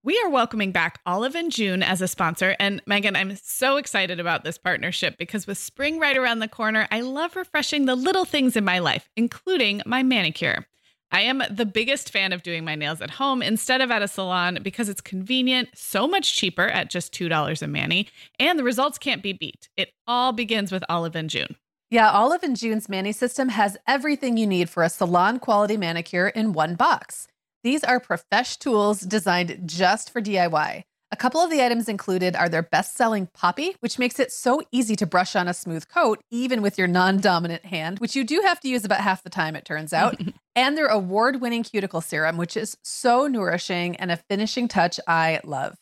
We 0.09 0.19
are 0.25 0.31
welcoming 0.31 0.73
back 0.73 1.01
Olive 1.05 1.35
and 1.35 1.53
June 1.53 1.83
as 1.83 2.01
a 2.01 2.09
sponsor. 2.09 2.57
And 2.59 2.81
Meagan, 2.87 3.15
I'm 3.15 3.37
so 3.37 3.77
excited 3.77 4.19
about 4.19 4.43
this 4.43 4.57
partnership 4.57 5.19
because 5.19 5.47
with 5.47 5.59
spring 5.59 5.99
right 5.99 6.17
around 6.17 6.39
the 6.39 6.49
corner, 6.49 6.89
I 6.91 7.03
love 7.03 7.37
refreshing 7.37 7.85
the 7.85 7.95
little 7.95 8.25
things 8.25 8.57
in 8.57 8.65
my 8.65 8.79
life, 8.79 9.11
including 9.19 9.83
my 9.85 10.03
manicure. 10.03 10.67
I 11.13 11.21
am 11.21 11.43
the 11.51 11.67
biggest 11.67 12.11
fan 12.11 12.33
of 12.33 12.43
doing 12.43 12.65
my 12.65 12.75
nails 12.75 13.03
at 13.03 13.11
home 13.11 13.43
instead 13.43 13.83
of 13.83 13.91
at 13.91 14.01
a 14.01 14.09
salon 14.09 14.61
because 14.63 14.89
it's 14.89 15.03
convenient, 15.03 15.69
so 15.75 16.09
much 16.09 16.35
cheaper 16.35 16.69
at 16.69 16.89
just 16.89 17.13
$2 17.13 17.61
a 17.61 17.67
mani, 17.67 18.09
and 18.39 18.59
the 18.59 18.65
results 18.65 18.97
can't 18.97 19.23
be 19.23 19.35
beat. 19.35 19.69
It 19.77 19.93
all 20.07 20.33
begins 20.33 20.73
with 20.73 20.85
Olive 20.89 21.17
and 21.17 21.29
June. 21.29 21.55
Yeah, 21.91 22.11
Olive 22.11 22.43
and 22.43 22.57
June's 22.57 22.89
Mani 22.89 23.13
system 23.13 23.51
has 23.51 23.77
everything 23.87 24.39
you 24.39 24.47
need 24.47 24.71
for 24.71 24.83
a 24.83 24.89
salon 24.89 25.39
quality 25.39 25.77
manicure 25.77 26.29
in 26.29 26.55
one 26.55 26.77
box. 26.77 27.29
These 27.65 27.83
are 27.83 27.99
profesh 27.99 28.57
tools 28.57 29.01
designed 29.01 29.63
just 29.67 30.11
for 30.11 30.21
DIY. 30.21 30.85
A 31.11 31.17
couple 31.17 31.41
of 31.41 31.51
the 31.51 31.65
items 31.65 31.89
included 31.89 32.37
are 32.37 32.51
their 32.51 32.63
best 32.63 32.95
selling 32.95 33.29
Poppy, 33.33 33.75
which 33.81 33.99
makes 33.99 34.21
it 34.21 34.31
so 34.31 34.61
easy 34.71 34.95
to 34.97 35.07
brush 35.07 35.35
on 35.35 35.49
a 35.49 35.55
smooth 35.55 35.89
coat, 35.89 36.21
even 36.31 36.61
with 36.61 36.77
your 36.77 36.87
non 36.87 37.19
dominant 37.19 37.65
hand, 37.65 37.99
which 37.99 38.15
you 38.15 38.25
do 38.25 38.43
have 38.45 38.61
to 38.61 38.69
use 38.69 38.85
about 38.85 39.01
half 39.01 39.23
the 39.23 39.31
time, 39.31 39.57
it 39.57 39.65
turns 39.65 39.95
out, 39.95 40.21
and 40.55 40.77
their 40.77 40.87
award 40.87 41.41
winning 41.41 41.63
cuticle 41.63 42.03
serum, 42.03 42.37
which 42.37 42.57
is 42.57 42.77
so 42.83 43.27
nourishing 43.27 43.97
and 43.97 44.11
a 44.13 44.19
finishing 44.29 44.69
touch 44.69 45.01
I 45.09 45.41
love. 45.45 45.77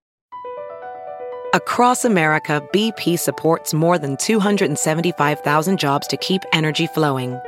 Across 1.54 2.06
America, 2.06 2.62
BP 2.74 3.18
supports 3.18 3.74
more 3.74 3.98
than 3.98 4.18
275,000 4.18 5.80
jobs 5.80 6.06
to 6.08 6.18
keep 6.18 6.42
energy 6.52 6.88
flowing. 6.88 7.40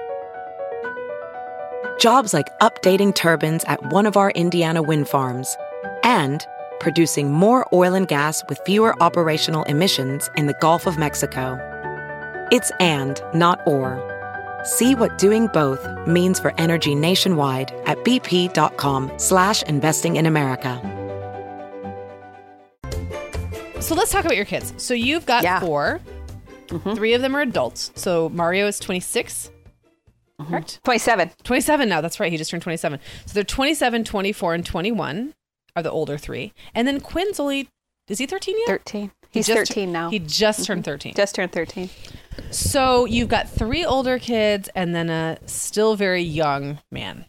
Jobs 2.00 2.34
like 2.34 2.48
updating 2.60 3.14
turbines 3.14 3.66
at 3.66 3.92
one 3.92 4.06
of 4.06 4.16
our 4.16 4.32
Indiana 4.32 4.82
wind 4.82 5.10
farms 5.10 5.58
and 6.04 6.48
producing 6.80 7.32
more 7.32 7.68
oil 7.74 7.94
and 7.94 8.08
gas 8.08 8.44
with 8.50 8.60
fewer 8.66 8.96
operational 9.02 9.64
emissions 9.64 10.30
in 10.36 10.48
the 10.48 10.56
Gulf 10.62 10.88
of 10.88 10.98
Mexico. 10.98 11.58
It's 12.52 12.72
and, 12.80 13.22
not 13.34 13.60
or. 13.68 14.00
See 14.64 14.96
what 14.96 15.18
doing 15.18 15.48
both 15.48 15.88
means 16.08 16.40
for 16.40 16.54
energy 16.58 16.96
nationwide 16.96 17.72
at 17.86 17.98
bp.com 18.00 19.12
slash 19.18 19.64
investing 19.64 20.16
in 20.16 20.26
America. 20.26 20.80
So 23.80 23.96
let's 23.96 24.12
talk 24.12 24.26
about 24.26 24.36
your 24.36 24.46
kids. 24.46 24.74
So 24.78 24.94
you've 24.94 25.26
got 25.26 25.44
Yeah. 25.44 25.60
4 25.62 26.00
mm-hmm. 26.68 26.94
Three 26.94 27.14
of 27.14 27.22
them 27.22 27.36
are 27.36 27.42
adults. 27.42 27.92
So 27.96 28.30
Mario 28.30 28.68
is 28.68 28.80
26. 28.80 29.52
Mm-hmm. 30.40 30.52
Correct? 30.52 30.80
27. 30.84 31.32
27 31.44 31.90
now. 31.90 32.02
That's 32.02 32.20
right. 32.20 32.32
He 32.32 32.38
just 32.38 32.52
turned 32.52 32.64
27. 32.64 33.00
So 33.26 33.34
they're 33.34 33.44
27, 33.44 34.04
24, 34.04 34.54
and 34.54 34.66
21 34.66 35.34
are 35.80 35.84
the 35.84 35.92
older 35.92 36.18
three. 36.18 36.54
And 36.76 36.88
then 36.88 37.00
Quinn's 37.00 37.40
only, 37.40 37.70
is 38.08 38.20
he 38.20 38.26
13 38.26 38.56
yet? 38.60 38.68
13. 38.68 39.12
He's 39.32 39.48
just- 39.48 39.72
13 39.72 39.92
now. 39.92 40.10
He 40.10 40.20
just 40.20 40.62
mm-hmm. 40.62 40.74
turned 40.74 40.86
13. 40.86 41.14
just 41.16 41.36
turned 41.36 41.52
13. 41.52 41.90
So 42.52 43.06
you've 43.06 43.30
got 43.30 43.50
three 43.50 43.84
older 43.86 44.20
kids 44.20 44.70
and 44.76 44.96
then 44.96 45.10
a 45.10 45.38
still 45.46 45.96
very 45.96 46.22
young 46.22 46.80
man. 46.92 47.26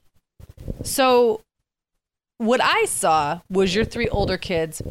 So 0.82 1.42
what 2.38 2.60
I 2.62 2.84
saw 2.86 3.40
was 3.50 3.74
your 3.74 3.84
three 3.84 4.08
older 4.08 4.38
kids 4.38 4.82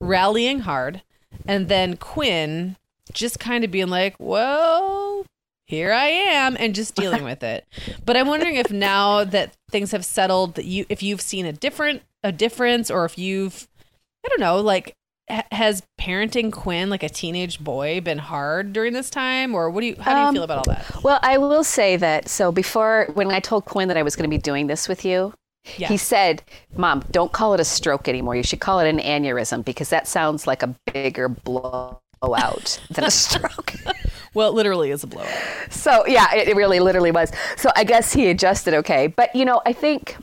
rallying 0.00 0.60
hard 0.60 1.02
and 1.46 1.68
then 1.68 1.96
Quinn 1.96 2.76
just 3.12 3.38
kind 3.38 3.64
of 3.64 3.70
being 3.70 3.88
like, 3.88 4.16
well, 4.18 5.24
here 5.66 5.92
I 5.92 6.06
am 6.06 6.56
and 6.58 6.74
just 6.74 6.94
dealing 6.94 7.24
with 7.24 7.42
it. 7.42 7.66
But 8.04 8.16
I'm 8.16 8.28
wondering 8.28 8.56
if 8.56 8.70
now 8.70 9.24
that 9.24 9.54
things 9.70 9.92
have 9.92 10.04
settled 10.04 10.54
that 10.54 10.64
you 10.64 10.86
if 10.88 11.02
you've 11.02 11.20
seen 11.20 11.44
a 11.46 11.52
different 11.52 12.02
a 12.26 12.32
difference 12.32 12.90
or 12.90 13.04
if 13.04 13.16
you've 13.18 13.68
I 14.24 14.28
don't 14.28 14.40
know, 14.40 14.60
like 14.60 14.94
ha- 15.30 15.44
has 15.52 15.82
parenting 16.00 16.50
Quinn 16.52 16.90
like 16.90 17.02
a 17.04 17.08
teenage 17.08 17.60
boy 17.60 18.00
been 18.00 18.18
hard 18.18 18.72
during 18.72 18.92
this 18.92 19.08
time 19.10 19.54
or 19.54 19.70
what 19.70 19.80
do 19.82 19.86
you 19.86 19.96
how 20.00 20.12
do 20.14 20.20
you 20.20 20.26
Um, 20.26 20.34
feel 20.34 20.42
about 20.42 20.58
all 20.66 20.74
that? 20.74 21.02
Well, 21.04 21.20
I 21.22 21.38
will 21.38 21.64
say 21.64 21.96
that. 21.96 22.28
So 22.28 22.50
before, 22.52 23.08
when 23.14 23.30
I 23.30 23.40
told 23.40 23.64
Quinn 23.64 23.88
that 23.88 23.96
I 23.96 24.02
was 24.02 24.16
going 24.16 24.28
to 24.28 24.34
be 24.36 24.42
doing 24.42 24.66
this 24.66 24.88
with 24.88 25.04
you, 25.04 25.32
Yeah. 25.78 25.88
he 25.88 25.96
said, 25.96 26.42
"Mom, 26.76 27.04
don't 27.10 27.32
call 27.32 27.54
it 27.54 27.60
a 27.60 27.64
stroke 27.64 28.08
anymore. 28.08 28.36
You 28.36 28.42
should 28.42 28.60
call 28.60 28.78
it 28.80 28.88
an 28.88 28.98
aneurysm 28.98 29.64
because 29.64 29.88
that 29.90 30.06
sounds 30.08 30.46
like 30.46 30.62
a 30.62 30.74
bigger 30.92 31.28
blowout 31.28 32.80
than 32.90 33.04
a 33.04 33.10
stroke." 33.10 33.74
Well, 34.34 34.50
it 34.50 34.54
literally 34.54 34.90
is 34.90 35.02
a 35.02 35.06
blowout. 35.06 35.30
so 35.70 36.04
yeah, 36.06 36.34
it, 36.34 36.48
it 36.48 36.56
really, 36.56 36.78
literally 36.78 37.10
was. 37.10 37.32
So 37.56 37.70
I 37.74 37.84
guess 37.84 38.12
he 38.12 38.28
adjusted 38.28 38.74
okay, 38.74 39.06
but 39.06 39.34
you 39.34 39.46
know, 39.46 39.62
I 39.64 39.72
think. 39.72 40.14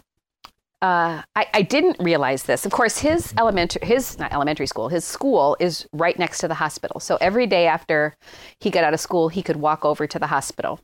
Uh, 0.84 1.22
I, 1.34 1.48
I 1.54 1.62
didn't 1.62 1.96
realize 2.02 2.43
this. 2.43 2.65
Of 2.65 2.74
course, 2.74 2.98
his 2.98 3.34
elementary, 3.39 3.88
his 3.88 4.19
not 4.19 4.34
elementary 4.34 4.67
school, 4.67 4.89
his 4.89 5.06
school 5.06 5.56
is 5.62 5.88
right 5.93 6.19
next 6.19 6.39
to 6.39 6.50
the 6.50 6.56
hospital. 6.56 7.00
So 7.00 7.17
every 7.22 7.48
day 7.48 7.67
after 7.67 8.17
he 8.60 8.69
got 8.69 8.84
out 8.84 8.93
of 8.93 9.00
school, 9.00 9.30
he 9.30 9.41
could 9.41 9.56
walk 9.56 9.86
over 9.86 10.06
to 10.08 10.19
the 10.19 10.28
hospital 10.28 10.82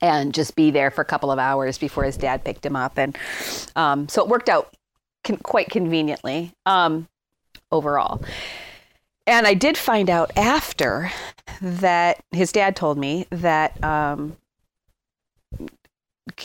and 0.00 0.32
just 0.32 0.54
be 0.54 0.70
there 0.70 0.92
for 0.92 1.00
a 1.00 1.04
couple 1.04 1.32
of 1.32 1.40
hours 1.40 1.76
before 1.76 2.04
his 2.04 2.16
dad 2.16 2.44
picked 2.44 2.64
him 2.64 2.76
up. 2.76 2.98
And 2.98 3.18
um, 3.74 4.08
so 4.08 4.22
it 4.22 4.28
worked 4.28 4.48
out 4.48 4.76
con- 5.24 5.38
quite 5.38 5.70
conveniently 5.70 6.52
um, 6.64 7.08
overall. 7.72 8.22
And 9.26 9.44
I 9.44 9.54
did 9.54 9.76
find 9.76 10.08
out 10.08 10.30
after 10.36 11.10
that 11.60 12.22
his 12.30 12.52
dad 12.52 12.76
told 12.76 12.96
me 12.96 13.26
that 13.30 13.82
um, 13.82 14.36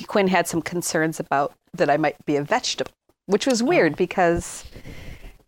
Quinn 0.07 0.27
had 0.27 0.47
some 0.47 0.63
concerns 0.63 1.19
about 1.19 1.53
that 1.77 1.89
I 1.89 1.97
might 1.97 2.23
be 2.25 2.35
a 2.35 2.43
vegetable, 2.43 2.91
which 3.27 3.45
was 3.45 3.61
weird 3.63 3.95
because 3.95 4.63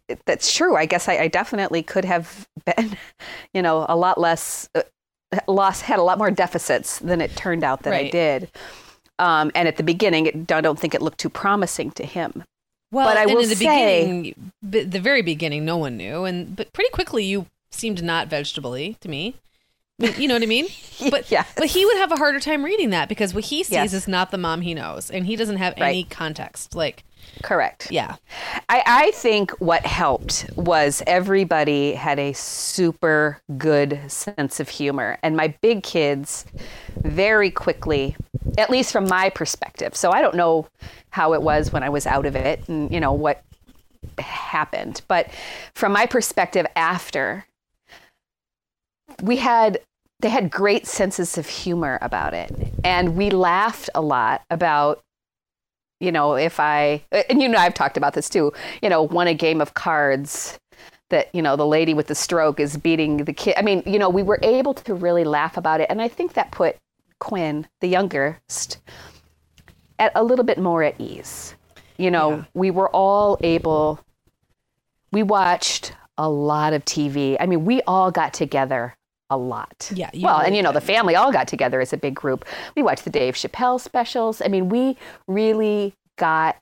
it- 0.07 0.19
that's 0.25 0.53
true. 0.53 0.75
I 0.75 0.85
guess 0.85 1.07
I, 1.07 1.17
I 1.17 1.27
definitely 1.27 1.83
could 1.83 2.05
have 2.05 2.47
been, 2.65 2.97
you 3.53 3.61
know, 3.61 3.85
a 3.89 3.95
lot 3.95 4.17
less 4.19 4.69
uh, 4.75 4.81
lost, 5.47 5.83
had 5.83 5.99
a 5.99 6.03
lot 6.03 6.17
more 6.17 6.31
deficits 6.31 6.99
than 6.99 7.21
it 7.21 7.35
turned 7.35 7.63
out 7.63 7.83
that 7.83 7.93
I 7.93 8.09
did. 8.09 8.49
Um, 9.19 9.51
and 9.55 9.67
at 9.67 9.77
the 9.77 9.83
beginning, 9.83 10.27
it, 10.27 10.51
I 10.51 10.61
don't 10.61 10.79
think 10.79 10.93
it 10.93 11.01
looked 11.01 11.17
too 11.19 11.29
promising 11.29 11.91
to 11.91 12.05
him. 12.05 12.43
Well, 12.91 13.07
But 13.09 13.17
I 13.17 13.23
and 13.23 13.33
will 13.33 13.41
in 13.43 13.49
the 13.49 13.55
say- 13.55 14.01
beginning, 14.05 14.51
b- 14.69 14.83
the 14.83 14.99
very 14.99 15.21
beginning, 15.21 15.65
no 15.65 15.75
one 15.77 15.97
knew, 15.97 16.23
and 16.23 16.55
but 16.55 16.71
pretty 16.71 16.89
quickly 16.91 17.25
you 17.25 17.47
seemed 17.71 18.01
not 18.03 18.27
vegetable-y 18.29 18.95
to 19.01 19.09
me. 19.09 19.35
You 19.99 20.27
know 20.27 20.35
what 20.35 20.43
I 20.43 20.47
mean? 20.47 20.67
But 21.11 21.29
Yes. 21.29 21.47
but 21.55 21.67
he 21.67 21.85
would 21.85 21.97
have 21.97 22.11
a 22.11 22.15
harder 22.15 22.39
time 22.39 22.65
reading 22.65 22.89
that 22.89 23.07
because 23.07 23.31
what 23.31 23.43
he 23.45 23.63
sees 23.63 23.71
Yes. 23.73 23.93
is 23.93 24.07
not 24.07 24.31
the 24.31 24.37
mom 24.39 24.61
he 24.61 24.73
knows, 24.73 25.11
and 25.11 25.27
he 25.27 25.35
doesn't 25.35 25.57
have 25.57 25.73
Right. 25.79 25.89
any 25.89 26.03
context. 26.05 26.73
Like, 26.73 27.03
Correct. 27.43 27.91
yeah, 27.91 28.15
I, 28.67 28.81
I 28.85 29.11
think 29.11 29.51
what 29.59 29.85
helped 29.85 30.49
was 30.55 31.03
everybody 31.05 31.93
had 31.93 32.17
a 32.17 32.33
super 32.33 33.39
good 33.59 33.99
sense 34.07 34.59
of 34.59 34.69
humor. 34.69 35.19
And 35.21 35.37
my 35.37 35.49
big 35.61 35.83
kids 35.83 36.45
very 37.03 37.51
quickly, 37.51 38.15
at 38.57 38.71
least 38.71 38.91
from 38.91 39.07
my 39.07 39.29
perspective, 39.29 39.95
so 39.95 40.09
I 40.11 40.21
don't 40.21 40.35
know 40.35 40.67
how 41.11 41.33
it 41.33 41.43
was 41.43 41.71
when 41.71 41.83
I 41.83 41.89
was 41.89 42.07
out 42.07 42.25
of 42.25 42.35
it 42.35 42.67
and, 42.67 42.91
you 42.91 42.99
know, 42.99 43.13
what 43.13 43.43
happened. 44.17 45.01
But 45.07 45.27
from 45.75 45.91
my 45.91 46.07
perspective 46.07 46.65
after, 46.75 47.45
we 49.21 49.37
had 49.37 49.79
they 50.19 50.29
had 50.29 50.49
great 50.49 50.87
senses 50.87 51.37
of 51.37 51.47
humor 51.47 51.99
about 52.01 52.33
it 52.33 52.51
and 52.83 53.15
we 53.15 53.29
laughed 53.29 53.89
a 53.93 54.01
lot 54.01 54.41
about 54.49 55.03
you 55.99 56.11
know, 56.11 56.35
if 56.35 56.59
I, 56.59 57.03
and 57.29 57.41
you 57.41 57.49
know, 57.49 57.57
I've 57.57 57.73
talked 57.73 57.97
about 57.97 58.13
this 58.13 58.29
too, 58.29 58.53
you 58.81 58.89
know, 58.89 59.01
won 59.01 59.27
a 59.27 59.33
game 59.33 59.61
of 59.61 59.73
cards 59.73 60.59
that, 61.09 61.33
you 61.33 61.41
know, 61.41 61.55
the 61.55 61.65
lady 61.65 61.93
with 61.93 62.07
the 62.07 62.15
stroke 62.15 62.59
is 62.59 62.77
beating 62.77 63.17
the 63.17 63.33
kid. 63.33 63.55
I 63.57 63.61
mean, 63.63 63.81
you 63.85 63.97
know, 63.97 64.09
we 64.09 64.23
were 64.23 64.39
able 64.43 64.73
to 64.75 64.93
really 64.93 65.23
laugh 65.23 65.57
about 65.57 65.81
it. 65.81 65.87
And 65.89 66.01
I 66.01 66.07
think 66.07 66.33
that 66.33 66.51
put 66.51 66.75
Quinn, 67.19 67.67
the 67.81 67.87
youngest, 67.87 68.77
at 69.97 70.11
a 70.13 70.23
little 70.23 70.45
bit 70.45 70.59
more 70.59 70.83
at 70.83 70.93
ease. 70.99 71.55
You 71.97 72.11
know, 72.11 72.29
Yeah. 72.37 72.43
we 72.53 72.69
were 72.69 72.89
all 72.89 73.37
able, 73.41 73.99
we 75.11 75.23
watched 75.23 75.93
a 76.17 76.29
lot 76.29 76.73
of 76.73 76.85
TV. 76.85 77.37
I 77.39 77.47
mean, 77.47 77.65
we 77.65 77.81
all 77.87 78.11
got 78.11 78.33
together 78.33 78.93
a 79.29 79.37
lot. 79.37 79.91
Yeah, 79.93 80.09
Well, 80.15 80.39
and 80.39 80.55
you 80.55 80.61
know, 80.63 80.71
the 80.71 80.81
family 80.81 81.15
all 81.15 81.31
got 81.31 81.47
together 81.47 81.81
as 81.81 81.91
a 81.93 81.97
big 81.97 82.15
group. 82.15 82.45
We 82.75 82.81
watched 82.83 83.03
the 83.03 83.09
Dave 83.09 83.35
Chappelle 83.35 83.79
specials. 83.79 84.41
I 84.41 84.47
mean, 84.47 84.69
we 84.69 84.97
really 85.27 85.93
got 86.17 86.57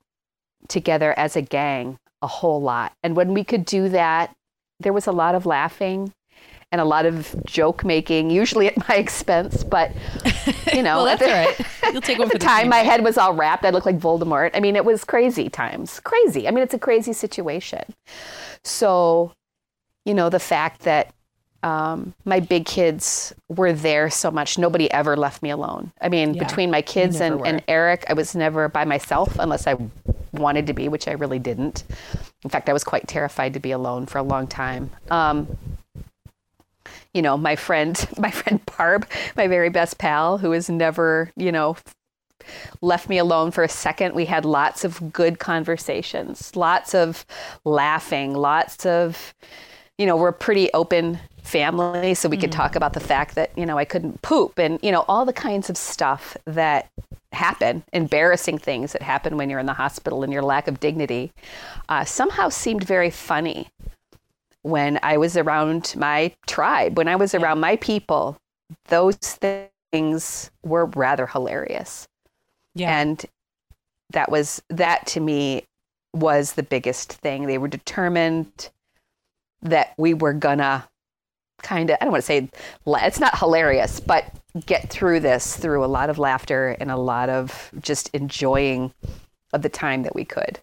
together 0.68 1.14
as 1.18 1.36
a 1.36 1.42
gang 1.42 1.98
a 2.22 2.28
whole 2.28 2.62
lot. 2.62 2.94
And 3.04 3.16
when 3.16 3.34
we 3.34 3.44
could 3.44 3.66
do 3.66 3.88
that, 3.90 4.34
there 4.80 4.94
was 4.94 5.06
a 5.06 5.12
lot 5.12 5.36
of 5.36 5.46
laughing 5.46 6.12
and 6.72 6.82
a 6.82 6.86
lot 6.86 7.06
of 7.06 7.36
joke 7.46 7.86
making, 7.86 8.32
usually 8.32 8.68
at 8.68 8.78
my 8.90 8.96
expense. 8.96 9.64
But, 9.64 9.92
you 10.74 10.82
know, 10.82 10.98
well, 11.04 11.08
at 11.08 11.20
that's 11.20 11.32
the- 11.32 11.38
all 11.38 11.46
right. 11.46 11.94
You'll 11.94 12.02
take 12.02 12.18
one 12.18 12.28
at 12.28 12.32
for 12.34 12.38
the 12.40 12.44
the 12.44 12.46
time, 12.46 12.62
team. 12.64 12.70
my 12.72 12.80
head 12.80 13.04
was 13.04 13.16
all 13.18 13.34
wrapped. 13.36 13.64
I 13.64 13.70
looked 13.70 13.86
like 13.86 14.00
Voldemort. 14.00 14.52
I 14.56 14.60
mean, 14.60 14.76
it 14.76 14.84
was 14.84 15.04
crazy 15.04 15.50
times. 15.50 16.00
Crazy. 16.00 16.48
I 16.48 16.52
mean, 16.52 16.64
it's 16.64 16.74
a 16.74 16.80
crazy 16.80 17.14
situation. 17.14 17.84
So, 18.64 19.32
you 20.04 20.14
know, 20.16 20.30
the 20.30 20.40
fact 20.40 20.82
that 20.82 21.14
um, 21.66 22.14
my 22.26 22.40
big 22.40 22.68
kids 22.68 23.34
were 23.50 23.74
there 23.74 24.12
so 24.12 24.30
much, 24.30 24.60
nobody 24.60 24.90
ever 24.92 25.18
left 25.18 25.42
me 25.42 25.50
alone. 25.50 25.92
I 26.00 26.10
mean, 26.10 26.36
Yeah, 26.36 26.44
between 26.44 26.70
my 26.70 26.84
kids 26.84 27.20
and, 27.20 27.40
were. 27.40 27.48
and 27.48 27.64
Eric, 27.68 28.06
I 28.08 28.14
was 28.14 28.36
never 28.36 28.70
by 28.70 28.86
myself 28.86 29.36
unless 29.40 29.66
I 29.66 29.76
wanted 30.32 30.68
to 30.68 30.74
be, 30.74 30.88
which 30.90 31.08
I 31.08 31.14
really 31.14 31.40
didn't. 31.40 31.84
In 32.44 32.52
fact, 32.52 32.70
I 32.70 32.74
was 32.74 32.84
quite 32.84 33.08
terrified 33.08 33.56
to 33.56 33.60
be 33.60 33.72
alone 33.72 34.06
for 34.06 34.20
a 34.20 34.24
long 34.24 34.46
time. 34.46 34.92
Um, 35.10 35.58
you 37.16 37.24
know, 37.24 37.36
my 37.36 37.56
friend, 37.56 38.08
my 38.20 38.30
friend 38.30 38.62
Barb, 38.78 39.08
my 39.36 39.48
very 39.48 39.70
best 39.70 39.98
pal, 39.98 40.38
who 40.38 40.52
has 40.52 40.70
never, 40.70 41.32
you 41.36 41.52
know, 41.52 41.78
left 42.82 43.10
me 43.10 43.18
alone 43.18 43.50
for 43.50 43.64
a 43.64 43.70
second. 43.70 44.14
We 44.14 44.26
had 44.26 44.46
lots 44.46 44.84
of 44.84 45.12
good 45.12 45.40
conversations, 45.40 46.56
lots 46.56 46.94
of 46.94 47.26
laughing, 47.64 48.36
lots 48.36 48.86
of, 48.86 49.34
you 49.98 50.06
know, 50.06 50.16
we're 50.16 50.32
pretty 50.32 50.72
open 50.74 51.20
family, 51.46 52.16
so 52.16 52.28
we 52.28 52.38
mm. 52.38 52.42
could 52.42 52.52
talk 52.52 52.76
about 52.76 52.94
the 52.94 53.00
fact 53.00 53.36
that, 53.36 53.56
you 53.56 53.66
know, 53.66 53.78
I 53.78 53.86
couldn't 53.86 54.22
poop 54.22 54.58
and, 54.58 54.80
you 54.82 54.92
know, 54.92 55.06
all 55.08 55.26
the 55.26 55.34
kinds 55.34 55.70
of 55.70 55.78
stuff 55.78 56.36
that 56.46 56.90
happen, 57.32 57.84
embarrassing 57.94 58.58
things 58.58 58.94
that 58.94 59.02
happen 59.02 59.38
when 59.38 59.50
you're 59.50 59.60
in 59.60 59.66
the 59.66 59.74
hospital 59.74 60.24
and 60.24 60.34
your 60.34 60.42
lack 60.42 60.68
of 60.68 60.80
dignity, 60.80 61.32
uh, 61.88 62.04
somehow 62.04 62.50
seemed 62.50 62.84
very 62.84 63.12
funny 63.12 63.68
when 64.64 65.00
I 65.04 65.18
was 65.18 65.38
around 65.38 65.94
my 65.96 66.34
tribe, 66.48 66.98
when 66.98 67.08
I 67.08 67.16
was 67.16 67.36
around 67.36 67.60
my 67.60 67.76
people. 67.76 68.38
Those 68.88 69.18
things 69.92 70.50
were 70.64 70.86
rather 70.86 71.28
hilarious. 71.28 72.08
Yeah. 72.74 73.00
And 73.00 73.24
that 74.10 74.32
was, 74.32 74.62
that 74.70 75.06
to 75.08 75.20
me 75.20 75.66
was 76.14 76.54
the 76.54 76.64
biggest 76.64 77.14
thing. 77.14 77.46
They 77.46 77.60
were 77.60 77.68
determined 77.68 78.70
that 79.62 79.94
we 79.98 80.14
were 80.14 80.34
gonna 80.34 80.88
kind 81.66 81.90
of, 81.90 81.98
I 82.00 82.06
don't 82.06 82.12
want 82.12 82.24
to 82.24 82.28
say, 82.28 82.50
it's 82.88 83.20
not 83.20 83.38
hilarious, 83.38 84.00
but 84.00 84.26
get 84.66 84.90
through 84.90 85.20
this 85.20 85.58
through 85.58 85.84
a 85.84 85.88
lot 85.88 86.10
of 86.10 86.18
laughter 86.18 86.78
and 86.80 86.90
a 86.92 86.98
lot 86.98 87.30
of 87.30 87.72
just 87.82 88.10
enjoying 88.10 88.94
of 89.52 89.62
the 89.62 89.70
time 89.70 90.04
that 90.04 90.16
we 90.16 90.24
could. 90.24 90.60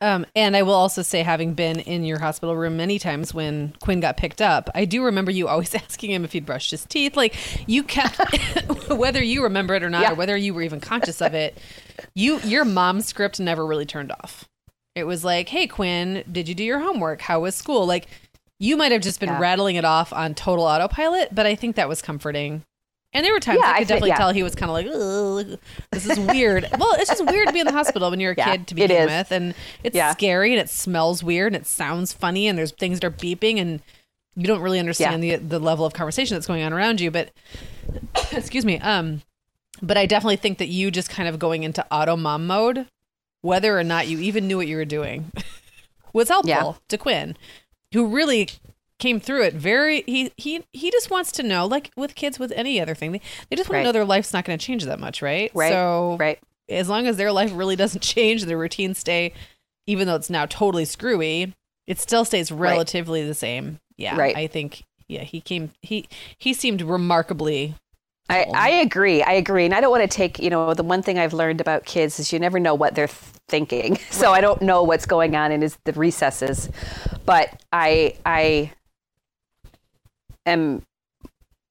Um, 0.00 0.26
and 0.36 0.54
I 0.54 0.62
will 0.62 0.74
also 0.74 1.00
say, 1.00 1.22
having 1.22 1.54
been 1.54 1.80
in 1.80 2.04
your 2.04 2.18
hospital 2.18 2.54
room 2.54 2.76
many 2.76 2.98
times 2.98 3.32
when 3.32 3.74
Quinn 3.80 4.00
got 4.00 4.18
picked 4.18 4.42
up, 4.42 4.68
I 4.74 4.84
do 4.84 5.02
remember 5.02 5.30
you 5.30 5.48
always 5.48 5.74
asking 5.74 6.10
him 6.10 6.24
if 6.24 6.32
he'd 6.32 6.46
brushed 6.46 6.70
his 6.70 6.84
teeth. 6.84 7.16
Like 7.16 7.34
you 7.66 7.82
kept, 7.82 8.20
whether 8.88 9.22
you 9.22 9.42
remember 9.42 9.74
it 9.74 9.82
or 9.82 9.90
not, 9.90 10.02
yeah. 10.02 10.12
or 10.12 10.14
whether 10.14 10.36
you 10.36 10.52
were 10.52 10.62
even 10.62 10.80
conscious 10.80 11.22
of 11.22 11.32
it, 11.34 11.56
you 12.14 12.40
your 12.40 12.64
mom 12.64 13.00
script 13.00 13.40
never 13.40 13.64
really 13.64 13.86
turned 13.86 14.12
off. 14.12 14.46
It 14.94 15.04
was 15.04 15.24
like, 15.24 15.48
"Hey, 15.48 15.66
Quinn, 15.66 16.24
did 16.30 16.46
you 16.46 16.54
do 16.54 16.64
your 16.64 16.80
homework? 16.80 17.22
How 17.22 17.40
was 17.40 17.54
school?" 17.54 17.86
Like 17.86 18.06
you 18.58 18.76
might 18.76 18.92
have 18.92 19.02
just 19.02 19.20
been 19.20 19.28
yeah. 19.28 19.40
rattling 19.40 19.76
it 19.76 19.84
off 19.84 20.12
on 20.12 20.34
total 20.34 20.64
autopilot, 20.64 21.34
but 21.34 21.46
I 21.46 21.54
think 21.54 21.76
that 21.76 21.88
was 21.88 22.00
comforting. 22.00 22.64
And 23.12 23.24
there 23.24 23.32
were 23.32 23.40
times 23.40 23.60
yeah, 23.62 23.70
I 23.70 23.78
could 23.78 23.80
I 23.80 23.84
definitely 23.84 24.08
yeah. 24.10 24.16
tell 24.16 24.32
he 24.32 24.42
was 24.42 24.54
kind 24.54 24.70
of 24.70 24.74
like, 24.74 25.60
"This 25.90 26.06
is 26.06 26.20
weird." 26.20 26.68
well, 26.78 26.94
it's 26.98 27.08
just 27.08 27.24
weird 27.24 27.46
to 27.46 27.52
be 27.52 27.60
in 27.60 27.66
the 27.66 27.72
hospital 27.72 28.10
when 28.10 28.20
you're 28.20 28.32
a 28.32 28.36
kid 28.36 28.66
to 28.66 28.74
begin 28.74 29.06
with, 29.06 29.32
and 29.32 29.54
it's 29.82 29.98
scary 30.12 30.52
and 30.52 30.60
it 30.60 30.68
smells 30.68 31.22
weird 31.22 31.54
and 31.54 31.62
it 31.62 31.66
sounds 31.66 32.12
funny 32.12 32.46
and 32.46 32.58
there's 32.58 32.72
things 32.72 33.00
that 33.00 33.06
are 33.06 33.10
beeping 33.10 33.58
and 33.58 33.80
you 34.34 34.46
don't 34.46 34.60
really 34.60 34.78
understand 34.78 35.22
the 35.22 35.36
the 35.36 35.58
level 35.58 35.86
of 35.86 35.94
conversation 35.94 36.34
that's 36.34 36.46
going 36.46 36.62
on 36.62 36.72
around 36.72 37.00
you. 37.00 37.10
But 37.10 37.30
excuse 38.32 38.66
me, 38.66 38.78
um, 38.80 39.22
but 39.80 39.96
I 39.96 40.04
definitely 40.04 40.36
think 40.36 40.58
that 40.58 40.68
you 40.68 40.90
just 40.90 41.08
kind 41.08 41.28
of 41.28 41.38
going 41.38 41.62
into 41.62 41.86
auto 41.90 42.16
mom 42.16 42.46
mode, 42.46 42.86
whether 43.40 43.78
or 43.78 43.84
not 43.84 44.08
you 44.08 44.18
even 44.18 44.46
knew 44.46 44.58
what 44.58 44.66
you 44.66 44.76
were 44.76 44.84
doing, 44.84 45.32
was 46.12 46.28
helpful 46.28 46.78
to 46.88 46.98
Quinn 46.98 47.36
who 47.92 48.06
really 48.06 48.48
came 48.98 49.20
through 49.20 49.42
it 49.42 49.54
very 49.54 50.02
he 50.06 50.32
he 50.36 50.64
he 50.72 50.90
just 50.90 51.10
wants 51.10 51.30
to 51.30 51.42
know 51.42 51.66
like 51.66 51.90
with 51.96 52.14
kids 52.14 52.38
with 52.38 52.50
any 52.52 52.80
other 52.80 52.94
thing 52.94 53.12
they, 53.12 53.20
they 53.50 53.56
just 53.56 53.68
want 53.68 53.76
right. 53.76 53.80
to 53.82 53.88
know 53.88 53.92
their 53.92 54.04
life's 54.04 54.32
not 54.32 54.44
going 54.44 54.58
to 54.58 54.64
change 54.64 54.84
that 54.84 54.98
much 54.98 55.20
right 55.20 55.50
right 55.54 55.70
so 55.70 56.16
right 56.18 56.38
as 56.68 56.88
long 56.88 57.06
as 57.06 57.16
their 57.16 57.30
life 57.30 57.50
really 57.54 57.76
doesn't 57.76 58.00
change 58.02 58.44
their 58.44 58.58
routines 58.58 58.98
stay 58.98 59.32
even 59.86 60.06
though 60.06 60.14
it's 60.14 60.30
now 60.30 60.46
totally 60.46 60.84
screwy 60.84 61.54
it 61.86 61.98
still 61.98 62.24
stays 62.24 62.50
relatively 62.50 63.20
right. 63.20 63.28
the 63.28 63.34
same 63.34 63.78
yeah 63.98 64.16
right 64.16 64.34
i 64.34 64.46
think 64.46 64.84
yeah 65.08 65.22
he 65.22 65.40
came 65.40 65.70
he 65.82 66.08
he 66.38 66.54
seemed 66.54 66.80
remarkably 66.80 67.74
I, 68.28 68.46
I 68.54 68.68
agree. 68.70 69.22
I 69.22 69.34
agree. 69.34 69.64
And 69.64 69.72
I 69.72 69.80
don't 69.80 69.92
want 69.92 70.02
to 70.02 70.08
take, 70.08 70.40
you 70.40 70.50
know, 70.50 70.74
the 70.74 70.82
one 70.82 71.00
thing 71.00 71.16
I've 71.16 71.32
learned 71.32 71.60
about 71.60 71.84
kids 71.84 72.18
is 72.18 72.32
you 72.32 72.40
never 72.40 72.58
know 72.58 72.74
what 72.74 72.96
they're 72.96 73.08
thinking. 73.48 73.98
So 74.10 74.32
I 74.32 74.40
don't 74.40 74.62
know 74.62 74.82
what's 74.82 75.04
going 75.04 75.36
on 75.36 75.52
in 75.52 75.60
his, 75.60 75.76
the 75.84 75.92
recesses. 75.92 76.70
But 77.26 77.62
I 77.70 78.16
I 78.24 78.72
am 80.46 80.82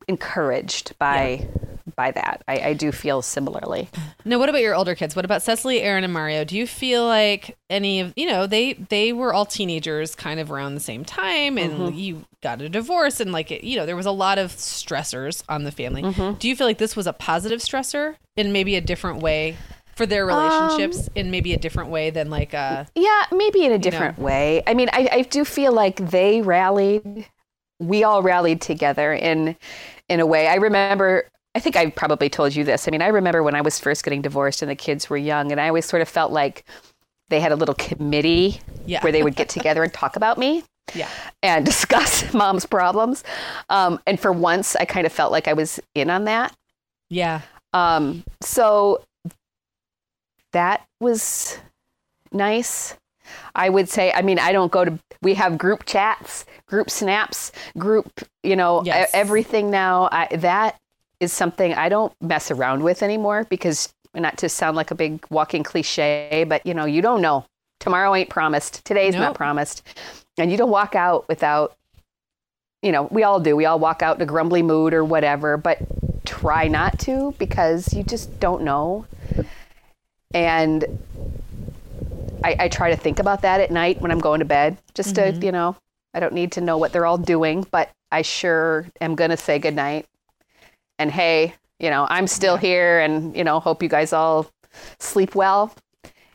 encouraged 0.07 0.97
by 0.99 1.41
yeah. 1.41 1.61
by 1.95 2.11
that. 2.11 2.43
I, 2.47 2.59
I 2.59 2.73
do 2.73 2.91
feel 2.91 3.23
similarly. 3.23 3.89
Now, 4.25 4.37
what 4.37 4.49
about 4.49 4.61
your 4.61 4.75
older 4.75 4.93
kids? 4.93 5.15
What 5.15 5.25
about 5.25 5.41
Cecily, 5.41 5.81
Aaron, 5.81 6.03
and 6.03 6.13
Mario? 6.13 6.43
Do 6.43 6.55
you 6.55 6.67
feel 6.67 7.05
like 7.05 7.57
any 7.69 7.99
of 7.99 8.13
you 8.15 8.27
know 8.27 8.45
they 8.45 8.73
they 8.73 9.11
were 9.11 9.33
all 9.33 9.45
teenagers, 9.45 10.13
kind 10.13 10.39
of 10.39 10.51
around 10.51 10.75
the 10.75 10.81
same 10.81 11.03
time, 11.03 11.57
and 11.57 11.73
mm-hmm. 11.73 11.97
you 11.97 12.25
got 12.41 12.61
a 12.61 12.69
divorce, 12.69 13.19
and 13.19 13.31
like 13.31 13.49
you 13.63 13.75
know 13.75 13.87
there 13.87 13.95
was 13.95 14.05
a 14.05 14.11
lot 14.11 14.37
of 14.37 14.51
stressors 14.51 15.43
on 15.49 15.63
the 15.63 15.71
family. 15.71 16.03
Mm-hmm. 16.03 16.37
Do 16.37 16.47
you 16.47 16.55
feel 16.55 16.67
like 16.67 16.77
this 16.77 16.95
was 16.95 17.07
a 17.07 17.13
positive 17.13 17.59
stressor 17.59 18.17
in 18.35 18.51
maybe 18.51 18.75
a 18.75 18.81
different 18.81 19.23
way 19.23 19.57
for 19.95 20.05
their 20.05 20.25
relationships 20.25 21.07
um, 21.07 21.13
in 21.15 21.31
maybe 21.31 21.53
a 21.53 21.57
different 21.57 21.89
way 21.89 22.09
than 22.09 22.29
like 22.29 22.53
uh 22.53 22.85
yeah 22.95 23.23
maybe 23.31 23.65
in 23.65 23.71
a 23.71 23.79
different 23.79 24.17
know. 24.17 24.25
way 24.25 24.61
i 24.67 24.73
mean 24.73 24.89
I, 24.91 25.07
I 25.11 25.21
do 25.23 25.45
feel 25.45 25.71
like 25.71 25.97
they 26.09 26.41
rallied 26.41 27.27
we 27.79 28.03
all 28.03 28.21
rallied 28.21 28.61
together 28.61 29.13
in 29.13 29.55
in 30.09 30.19
a 30.19 30.25
way 30.25 30.47
i 30.47 30.55
remember 30.55 31.29
i 31.55 31.59
think 31.59 31.75
i 31.75 31.89
probably 31.89 32.29
told 32.29 32.55
you 32.55 32.63
this 32.63 32.87
i 32.87 32.91
mean 32.91 33.01
i 33.01 33.07
remember 33.07 33.41
when 33.41 33.55
i 33.55 33.61
was 33.61 33.79
first 33.79 34.03
getting 34.03 34.21
divorced 34.21 34.61
and 34.61 34.69
the 34.69 34.75
kids 34.75 35.09
were 35.09 35.17
young 35.17 35.51
and 35.51 35.61
i 35.61 35.67
always 35.67 35.85
sort 35.85 36.01
of 36.01 36.09
felt 36.09 36.31
like 36.31 36.65
they 37.29 37.39
had 37.39 37.51
a 37.51 37.55
little 37.55 37.75
committee 37.75 38.59
yeah. 38.85 39.01
where 39.01 39.11
they 39.11 39.23
would 39.23 39.35
get 39.35 39.49
together 39.49 39.81
and 39.81 39.91
talk 39.91 40.15
about 40.15 40.37
me 40.37 40.63
yeah. 40.93 41.09
and 41.41 41.65
discuss 41.65 42.33
mom's 42.33 42.65
problems 42.65 43.23
um, 43.69 43.99
and 44.05 44.19
for 44.19 44.33
once 44.33 44.75
i 44.75 44.83
kind 44.83 45.05
of 45.05 45.13
felt 45.13 45.31
like 45.31 45.47
i 45.47 45.53
was 45.53 45.79
in 45.95 46.09
on 46.09 46.25
that 46.25 46.53
yeah 47.09 47.41
um, 47.73 48.23
so 48.41 49.03
that 50.55 50.87
was 51.01 51.59
nice. 52.31 52.95
I 53.53 53.69
would 53.69 53.89
say, 53.89 54.13
I 54.13 54.21
mean, 54.21 54.39
I 54.39 54.53
don't 54.53 54.71
go 54.71 54.85
to, 54.85 54.99
we 55.21 55.33
have 55.33 55.57
group 55.57 55.85
chats, 55.85 56.45
group 56.65 56.89
snaps, 56.89 57.51
group, 57.77 58.21
you 58.41 58.55
know, 58.55 58.81
yes. 58.85 59.11
everything 59.13 59.69
now. 59.69 60.07
I, 60.11 60.27
that 60.37 60.79
is 61.19 61.33
something 61.33 61.73
I 61.73 61.89
don't 61.89 62.13
mess 62.21 62.51
around 62.51 62.83
with 62.83 63.03
anymore 63.03 63.45
because, 63.49 63.93
not 64.13 64.37
to 64.37 64.47
sound 64.47 64.77
like 64.77 64.91
a 64.91 64.95
big 64.95 65.25
walking 65.29 65.63
cliche, 65.63 66.45
but, 66.47 66.65
you 66.65 66.73
know, 66.73 66.85
you 66.85 67.01
don't 67.01 67.21
know. 67.21 67.45
Tomorrow 67.81 68.15
ain't 68.15 68.29
promised. 68.29 68.85
Today's 68.85 69.13
nope. 69.13 69.21
not 69.21 69.35
promised. 69.35 69.85
And 70.37 70.49
you 70.49 70.57
don't 70.57 70.69
walk 70.69 70.95
out 70.95 71.27
without, 71.27 71.75
you 72.81 72.93
know, 72.93 73.09
we 73.11 73.23
all 73.23 73.41
do. 73.41 73.57
We 73.57 73.65
all 73.65 73.79
walk 73.79 74.01
out 74.01 74.15
in 74.15 74.21
a 74.21 74.25
grumbly 74.25 74.61
mood 74.61 74.93
or 74.93 75.03
whatever, 75.03 75.57
but 75.57 75.79
try 76.25 76.69
not 76.69 76.97
to 76.99 77.35
because 77.37 77.93
you 77.93 78.03
just 78.03 78.39
don't 78.39 78.63
know. 78.63 79.05
And 80.35 80.83
I, 82.43 82.55
I, 82.59 82.67
try 82.67 82.89
to 82.89 82.97
think 82.97 83.19
about 83.19 83.43
that 83.43 83.61
at 83.61 83.71
night 83.71 84.01
when 84.01 84.11
I'm 84.11 84.19
going 84.19 84.39
to 84.39 84.45
bed, 84.45 84.77
just 84.93 85.15
mm-hmm. 85.15 85.39
to, 85.39 85.45
you 85.45 85.51
know, 85.53 85.77
I 86.13 86.19
don't 86.19 86.33
need 86.33 86.51
to 86.53 86.61
know 86.61 86.77
what 86.77 86.91
they're 86.91 87.05
all 87.05 87.17
doing, 87.17 87.65
but 87.71 87.89
I 88.11 88.21
sure 88.21 88.85
am 88.99 89.15
going 89.15 89.29
to 89.29 89.37
say 89.37 89.59
goodnight. 89.59 90.05
And 90.99 91.09
hey, 91.09 91.55
you 91.79 91.89
know, 91.89 92.05
I'm 92.09 92.27
still 92.27 92.57
here 92.57 92.99
and, 92.99 93.35
you 93.35 93.45
know, 93.45 93.61
hope 93.61 93.81
you 93.81 93.87
guys 93.87 94.11
all 94.11 94.51
sleep 94.99 95.35
well 95.35 95.73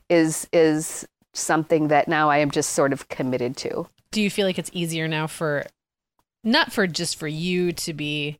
is 0.08 0.48
is 0.50 1.06
something 1.34 1.88
that 1.88 2.08
now 2.08 2.30
I 2.30 2.38
am 2.38 2.50
just 2.50 2.70
sort 2.70 2.94
of 2.94 3.08
committed 3.08 3.54
to. 3.58 3.86
Do 4.12 4.22
you 4.22 4.30
feel 4.30 4.46
like 4.46 4.58
it's 4.58 4.70
easier 4.72 5.08
now 5.08 5.26
for 5.26 5.66
not 6.42 6.72
for 6.72 6.86
just 6.86 7.16
for 7.16 7.28
you 7.28 7.72
to 7.72 7.92
be 7.92 8.38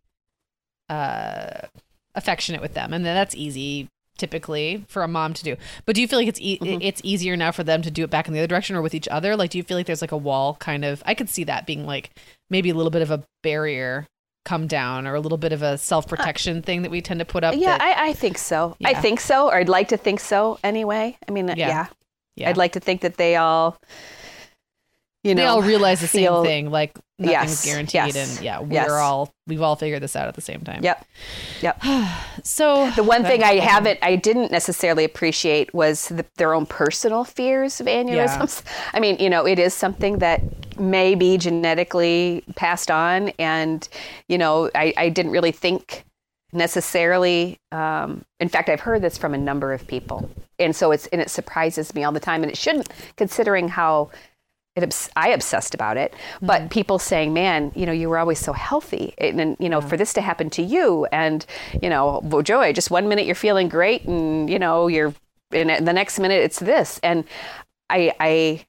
uh 0.89 1.67
affectionate 2.15 2.63
with 2.63 2.75
them 2.75 2.93
and 2.93 3.05
that's 3.05 3.37
easy 3.37 3.89
typically 4.21 4.85
for 4.87 5.03
a 5.03 5.09
mom 5.09 5.35
to 5.35 5.43
do. 5.43 5.57
But 5.87 5.97
do 5.97 6.01
you 6.01 6.07
feel 6.07 6.19
like 6.19 6.29
it's 6.29 6.41
e- 6.41 6.59
mm-hmm. 6.59 6.81
it's 6.81 7.01
easier 7.03 7.37
now 7.37 7.51
for 7.51 7.65
them 7.65 7.83
to 7.83 7.91
do 7.91 8.05
it 8.05 8.11
back 8.11 8.29
in 8.29 8.35
the 8.35 8.41
other 8.41 8.47
direction 8.47 8.77
or 8.77 8.83
with 8.83 8.95
each 8.95 9.09
other? 9.09 9.35
Like, 9.35 9.51
do 9.51 9.59
you 9.59 9.65
feel 9.65 9.77
like 9.77 9.87
there's 9.87 10.03
like 10.03 10.13
a 10.13 10.17
wall 10.17 10.55
kind 10.55 10.85
of? 10.85 11.03
I 11.07 11.15
could 11.15 11.29
see 11.29 11.45
that 11.45 11.67
being 11.67 11.87
like 11.87 12.11
maybe 12.51 12.71
a 12.71 12.75
little 12.75 12.91
bit 12.91 13.03
of 13.03 13.11
a 13.11 13.25
barrier 13.43 14.07
come 14.45 14.67
down 14.67 15.07
or 15.07 15.15
a 15.15 15.21
little 15.21 15.39
bit 15.39 15.53
of 15.53 15.63
a 15.63 15.79
self 15.79 16.07
protection 16.07 16.59
uh, 16.59 16.63
thing 16.63 16.83
that 16.83 16.91
we 16.91 17.01
tend 17.01 17.21
to 17.21 17.27
put 17.27 17.43
up. 17.43 17.55
Yeah, 17.57 17.79
that, 17.79 17.99
I, 17.99 18.09
I, 18.11 18.13
think 18.13 18.39
so. 18.39 18.77
Yeah. 18.79 18.89
I 18.89 18.95
think 18.95 19.21
so, 19.21 19.49
or 19.49 19.57
I'd 19.57 19.69
like 19.69 19.89
to 19.89 19.97
think 19.97 20.21
so 20.21 20.59
anyway. 20.63 21.17
I 21.27 21.33
mean, 21.33 21.49
yeah. 21.49 21.55
yeah. 21.57 21.87
yeah. 22.37 22.49
I'd 22.51 22.57
like 22.57 22.73
to 22.73 22.81
think 22.81 23.01
that 23.01 23.17
they 23.17 23.37
all 23.37 23.77
you 25.23 25.35
know, 25.35 25.43
they 25.43 25.47
all 25.47 25.63
realize 25.63 26.01
the 26.01 26.09
feel, 26.09 26.43
same 26.43 26.47
thing. 26.47 26.71
Like 26.71 26.99
nothing's 27.19 27.51
yes, 27.51 27.65
guaranteed, 27.65 28.15
yes, 28.15 28.37
and 28.37 28.45
yeah, 28.45 28.61
we're 28.61 28.73
yes. 28.73 28.91
all 28.91 29.35
we've 29.47 29.61
all 29.61 29.77
figured 29.77 30.03
this 30.03 30.17
out 30.17 30.29
at 30.29 30.35
the 30.35 30.41
same 30.41 30.63
time. 30.63 30.83
Yep, 30.83 31.05
yep. 31.61 31.83
so 32.43 32.91
the 32.93 33.03
one 33.03 33.25
thing 33.25 33.43
I 33.43 33.57
haven't, 33.57 33.99
I 34.03 34.17
didn't 34.17 34.51
necessarily 34.51 35.05
appreciate 35.05 35.75
was 35.75 36.09
the, 36.09 36.25
their 36.37 36.55
own 36.55 36.65
personal 36.65 37.25
fears 37.25 37.81
of 37.81 37.87
aneurysms. 37.87 38.65
Yeah. 38.65 38.73
I 38.95 39.01
mean, 39.01 39.19
you 39.19 39.29
know, 39.29 39.47
it 39.47 39.59
is 39.59 39.75
something 39.75 40.19
that 40.19 40.43
may 40.81 41.15
be 41.15 41.37
genetically 41.37 42.43
passed 42.57 42.91
on, 42.91 43.29
and 43.39 43.87
you 44.29 44.39
know, 44.39 44.71
I, 44.75 44.95
I 44.97 45.09
didn't 45.11 45.33
really 45.33 45.53
think 45.53 46.05
necessarily. 46.53 47.59
Um, 47.73 48.25
in 48.41 48.49
fact, 48.49 48.71
I've 48.71 48.81
heard 48.81 49.03
this 49.03 49.19
from 49.19 49.35
a 49.35 49.39
number 49.39 49.75
of 49.75 49.87
people, 49.87 50.31
and 50.59 50.75
so 50.75 50.93
it's 50.93 51.07
and 51.09 51.21
it 51.21 51.29
surprises 51.29 51.95
me 51.95 52.05
all 52.05 52.13
the 52.13 52.21
time, 52.21 52.43
and 52.43 52.51
it 52.51 52.57
shouldn't, 52.57 52.89
considering 53.17 53.69
how 53.69 54.11
it, 54.83 55.09
I 55.17 55.31
obsessed 55.31 55.75
about 55.75 55.97
it, 55.97 56.15
but 56.41 56.61
mm-hmm. 56.61 56.69
people 56.69 56.99
saying, 56.99 57.33
"Man, 57.33 57.73
you 57.75 57.87
know, 57.87 57.93
you 57.93 58.09
were 58.09 58.19
always 58.19 58.39
so 58.39 58.53
healthy, 58.53 59.15
and, 59.19 59.41
and 59.41 59.57
you 59.59 59.69
know, 59.69 59.81
yeah. 59.81 59.89
for 59.89 59.97
this 59.97 60.13
to 60.15 60.21
happen 60.21 60.51
to 60.51 60.63
you, 60.63 61.07
and 61.13 61.45
you 61.83 61.89
know, 61.89 62.21
well, 62.25 62.43
Joy, 62.43 62.73
just 62.73 62.91
one 62.91 63.09
minute 63.09 63.27
you're 63.27 63.35
feeling 63.35 63.69
great, 63.69 64.05
and 64.05 64.49
you 64.51 64.59
know, 64.59 64.89
you're, 64.89 65.15
in 65.53 65.85
the 65.85 65.93
next 65.93 66.19
minute 66.19 66.43
it's 66.43 66.59
this." 66.59 67.01
And 67.03 67.25
I, 67.89 68.13
I, 68.21 68.65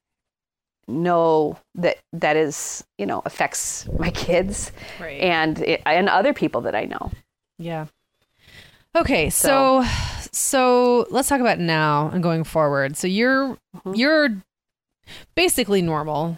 know 0.88 1.58
that 1.76 1.98
that 2.12 2.36
is 2.36 2.84
you 2.98 3.06
know 3.06 3.22
affects 3.26 3.88
my 3.98 4.10
kids 4.12 4.74
Right. 5.00 5.22
and 5.22 5.60
it, 5.60 5.82
and 5.86 6.10
other 6.10 6.34
people 6.34 6.62
that 6.62 6.76
I 6.76 6.86
know. 6.86 7.12
Yeah. 7.58 7.86
Okay, 8.94 9.30
so 9.30 9.86
so 10.34 11.08
let's 11.10 11.30
talk 11.30 11.40
about 11.40 11.60
now 11.60 12.10
and 12.10 12.22
going 12.22 12.44
forward. 12.44 12.98
So 12.98 13.08
you're 13.08 13.58
Mm-hmm. 13.78 13.96
you're 13.96 14.30
basically 15.36 15.82
normal 15.82 16.38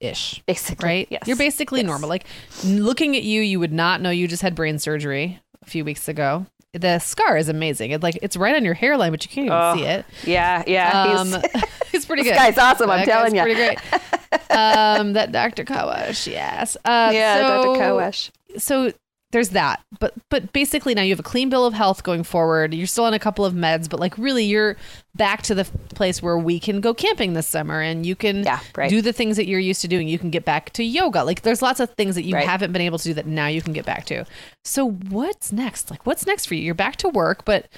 ish, 0.00 0.42
Basically, 0.46 0.86
right? 0.86 1.08
Yes. 1.10 1.22
You're 1.26 1.36
basically 1.36 1.80
Yes. 1.80 1.86
normal. 1.88 2.08
Like 2.08 2.24
looking 2.64 3.16
at 3.16 3.22
you, 3.24 3.42
you 3.42 3.58
would 3.58 3.72
not 3.72 4.00
know 4.00 4.10
you 4.10 4.28
just 4.28 4.42
had 4.42 4.54
brain 4.54 4.78
surgery 4.78 5.40
a 5.62 5.66
few 5.66 5.84
weeks 5.84 6.08
ago. 6.08 6.46
The 6.74 6.98
scar 7.00 7.36
is 7.36 7.48
amazing. 7.48 7.90
It 7.92 8.02
like 8.02 8.18
it's 8.22 8.36
right 8.36 8.54
on 8.54 8.64
your 8.64 8.74
hairline, 8.74 9.10
but 9.10 9.24
you 9.24 9.30
can't 9.30 9.46
even 9.46 9.58
Oh, 9.58 9.74
see 9.74 9.82
it. 9.84 10.04
Yeah, 10.24 10.62
yeah. 10.66 11.02
Um, 11.18 11.28
he's, 11.52 11.62
it's 11.92 12.06
pretty 12.06 12.22
this 12.22 12.32
good. 12.32 12.36
guy's 12.36 12.58
awesome. 12.58 12.90
I'm 12.90 13.04
telling 13.06 13.34
you. 13.34 13.42
Pretty 13.42 13.54
great. 13.56 13.78
um, 14.50 15.14
that 15.14 15.32
Dr. 15.32 15.64
Kawash, 15.64 16.26
yes. 16.28 16.76
Uh, 16.84 17.10
yeah, 17.12 17.38
so, 17.40 17.64
Dr. 17.74 17.80
Kawash. 17.80 18.30
so 18.58 18.92
there's 19.30 19.50
that. 19.50 19.80
But 20.00 20.14
but 20.30 20.52
basically 20.52 20.94
now 20.94 21.02
you 21.02 21.10
have 21.10 21.20
a 21.20 21.24
clean 21.24 21.50
bill 21.50 21.66
of 21.66 21.74
health 21.74 22.02
going 22.02 22.22
forward. 22.22 22.72
You're 22.72 22.86
still 22.86 23.04
on 23.04 23.14
a 23.14 23.18
couple 23.18 23.44
of 23.44 23.52
meds 23.54 23.88
but 23.88 24.00
like 24.00 24.16
really 24.16 24.44
you're 24.44 24.76
back 25.14 25.42
to 25.42 25.54
the 25.54 25.64
place 25.94 26.22
where 26.22 26.38
we 26.38 26.58
can 26.58 26.80
go 26.80 26.94
camping 26.94 27.34
this 27.34 27.46
summer 27.46 27.80
and 27.80 28.06
you 28.06 28.16
can 28.16 28.44
Yeah, 28.44 28.60
right. 28.76 28.88
do 28.88 29.02
the 29.02 29.12
things 29.12 29.36
that 29.36 29.46
you're 29.46 29.60
used 29.60 29.80
to 29.82 29.88
doing. 29.88 30.08
You 30.08 30.18
can 30.18 30.30
get 30.30 30.44
back 30.44 30.72
to 30.74 30.82
yoga. 30.84 31.24
Like 31.24 31.42
there's 31.42 31.60
lots 31.60 31.80
of 31.80 31.90
things 31.90 32.14
that 32.14 32.22
you 32.24 32.34
Right. 32.34 32.46
haven't 32.46 32.72
been 32.72 32.82
able 32.82 32.98
to 32.98 33.04
do 33.04 33.14
that 33.14 33.26
now 33.26 33.48
you 33.48 33.60
can 33.60 33.72
get 33.72 33.84
back 33.84 34.06
to. 34.06 34.24
So 34.64 34.90
what's 34.90 35.52
next? 35.52 35.90
Like 35.90 36.06
what's 36.06 36.24
next 36.26 36.46
for 36.46 36.54
you? 36.54 36.62
You're 36.62 36.74
back 36.74 36.96
to 36.96 37.08
work 37.08 37.44
but 37.44 37.68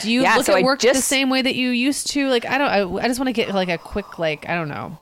do 0.00 0.12
you 0.12 0.22
Yeah, 0.22 0.36
look 0.36 0.46
so 0.46 0.52
at 0.52 0.58
I 0.60 0.62
work 0.62 0.80
the 0.80 0.94
same 0.94 1.30
way 1.30 1.42
that 1.42 1.54
you 1.54 1.70
used 1.70 2.08
to? 2.12 2.28
Like 2.28 2.44
i 2.44 2.58
don't 2.58 2.68
i, 2.68 3.04
I 3.04 3.08
just 3.08 3.18
want 3.18 3.28
to 3.28 3.32
get 3.32 3.54
like 3.54 3.68
a 3.70 3.78
quick 3.78 4.18
like 4.18 4.48
i 4.48 4.54
don't 4.54 4.68
know 4.68 4.98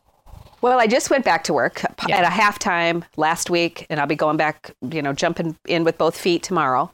Well, 0.63 0.79
I 0.79 0.87
just 0.87 1.11
went 1.11 1.25
back 1.25 1.45
to 1.45 1.53
work 1.55 1.83
Yeah. 2.07 2.19
at 2.19 2.25
a 2.25 2.29
halftime 2.29 3.05
last 3.17 3.49
week, 3.49 3.87
and 3.89 3.99
I'll 3.99 4.07
be 4.07 4.15
going 4.17 4.37
back, 4.37 4.73
you 4.83 5.01
know, 5.01 5.13
jumping 5.13 5.57
in 5.67 5.85
with 5.85 5.97
both 5.97 6.17
feet 6.17 6.43
tomorrow. 6.43 6.91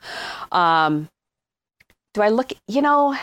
Um, 0.52 1.08
do 2.14 2.22
I 2.22 2.28
look, 2.28 2.52
you 2.68 2.80
know, 2.80 3.16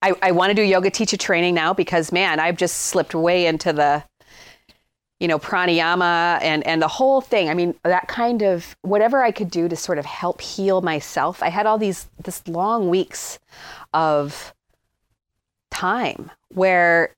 I, 0.00 0.14
I 0.22 0.30
want 0.32 0.50
to 0.50 0.54
do 0.54 0.62
yoga 0.62 0.90
teacher 0.90 1.16
training 1.16 1.54
now 1.54 1.74
because, 1.74 2.12
man, 2.12 2.38
I've 2.40 2.56
just 2.56 2.76
slipped 2.76 3.14
way 3.14 3.46
into 3.46 3.72
the, 3.72 4.04
you 5.20 5.28
know, 5.28 5.38
pranayama 5.38 6.40
and, 6.42 6.66
and 6.66 6.80
the 6.80 6.88
whole 6.88 7.20
thing. 7.20 7.48
I 7.48 7.54
mean, 7.54 7.74
that 7.82 8.08
kind 8.08 8.42
of 8.42 8.76
whatever 8.82 9.22
I 9.22 9.32
could 9.32 9.50
do 9.50 9.68
to 9.68 9.76
sort 9.76 9.98
of 9.98 10.06
help 10.06 10.40
heal 10.40 10.80
myself. 10.80 11.42
I 11.42 11.48
had 11.48 11.66
all 11.66 11.78
these, 11.78 12.06
this 12.22 12.46
long 12.46 12.88
weeks 12.88 13.38
of 13.92 14.54
time 15.70 16.30
where 16.54 17.14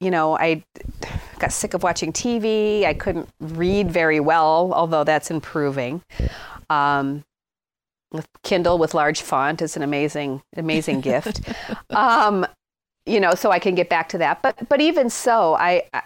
you 0.00 0.10
know, 0.10 0.36
I 0.36 0.62
got 1.38 1.52
sick 1.52 1.74
of 1.74 1.82
watching 1.82 2.12
TV. 2.12 2.84
I 2.84 2.94
couldn't 2.94 3.28
read 3.40 3.90
very 3.90 4.20
well, 4.20 4.72
although 4.74 5.04
that's 5.04 5.30
improving. 5.30 6.02
Um, 6.70 7.24
with 8.12 8.28
Kindle 8.42 8.78
with 8.78 8.94
large 8.94 9.20
font 9.20 9.60
is 9.62 9.76
an 9.76 9.82
amazing, 9.82 10.42
amazing 10.56 11.00
gift. 11.00 11.40
Um, 11.90 12.46
you 13.06 13.20
know, 13.20 13.34
so 13.34 13.50
I 13.52 13.58
can 13.60 13.74
get 13.74 13.88
back 13.88 14.08
to 14.10 14.18
that. 14.18 14.42
But 14.42 14.68
but 14.68 14.80
even 14.80 15.08
so, 15.08 15.54
I, 15.54 15.84
I 15.94 16.02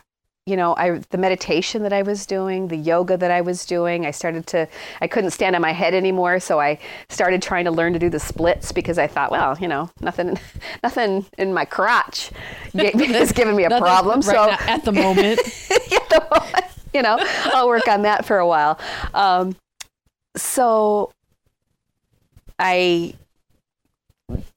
you 0.50 0.56
know, 0.56 0.74
I 0.76 0.98
the 1.10 1.18
meditation 1.18 1.84
that 1.84 1.92
I 1.92 2.02
was 2.02 2.26
doing, 2.26 2.68
the 2.68 2.76
yoga 2.76 3.16
that 3.16 3.30
I 3.30 3.40
was 3.40 3.64
doing, 3.64 4.04
I 4.04 4.10
started 4.10 4.48
to 4.48 4.66
I 5.00 5.06
couldn't 5.06 5.30
stand 5.30 5.54
on 5.54 5.62
my 5.62 5.72
head 5.72 5.94
anymore, 5.94 6.40
so 6.40 6.58
I 6.58 6.78
started 7.08 7.40
trying 7.40 7.64
to 7.66 7.70
learn 7.70 7.92
to 7.92 8.00
do 8.00 8.10
the 8.10 8.18
splits 8.18 8.72
because 8.72 8.98
I 8.98 9.06
thought, 9.06 9.30
well, 9.30 9.56
you 9.60 9.68
know, 9.68 9.88
nothing 10.00 10.38
nothing 10.82 11.24
in 11.38 11.54
my 11.54 11.64
crotch 11.64 12.32
is 12.74 13.32
giving 13.32 13.54
me 13.54 13.64
a 13.64 13.70
problem. 13.70 14.20
right 14.20 14.24
so 14.24 14.32
now 14.32 14.56
at 14.60 14.84
the 14.84 14.92
moment 14.92 15.38
at 15.38 16.08
the 16.10 16.26
moment, 16.32 16.64
you 16.92 17.02
know, 17.02 17.16
I'll 17.54 17.68
work 17.68 17.86
on 17.86 18.02
that 18.02 18.24
for 18.24 18.38
a 18.38 18.46
while. 18.46 18.80
Um, 19.14 19.54
so 20.36 21.12
I 22.58 23.14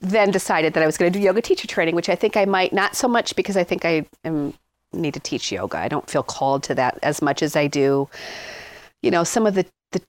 then 0.02 0.32
decided 0.32 0.74
that 0.74 0.84
I 0.84 0.86
was 0.86 0.98
going 0.98 1.12
to 1.12 1.20
do 1.20 1.24
yoga 1.24 1.42
teacher 1.42 1.68
training, 1.68 1.96
which 1.96 2.10
I 2.10 2.16
think 2.16 2.36
I 2.36 2.46
might 2.46 2.74
not 2.74 2.96
so 2.96 3.08
much 3.08 3.36
because 3.36 3.58
I 3.58 3.64
think 3.64 3.86
I 3.86 4.06
am 4.24 4.54
need 4.94 5.14
to 5.14 5.20
teach 5.20 5.52
yoga. 5.52 5.78
I 5.78 5.88
don't 5.88 6.10
feel 6.10 6.24
called 6.24 6.64
to 6.64 6.76
that 6.76 7.00
as 7.04 7.22
much 7.22 7.42
as 7.42 7.56
I 7.56 7.68
do, 7.68 8.10
you 9.02 9.12
know, 9.12 9.24
some 9.24 9.46
of 9.46 9.56
the, 9.56 9.66
the 9.92 10.02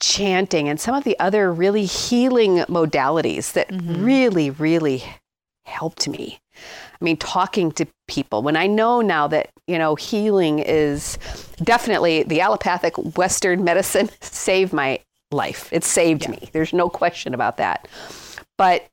chanting 0.00 0.68
and 0.68 0.80
some 0.80 0.94
of 0.94 1.04
the 1.04 1.18
other 1.18 1.52
really 1.52 1.84
healing 1.84 2.58
modalities 2.64 3.52
that 3.52 3.68
mm-hmm. 3.68 4.04
really, 4.04 4.50
really 4.50 5.04
helped 5.64 6.08
me. 6.08 6.40
I 7.00 7.04
mean, 7.04 7.16
talking 7.16 7.70
to 7.72 7.86
people 8.08 8.42
when 8.42 8.56
I 8.56 8.66
know 8.66 9.00
now 9.00 9.28
that, 9.28 9.50
you 9.66 9.78
know, 9.78 9.94
healing 9.94 10.58
is 10.58 11.18
definitely 11.62 12.24
the 12.24 12.40
allopathic 12.40 12.96
Western 13.16 13.62
medicine 13.62 14.10
saved 14.20 14.72
my 14.72 15.00
life. 15.30 15.68
It 15.72 15.84
saved 15.84 16.28
me. 16.28 16.48
There's 16.52 16.72
no 16.72 16.88
question 16.88 17.34
about 17.34 17.58
that. 17.58 17.86
But 18.56 18.88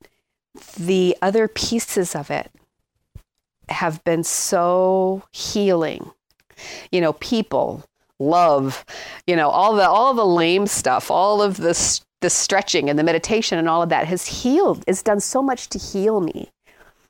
the 0.78 1.18
other 1.22 1.48
pieces 1.48 2.16
of 2.16 2.30
it 2.30 2.52
have 3.70 4.04
been 4.04 4.24
so 4.24 5.24
healing. 5.32 6.12
You 6.92 7.02
know, 7.02 7.14
people, 7.14 7.84
love, 8.20 8.86
you 9.28 9.36
know, 9.36 9.50
all 9.50 9.76
the 9.76 9.88
all 9.88 10.14
the 10.14 10.26
lame 10.26 10.68
stuff, 10.68 11.12
all 11.12 11.42
of 11.42 11.58
the 11.58 12.02
the 12.22 12.30
stretching 12.30 12.90
and 12.90 12.98
the 12.98 13.04
meditation 13.04 13.58
and 13.58 13.70
all 13.70 13.84
of 13.84 13.90
that 13.90 14.08
has 14.08 14.26
healed. 14.26 14.84
It's 14.88 15.04
done 15.04 15.20
so 15.20 15.42
much 15.42 15.70
to 15.70 15.78
heal 15.78 16.22
me 16.22 16.50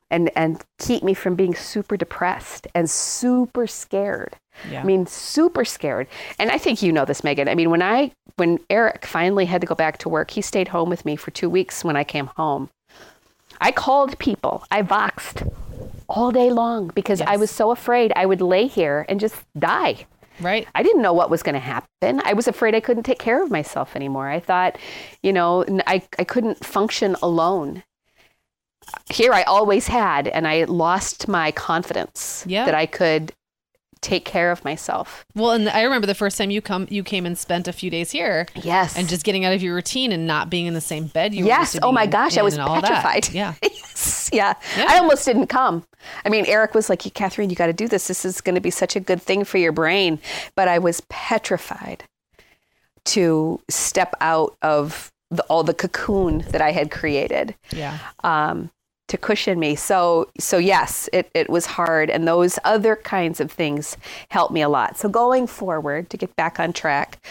and 0.10 0.32
and 0.36 0.64
keep 0.80 1.04
me 1.04 1.14
from 1.14 1.36
being 1.36 1.56
super 1.56 1.98
depressed 1.98 2.68
and 2.74 2.90
super 2.90 3.68
scared. 3.68 4.36
Yeah. 4.70 4.82
I 4.82 4.84
mean, 4.84 5.06
super 5.06 5.66
scared. 5.66 6.08
And 6.40 6.50
I 6.50 6.58
think 6.58 6.82
you 6.82 6.92
know 6.92 7.06
this, 7.06 7.24
Meagan. 7.24 7.48
I 7.48 7.56
mean, 7.56 7.70
when 7.70 7.82
I 7.82 8.12
when 8.38 8.60
Eric 8.70 9.06
finally 9.06 9.46
had 9.46 9.62
to 9.62 9.68
go 9.68 9.76
back 9.76 9.98
to 10.00 10.10
work, 10.10 10.32
he 10.32 10.42
stayed 10.42 10.70
home 10.70 10.90
with 10.90 11.06
me 11.06 11.16
for 11.16 11.32
two 11.32 11.50
weeks 11.50 11.84
when 11.84 11.96
I 11.96 12.04
came 12.04 12.28
home. 12.38 12.70
I 13.62 13.72
called 13.72 14.18
people. 14.20 14.66
I 14.72 14.82
voxed 14.82 15.50
all 16.08 16.32
day 16.32 16.52
long 16.52 16.92
because 16.96 17.22
I 17.22 17.38
was 17.38 17.52
so 17.52 17.72
afraid 17.72 18.14
I 18.16 18.26
would 18.26 18.42
lay 18.42 18.68
here 18.68 19.06
and 19.10 19.20
just 19.20 19.36
die. 19.58 20.06
right 20.40 20.68
I 20.76 20.84
didn't 20.84 21.02
know 21.02 21.14
what 21.14 21.30
was 21.30 21.44
going 21.44 21.54
to 21.54 21.60
happen. 21.60 22.22
I 22.24 22.34
was 22.34 22.48
afraid 22.48 22.76
I 22.76 22.80
couldn't 22.80 23.04
take 23.04 23.20
care 23.20 23.42
of 23.42 23.50
myself 23.52 23.96
anymore. 23.96 24.30
I 24.30 24.40
thought, 24.40 24.78
you 25.24 25.32
know, 25.34 25.66
I, 25.88 26.04
I 26.20 26.24
couldn't 26.24 26.66
function 26.66 27.16
alone. 27.22 27.84
Here 29.10 29.34
I 29.34 29.44
always 29.44 29.88
had, 29.88 30.28
and 30.28 30.48
I 30.48 30.66
lost 30.66 31.28
my 31.28 31.52
confidence 31.52 32.46
that 32.66 32.76
I 32.76 32.86
could 32.86 33.34
take 34.06 34.24
care 34.24 34.52
of 34.52 34.64
myself. 34.64 35.26
Well, 35.34 35.52
and 35.52 35.68
I 35.68 35.82
remember 35.82 36.06
the 36.06 36.14
first 36.16 36.38
time 36.38 36.52
you 36.52 36.62
come, 36.62 36.86
you 36.92 37.04
came 37.04 37.26
and 37.26 37.36
spent 37.38 37.68
a 37.68 37.74
few 37.74 37.90
days 37.90 38.12
here, 38.12 38.46
Yes. 38.54 38.96
and 38.96 39.10
just 39.10 39.24
getting 39.26 39.44
out 39.46 39.54
of 39.54 39.64
your 39.64 39.74
routine 39.74 40.12
and 40.12 40.28
not 40.28 40.50
being 40.50 40.68
in 40.68 40.76
the 40.76 40.82
same 40.82 41.08
bed. 41.08 41.34
You 41.34 41.46
were 41.46 41.50
yes. 41.50 41.78
Oh 41.82 41.92
my 41.92 42.06
gosh, 42.06 42.38
I 42.38 42.44
was 42.44 42.56
that. 42.56 42.68
petrified. 42.68 43.34
Yeah, 43.34 43.56
yes. 43.64 44.30
Yeah. 44.32 44.54
Yeah. 44.78 44.86
I 44.90 44.98
almost 45.00 45.26
didn't 45.26 45.48
come. 45.48 45.84
I 46.24 46.30
mean, 46.30 46.46
Eric 46.48 46.76
was 46.76 46.88
like, 46.90 47.00
Kathreen, 47.00 47.50
you 47.50 47.56
got 47.56 47.68
to 47.68 47.74
do 47.74 47.88
this. 47.88 48.08
This 48.08 48.26
is 48.26 48.42
going 48.42 48.56
to 48.56 48.62
be 48.62 48.70
such 48.72 48.96
a 48.96 49.00
good 49.00 49.22
thing 49.22 49.44
for 49.44 49.58
your 49.58 49.72
brain. 49.72 50.20
But 50.56 50.68
I 50.68 50.78
was 50.80 51.02
petrified 51.10 52.04
to 53.06 53.60
step 53.70 54.14
out 54.22 54.56
of 54.62 55.12
the, 55.32 55.44
all 55.44 55.64
the 55.64 55.74
cocoon 55.74 56.46
that 56.50 56.62
I 56.62 56.72
had 56.72 56.92
created 56.92 57.56
yeah, 57.72 57.98
um, 58.24 58.70
to 59.08 59.18
cushion 59.18 59.60
me. 59.60 59.76
So, 59.76 60.30
so 60.40 60.58
yes, 60.58 61.10
it, 61.14 61.30
it 61.34 61.50
was 61.50 61.66
hard. 61.66 62.10
And 62.10 62.28
those 62.28 62.58
other 62.64 62.96
kinds 62.96 63.40
of 63.40 63.52
things 63.52 63.98
helped 64.30 64.54
me 64.54 64.62
a 64.62 64.70
lot. 64.70 64.98
So 64.98 65.10
going 65.10 65.48
forward 65.48 66.10
to 66.10 66.18
get 66.18 66.36
back 66.36 66.60
on 66.60 66.74
track, 66.74 67.24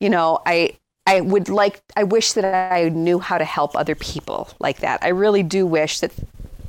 you 0.00 0.10
know, 0.10 0.40
I, 0.44 0.76
I 1.06 1.20
would 1.20 1.48
like, 1.48 1.80
I 1.96 2.02
wish 2.02 2.32
that 2.32 2.72
I 2.72 2.88
knew 2.88 3.18
how 3.18 3.38
to 3.38 3.44
help 3.44 3.76
other 3.76 3.94
people 3.94 4.48
like 4.58 4.78
that. 4.78 4.98
I 5.02 5.08
really 5.08 5.42
do 5.42 5.66
wish 5.66 6.00
that, 6.00 6.12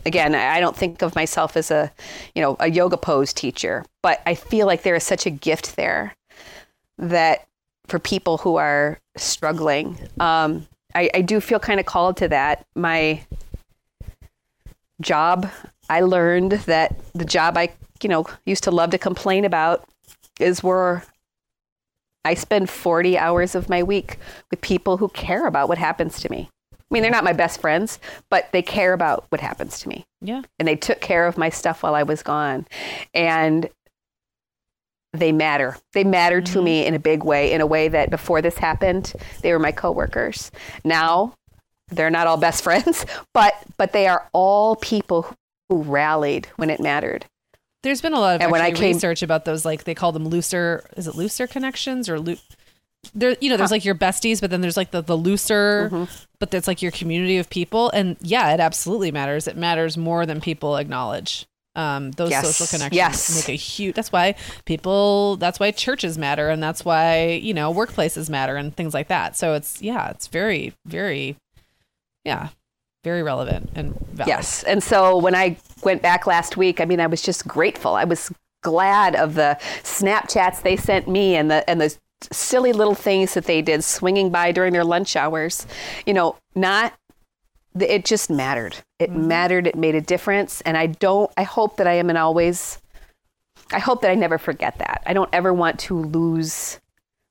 again, 0.05 0.35
I 0.35 0.59
don't 0.59 0.75
think 0.75 1.01
of 1.01 1.15
myself 1.15 1.57
as 1.57 1.71
a, 1.71 1.91
you 2.35 2.41
know, 2.41 2.57
a 2.59 2.69
yoga 2.69 2.97
pose 2.97 3.33
teacher, 3.33 3.85
but 4.03 4.21
I 4.25 4.35
feel 4.35 4.67
like 4.67 4.83
there 4.83 4.95
is 4.95 5.03
such 5.03 5.25
a 5.25 5.31
gift 5.31 5.77
there 5.77 6.13
that 6.97 7.47
for 7.87 7.97
people 7.97 8.37
who 8.37 8.57
are 8.57 8.99
struggling, 9.17 9.97
um, 10.19 10.67
I, 10.93 11.09
I 11.13 11.21
do 11.21 11.39
feel 11.39 11.59
kind 11.59 11.79
of 11.79 11.85
called 11.85 12.17
to 12.17 12.27
that. 12.29 12.65
My 12.75 13.21
job, 15.01 15.49
I 15.89 16.01
learned 16.01 16.53
that 16.53 16.99
the 17.13 17.25
job 17.25 17.57
I, 17.57 17.73
you 18.01 18.09
know, 18.09 18.25
used 18.45 18.63
to 18.65 18.71
love 18.71 18.91
to 18.91 18.97
complain 18.97 19.45
about 19.45 19.87
is 20.39 20.63
where 20.63 21.03
I 22.23 22.33
spend 22.33 22.69
40 22.69 23.17
hours 23.17 23.55
of 23.55 23.69
my 23.69 23.83
week 23.83 24.17
with 24.49 24.61
people 24.61 24.97
who 24.97 25.09
care 25.09 25.45
about 25.45 25.69
what 25.69 25.77
happens 25.77 26.19
to 26.21 26.31
me. 26.31 26.49
I 26.73 26.77
mean, 26.89 27.01
they're 27.01 27.11
not 27.11 27.23
my 27.23 27.33
best 27.33 27.61
friends, 27.61 27.99
but 28.29 28.51
they 28.51 28.61
care 28.61 28.93
about 28.93 29.25
what 29.29 29.41
happens 29.41 29.79
to 29.79 29.89
me. 29.89 30.05
yeah. 30.21 30.43
And 30.59 30.67
they 30.67 30.75
took 30.75 31.01
care 31.01 31.27
of 31.27 31.37
my 31.37 31.49
stuff 31.49 31.83
while 31.83 31.95
I 31.95 32.03
was 32.03 32.23
gone. 32.23 32.67
And 33.13 33.69
they 35.13 35.31
matter. 35.31 35.77
They 35.93 36.03
matter 36.03 36.41
to 36.41 36.51
mm-hmm. 36.57 36.63
me 36.63 36.85
in 36.85 36.93
a 36.93 36.99
big 36.99 37.23
way, 37.23 37.51
in 37.51 37.61
a 37.61 37.65
way 37.65 37.87
that 37.87 38.09
before 38.09 38.41
this 38.41 38.57
happened, 38.57 39.13
they 39.41 39.51
were 39.51 39.59
my 39.59 39.71
coworkers. 39.71 40.51
Now, 40.83 41.33
they're 41.89 42.09
not 42.09 42.27
all 42.27 42.37
best 42.37 42.63
friends, 42.63 43.05
but 43.33 43.53
but 43.77 43.93
they 43.93 44.07
are 44.07 44.27
all 44.33 44.75
people 44.75 45.33
who 45.69 45.81
rallied 45.81 46.47
when 46.57 46.69
it 46.69 46.79
mattered. 46.79 47.25
There's 47.83 48.01
been 48.01 48.13
a 48.13 48.19
lot 48.19 48.35
of 48.35 48.41
and 48.41 48.51
when 48.51 48.61
I 48.61 48.71
came, 48.71 48.95
research 48.95 49.21
about 49.21 49.45
those, 49.45 49.63
like 49.63 49.83
they 49.83 49.93
call 49.93 50.11
them 50.11 50.27
looser. 50.27 50.89
Is 50.97 51.07
it 51.07 51.15
looser 51.15 51.45
connections 51.45 52.09
or 52.09 52.19
loop? 52.19 52.39
there? 53.13 53.35
You 53.39 53.49
know, 53.49 53.57
there's 53.57 53.71
like 53.71 53.85
your 53.85 53.95
besties, 53.95 54.41
but 54.41 54.49
then 54.49 54.61
there's 54.61 54.77
like 54.77 54.91
the 54.91 55.01
the 55.01 55.17
looser, 55.17 55.89
mm-hmm. 55.91 56.11
but 56.39 56.51
that's 56.51 56.67
like 56.67 56.81
your 56.81 56.91
community 56.91 57.37
of 57.37 57.49
people. 57.49 57.91
And 57.91 58.17
yeah, 58.21 58.53
it 58.53 58.59
absolutely 58.59 59.11
matters. 59.11 59.47
It 59.47 59.57
matters 59.57 59.97
more 59.97 60.25
than 60.25 60.41
people 60.41 60.77
acknowledge. 60.77 61.45
Um, 61.75 62.11
those 62.11 62.29
yes. 62.29 62.55
social 62.55 62.67
connections 62.67 62.95
yes. 62.95 63.35
make 63.35 63.49
a 63.53 63.57
huge. 63.57 63.95
That's 63.95 64.11
why 64.11 64.35
people. 64.65 65.35
That's 65.37 65.59
why 65.59 65.71
churches 65.71 66.17
matter, 66.17 66.49
and 66.49 66.63
that's 66.63 66.85
why 66.85 67.39
you 67.41 67.53
know 67.53 67.73
workplaces 67.73 68.29
matter 68.29 68.55
and 68.55 68.75
things 68.75 68.93
like 68.93 69.09
that. 69.09 69.35
So 69.35 69.53
it's 69.53 69.81
yeah, 69.81 70.09
it's 70.09 70.27
very 70.27 70.73
very, 70.85 71.35
yeah, 72.25 72.49
very 73.03 73.23
relevant 73.23 73.69
and 73.75 73.97
valid. 74.11 74.27
yes. 74.27 74.63
And 74.63 74.83
so 74.83 75.17
when 75.17 75.35
I 75.35 75.57
went 75.83 76.01
back 76.01 76.25
last 76.27 76.57
week, 76.57 76.81
I 76.81 76.85
mean, 76.85 76.99
I 76.99 77.07
was 77.07 77.21
just 77.21 77.47
grateful. 77.47 77.93
I 77.93 78.03
was 78.03 78.31
glad 78.63 79.15
of 79.15 79.35
the 79.35 79.57
Snapchats 79.83 80.63
they 80.63 80.75
sent 80.75 81.07
me 81.07 81.35
and 81.35 81.49
the 81.51 81.69
and 81.69 81.79
the 81.79 81.95
silly 82.31 82.73
little 82.73 82.95
things 82.95 83.35
that 83.35 83.45
they 83.45 83.61
did 83.61 83.83
swinging 83.83 84.31
by 84.31 84.51
during 84.51 84.73
their 84.73 84.83
lunch 84.83 85.15
hours. 85.15 85.67
You 86.05 86.15
know, 86.15 86.37
not 86.55 86.93
it 87.79 88.05
just 88.05 88.29
mattered. 88.29 88.77
It 88.99 89.09
mm-hmm. 89.09 89.27
mattered. 89.27 89.67
It 89.67 89.75
made 89.75 89.95
a 89.95 90.01
difference. 90.01 90.61
And 90.61 90.77
I 90.77 90.87
don't. 90.87 91.31
I 91.37 91.43
hope 91.43 91.77
that 91.77 91.87
I 91.87 91.93
am 91.93 92.09
and 92.09 92.17
always. 92.17 92.79
I 93.71 93.79
hope 93.79 94.01
that 94.01 94.11
I 94.11 94.15
never 94.15 94.37
forget 94.37 94.77
that. 94.79 95.03
I 95.05 95.13
don't 95.13 95.29
ever 95.33 95.53
want 95.53 95.79
to 95.81 95.99
lose 95.99 96.79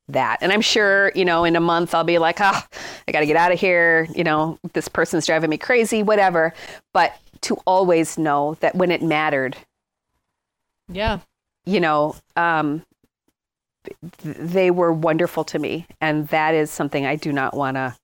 that. 0.08 0.38
And 0.40 0.52
I'm 0.52 0.60
sure, 0.60 1.12
you 1.14 1.24
know, 1.24 1.44
in 1.44 1.56
a 1.56 1.60
month 1.60 1.94
I'll 1.94 2.04
be 2.04 2.18
like, 2.18 2.40
ah, 2.40 2.66
oh, 2.66 2.78
I 3.08 3.12
got 3.12 3.20
to 3.20 3.26
get 3.26 3.36
out 3.36 3.52
of 3.52 3.60
here. 3.60 4.06
You 4.14 4.24
know, 4.24 4.58
this 4.72 4.88
person's 4.88 5.26
driving 5.26 5.50
me 5.50 5.58
crazy, 5.58 6.02
whatever. 6.02 6.52
But 6.92 7.16
to 7.42 7.56
always 7.66 8.18
know 8.18 8.56
that 8.60 8.74
when 8.74 8.90
it 8.90 9.02
mattered, 9.02 9.56
yeah, 10.88 11.20
you 11.64 11.80
know, 11.80 12.16
um, 12.36 12.84
they 14.22 14.70
were 14.70 14.92
wonderful 14.92 15.44
to 15.44 15.58
me, 15.58 15.86
and 16.00 16.28
that 16.28 16.54
is 16.54 16.70
something 16.70 17.06
I 17.06 17.16
do 17.16 17.32
not 17.32 17.54
want 17.54 17.76
to 17.76 17.96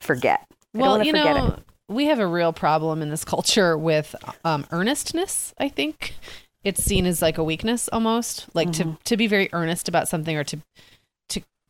forget. 0.00 0.46
well, 0.72 1.02
you 1.02 1.12
know, 1.12 1.54
it. 1.56 1.62
we 1.88 2.06
have 2.06 2.20
a 2.20 2.26
real 2.26 2.52
problem 2.52 3.02
in 3.02 3.10
this 3.10 3.24
culture 3.24 3.76
with 3.76 4.14
um, 4.44 4.66
earnestness. 4.70 5.54
I 5.58 5.68
think 5.68 6.14
it's 6.62 6.82
seen 6.82 7.06
as 7.06 7.20
like 7.20 7.38
a 7.38 7.44
weakness 7.44 7.88
almost, 7.92 8.46
like 8.54 8.68
mm-hmm. 8.68 8.92
to 8.92 8.98
to 9.04 9.16
be 9.16 9.26
very 9.26 9.48
earnest 9.52 9.88
about 9.88 10.08
something 10.08 10.36
or 10.36 10.44
to 10.44 10.58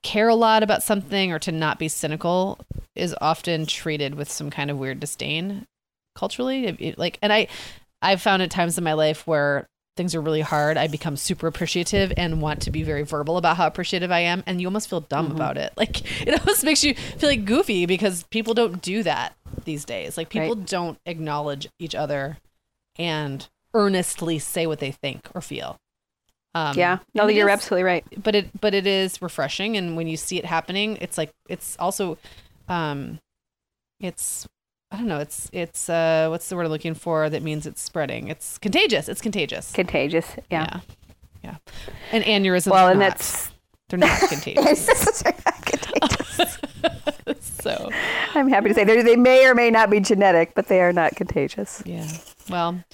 care 0.05 0.29
a 0.29 0.35
lot 0.35 0.63
about 0.63 0.83
something 0.83 1.33
or 1.33 1.39
to 1.41 1.51
not 1.51 1.79
be 1.79 1.89
cynical 1.89 2.61
is 2.95 3.17
often 3.21 3.67
treated 3.67 4.15
with 4.15 4.31
some 4.31 4.51
kind 4.51 4.71
of 4.71 4.79
weird 4.79 5.01
disdain 5.01 5.67
culturally 6.15 6.67
it, 6.67 6.77
it, 6.79 6.99
like 6.99 7.19
and 7.23 7.33
i 7.33 7.49
i've 8.03 8.23
found 8.23 8.43
at 8.43 8.51
times 8.51 8.79
in 8.79 8.85
my 8.85 8.93
life 8.93 9.27
where 9.27 9.67
things 9.97 10.15
are 10.15 10.21
really 10.21 10.43
hard 10.43 10.77
i 10.77 10.87
become 10.87 11.17
super 11.17 11.47
appreciative 11.47 12.13
and 12.17 12.43
want 12.43 12.61
to 12.61 12.71
be 12.71 12.83
very 12.83 13.03
verbal 13.03 13.39
about 13.39 13.57
how 13.57 13.67
appreciative 13.67 14.13
i 14.13 14.21
am 14.21 14.45
and 14.47 14.61
you 14.61 14.69
almost 14.69 14.91
feel 14.91 15.01
dumb 15.01 15.27
mm-hmm. 15.27 15.37
about 15.37 15.57
it 15.57 15.73
like 15.77 16.03
it 16.27 16.39
almost 16.39 16.63
makes 16.65 16.85
you 16.85 16.95
feel 16.95 17.31
like 17.31 17.45
goofy 17.45 17.87
because 17.87 18.25
people 18.25 18.55
don't 18.55 18.83
do 18.83 19.03
that 19.03 19.35
these 19.65 19.85
days 19.85 20.17
like 20.17 20.29
people 20.29 20.55
right. 20.55 20.67
don't 20.67 20.99
acknowledge 21.07 21.67
each 21.79 21.95
other 21.95 22.37
and 22.97 23.49
earnestly 23.73 24.39
say 24.39 24.67
what 24.67 24.79
they 24.79 24.93
think 24.93 25.29
or 25.35 25.41
feel 25.41 25.79
um, 26.55 26.79
yeah, 26.79 26.99
no, 27.15 27.27
you're 27.27 27.49
is, 27.49 27.53
absolutely 27.53 27.83
right. 27.83 28.05
But 28.23 28.35
it 28.35 28.61
but 28.61 28.75
it 28.75 28.87
is 28.87 29.21
refreshing, 29.21 29.77
and 29.77 29.97
when 29.97 30.07
you 30.07 30.17
see 30.17 30.39
it 30.39 30.45
happening, 30.45 30.97
it's 31.01 31.19
like 31.19 31.33
it's 31.49 31.77
also, 31.79 32.17
um, 32.69 33.19
it's 34.01 34.47
I 34.93 34.99
don't 34.99 35.09
know, 35.09 35.19
it's 35.19 35.51
it's 35.53 35.89
uh, 35.89 36.29
what's 36.29 36.49
the 36.49 36.55
word 36.55 36.67
I'm 36.67 36.71
looking 36.71 36.95
for 36.95 37.29
that 37.29 37.43
means 37.43 37.67
it's 37.67 37.83
spreading? 37.83 38.29
It's 38.29 38.59
contagious. 38.59 39.09
It's 39.09 39.21
contagious. 39.21 39.73
Contagious. 39.73 40.37
Yeah. 40.51 40.81
Yeah. 41.43 41.57
yeah. 41.67 41.73
And 42.13 42.23
aneurysms. 42.25 42.71
Well, 42.71 42.89
and 42.89 43.01
not, 43.01 43.19
that's 43.19 43.51
they're 43.89 43.99
not 43.99 44.17
contagious. 44.29 45.23
they're 45.23 45.35
not 45.45 45.67
contagious. 45.67 46.59
so 47.41 47.91
I'm 48.35 48.49
happy 48.49 48.69
to 48.69 48.75
say 48.75 48.85
they 48.85 49.17
may 49.17 49.45
or 49.45 49.57
may 49.57 49.73
not 49.73 49.91
be 49.91 49.99
genetic, 49.99 50.55
but 50.55 50.69
they 50.69 50.81
are 50.81 50.93
not 50.93 51.17
contagious. 51.17 51.83
Yeah. 51.85 52.07
Well. 52.49 52.85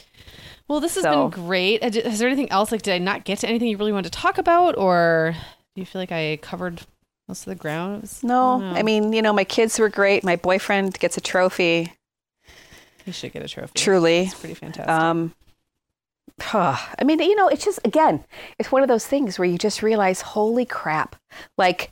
Well, 0.70 0.78
this 0.78 0.94
has 0.94 1.02
so. 1.02 1.28
been 1.28 1.46
great. 1.46 1.82
Is 1.82 2.20
there 2.20 2.28
anything 2.28 2.48
else? 2.52 2.70
Like, 2.70 2.82
did 2.82 2.94
I 2.94 2.98
not 2.98 3.24
get 3.24 3.40
to 3.40 3.48
anything 3.48 3.66
you 3.66 3.76
really 3.76 3.90
wanted 3.90 4.12
to 4.12 4.16
talk 4.16 4.38
about, 4.38 4.78
or 4.78 5.34
do 5.74 5.80
you 5.80 5.84
feel 5.84 6.00
like 6.00 6.12
I 6.12 6.38
covered 6.42 6.82
most 7.26 7.40
of 7.40 7.46
the 7.46 7.56
ground? 7.56 8.02
Was, 8.02 8.22
no, 8.22 8.62
I, 8.62 8.78
I, 8.78 8.82
mean, 8.84 9.12
you 9.12 9.20
know, 9.20 9.32
my 9.32 9.42
kids 9.42 9.80
were 9.80 9.88
great. 9.88 10.22
My 10.22 10.36
boyfriend 10.36 10.96
gets 11.00 11.16
a 11.16 11.20
trophy. 11.20 11.92
He 13.04 13.10
should 13.10 13.32
get 13.32 13.42
a 13.42 13.48
trophy. 13.48 13.72
Truly, 13.74 14.20
it's 14.20 14.38
pretty 14.38 14.54
fantastic. 14.54 14.88
Um, 14.88 15.34
I 16.52 17.02
mean, 17.02 17.18
you 17.18 17.34
know, 17.34 17.48
it's 17.48 17.64
just 17.64 17.80
again, 17.84 18.24
it's 18.60 18.70
one 18.70 18.82
of 18.82 18.88
those 18.88 19.04
things 19.04 19.40
where 19.40 19.48
you 19.48 19.58
just 19.58 19.82
realize, 19.82 20.20
holy 20.20 20.66
crap, 20.66 21.16
like 21.58 21.90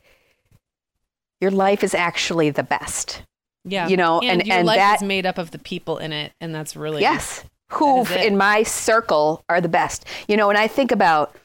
your 1.41 1.51
life 1.51 1.83
is 1.83 1.95
actually 1.95 2.51
the 2.51 2.63
best. 2.63 3.25
Yeah, 3.65 3.89
you 3.89 3.97
know, 3.97 4.21
and 4.21 4.41
and, 4.41 4.47
your 4.47 4.59
and 4.59 4.67
life 4.69 4.77
that, 4.77 5.03
is 5.03 5.07
made 5.07 5.27
up 5.27 5.37
of 5.37 5.51
the 5.51 5.59
people 5.59 5.99
in 5.99 6.13
it, 6.13 6.33
and 6.41 6.55
that's 6.55 6.77
really 6.77 7.03
yes 7.03 7.45
who 7.71 8.05
in 8.15 8.37
my 8.37 8.63
circle 8.63 9.45
are 9.49 9.61
the 9.61 9.69
best. 9.69 10.07
You 10.27 10.37
know, 10.37 10.49
and 10.49 10.59
I 10.59 10.69
think 10.69 10.93
about 10.93 11.37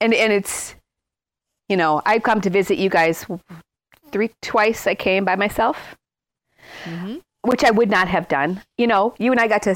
and 0.00 0.14
and 0.14 0.32
it's 0.32 0.74
you 1.68 1.76
know, 1.76 2.02
I've 2.04 2.24
come 2.24 2.40
to 2.40 2.50
visit 2.50 2.78
you 2.78 2.90
guys 2.90 3.24
three 4.10 4.30
twice 4.42 4.86
I 4.86 4.96
came 4.96 5.24
by 5.24 5.36
myself. 5.36 5.96
Mm-hmm. 6.84 7.18
Which 7.42 7.64
I 7.64 7.70
would 7.70 7.90
not 7.90 8.08
have 8.08 8.28
done. 8.28 8.62
You 8.76 8.86
know, 8.86 9.14
you 9.18 9.30
and 9.30 9.40
I 9.40 9.46
got 9.46 9.62
to 9.62 9.74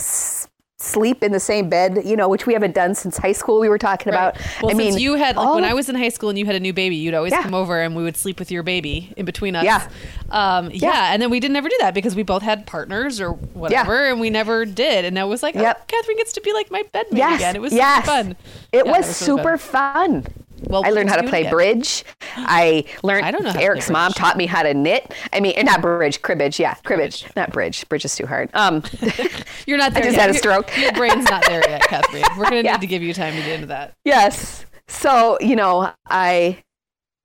sleep 0.84 1.22
in 1.22 1.32
the 1.32 1.40
same 1.40 1.68
bed, 1.68 2.02
you 2.04 2.16
know, 2.16 2.28
which 2.28 2.46
we 2.46 2.52
haven't 2.52 2.74
done 2.74 2.94
since 2.94 3.16
high 3.16 3.32
school. 3.32 3.60
We 3.60 3.68
were 3.68 3.78
talking 3.78 4.12
right. 4.12 4.28
about. 4.28 4.62
Well, 4.62 4.70
I 4.70 4.74
mean, 4.74 4.98
you 4.98 5.14
had 5.14 5.36
like, 5.36 5.54
when 5.54 5.64
I 5.64 5.74
was 5.74 5.88
in 5.88 5.94
high 5.94 6.08
school 6.08 6.28
and 6.28 6.38
you 6.38 6.46
had 6.46 6.54
a 6.54 6.60
new 6.60 6.72
baby, 6.72 6.96
you'd 6.96 7.14
always 7.14 7.32
yeah. 7.32 7.42
come 7.42 7.54
over 7.54 7.80
and 7.80 7.96
we 7.96 8.02
would 8.02 8.16
sleep 8.16 8.38
with 8.38 8.50
your 8.50 8.62
baby 8.62 9.12
in 9.16 9.24
between 9.24 9.56
us. 9.56 9.64
Yeah, 9.64 9.88
um, 10.30 10.70
yeah. 10.70 10.92
yeah. 10.92 11.12
And 11.12 11.20
then 11.20 11.30
we 11.30 11.40
didn't 11.40 11.56
ever 11.56 11.68
do 11.68 11.76
that 11.80 11.94
because 11.94 12.14
we 12.14 12.22
both 12.22 12.42
had 12.42 12.66
partners 12.66 13.20
or 13.20 13.32
whatever, 13.32 14.04
yeah. 14.04 14.12
and 14.12 14.20
we 14.20 14.30
never 14.30 14.64
did. 14.64 15.04
And 15.04 15.18
I 15.18 15.24
was 15.24 15.42
like, 15.42 15.54
yep. 15.54 15.80
oh, 15.80 15.84
Kathreen 15.86 16.16
gets 16.16 16.32
to 16.34 16.40
be 16.40 16.52
like 16.52 16.70
my 16.70 16.82
bedmate 16.94 17.16
yes. 17.16 17.40
again. 17.40 17.56
It 17.56 17.62
was 17.62 17.72
yes. 17.72 18.06
fun. 18.06 18.36
It, 18.72 18.86
was, 18.86 19.06
was 19.06 19.16
super 19.16 19.58
fun. 19.58 20.22
fun. 20.22 20.34
Well, 20.68 20.84
I 20.84 20.90
learned 20.90 21.10
how 21.10 21.16
to 21.16 21.28
play 21.28 21.48
bridge. 21.48 22.04
I 22.36 22.84
learned. 23.02 23.26
I 23.26 23.30
don't 23.30 23.44
know. 23.44 23.52
Eric's 23.58 23.90
mom 23.90 24.12
taught 24.12 24.36
me 24.36 24.46
how 24.46 24.62
to 24.62 24.74
knit. 24.74 25.12
I 25.32 25.40
mean, 25.40 25.54
not 25.64 25.82
bridge, 25.82 26.22
cribbage. 26.22 26.58
Yeah, 26.58 26.74
cribbage, 26.84 27.22
cribbage. 27.22 27.36
not 27.36 27.52
bridge. 27.52 27.88
Bridge 27.88 28.04
is 28.04 28.14
too 28.14 28.26
hard. 28.26 28.50
Um, 28.54 28.82
you're 29.66 29.78
not 29.78 29.92
there. 29.94 30.02
I 30.02 30.06
just 30.06 30.16
yet. 30.16 30.20
had 30.20 30.30
a 30.30 30.34
stroke. 30.34 30.74
Your, 30.76 30.84
your 30.86 30.92
brain's 30.92 31.24
not 31.24 31.44
there 31.46 31.68
yet, 31.68 31.82
Kathreen. 31.88 32.24
We're 32.36 32.44
gonna 32.44 32.62
yeah. 32.62 32.72
need 32.72 32.80
to 32.80 32.86
give 32.86 33.02
you 33.02 33.14
time 33.14 33.34
to 33.34 33.40
get 33.40 33.50
into 33.50 33.66
that. 33.66 33.94
Yes. 34.04 34.66
So 34.88 35.38
you 35.40 35.56
know, 35.56 35.92
I 36.06 36.62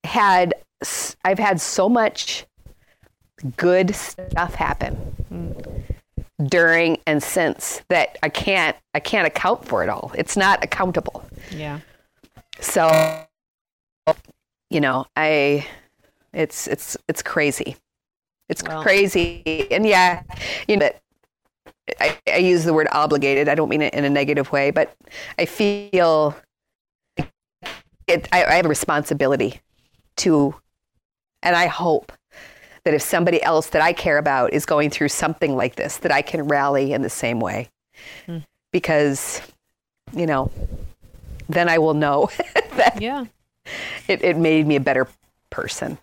had 0.03 0.53
I've 1.23 1.39
had 1.39 1.59
so 1.61 1.89
much 1.89 2.45
good 3.57 3.95
stuff 3.95 4.55
happen. 4.55 5.15
Mm 5.31 5.83
during 6.43 6.97
and 7.05 7.21
since 7.21 7.81
that 7.89 8.17
I 8.23 8.29
can't 8.29 8.75
I 8.93 8.99
can't 8.99 9.27
account 9.27 9.65
for 9.65 9.83
it 9.83 9.89
all. 9.89 10.11
It's 10.15 10.37
not 10.37 10.63
accountable. 10.63 11.25
Yeah. 11.51 11.79
So 12.61 12.87
you 14.69 14.81
know, 14.81 15.05
I 15.15 15.67
it's 16.33 16.67
it's 16.67 16.97
it's 17.07 17.21
crazy. 17.21 17.75
It's 18.49 18.63
well. 18.63 18.81
crazy. 18.81 19.67
And 19.71 19.85
yeah, 19.85 20.23
you 20.67 20.77
know, 20.77 20.89
I, 21.99 22.17
I 22.27 22.37
use 22.37 22.63
the 22.63 22.73
word 22.73 22.87
obligated. 22.91 23.47
I 23.47 23.55
don't 23.55 23.69
mean 23.69 23.81
it 23.81 23.93
in 23.93 24.05
a 24.05 24.09
negative 24.09 24.51
way, 24.51 24.71
but 24.71 24.95
I 25.37 25.45
feel 25.45 26.35
it, 28.07 28.27
I, 28.31 28.43
I 28.43 28.53
have 28.55 28.65
a 28.65 28.69
responsibility 28.69 29.61
to, 30.17 30.55
and 31.43 31.55
I 31.55 31.67
hope 31.67 32.11
that 32.83 32.93
if 32.93 33.01
somebody 33.01 33.41
else 33.43 33.67
that 33.67 33.81
I 33.81 33.93
care 33.93 34.17
about 34.17 34.53
is 34.53 34.65
going 34.65 34.89
through 34.89 35.09
something 35.09 35.55
like 35.55 35.75
this, 35.75 35.97
that 35.97 36.11
I 36.11 36.21
can 36.21 36.47
rally 36.47 36.93
in 36.93 37.01
the 37.01 37.09
same 37.09 37.39
way. 37.39 37.69
Hmm. 38.25 38.39
Because, 38.71 39.41
you 40.13 40.25
know, 40.25 40.51
then 41.47 41.69
I 41.69 41.77
will 41.77 41.93
know 41.93 42.29
that 42.75 43.01
yeah 43.01 43.25
it, 44.07 44.23
it 44.23 44.37
made 44.37 44.67
me 44.67 44.75
a 44.75 44.79
better 44.79 45.07
person. 45.49 45.97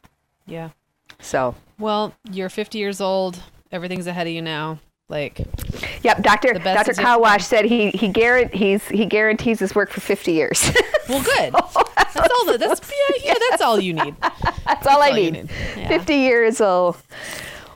Yeah. 0.47 0.71
So. 1.21 1.55
Well, 1.79 2.15
you're 2.31 2.49
50 2.49 2.79
years 2.79 3.01
old. 3.01 3.43
Everything's 3.73 4.07
ahead 4.07 4.27
of 4.27 4.33
you 4.33 4.43
now. 4.43 4.79
Like. 5.09 5.39
Yep. 6.03 6.23
Doctor 6.23 6.55
Doctor 6.55 6.93
Kawash 6.95 7.45
said 7.45 7.65
he 7.65 7.91
he 7.91 8.09
guarantees 8.09 8.87
he 8.89 9.07
guarantees 9.07 9.61
his 9.61 9.75
work 9.75 9.91
for 9.91 10.01
50 10.01 10.33
years. 10.33 10.73
well, 11.09 11.23
good. 11.23 11.53
that's 11.55 11.77
all. 12.17 12.47
The, 12.47 12.59
that's 12.59 12.81
yeah, 13.23 13.25
yeah. 13.25 13.35
That's 13.51 13.63
all 13.63 13.79
you 13.79 13.93
need. 13.93 14.17
That's, 14.21 14.65
that's 14.65 14.87
all, 14.87 15.01
I 15.01 15.11
need. 15.13 15.33
need. 15.35 15.51
Yeah. 15.77 15.89
50 15.89 16.15
years 16.15 16.59
will 16.59 16.97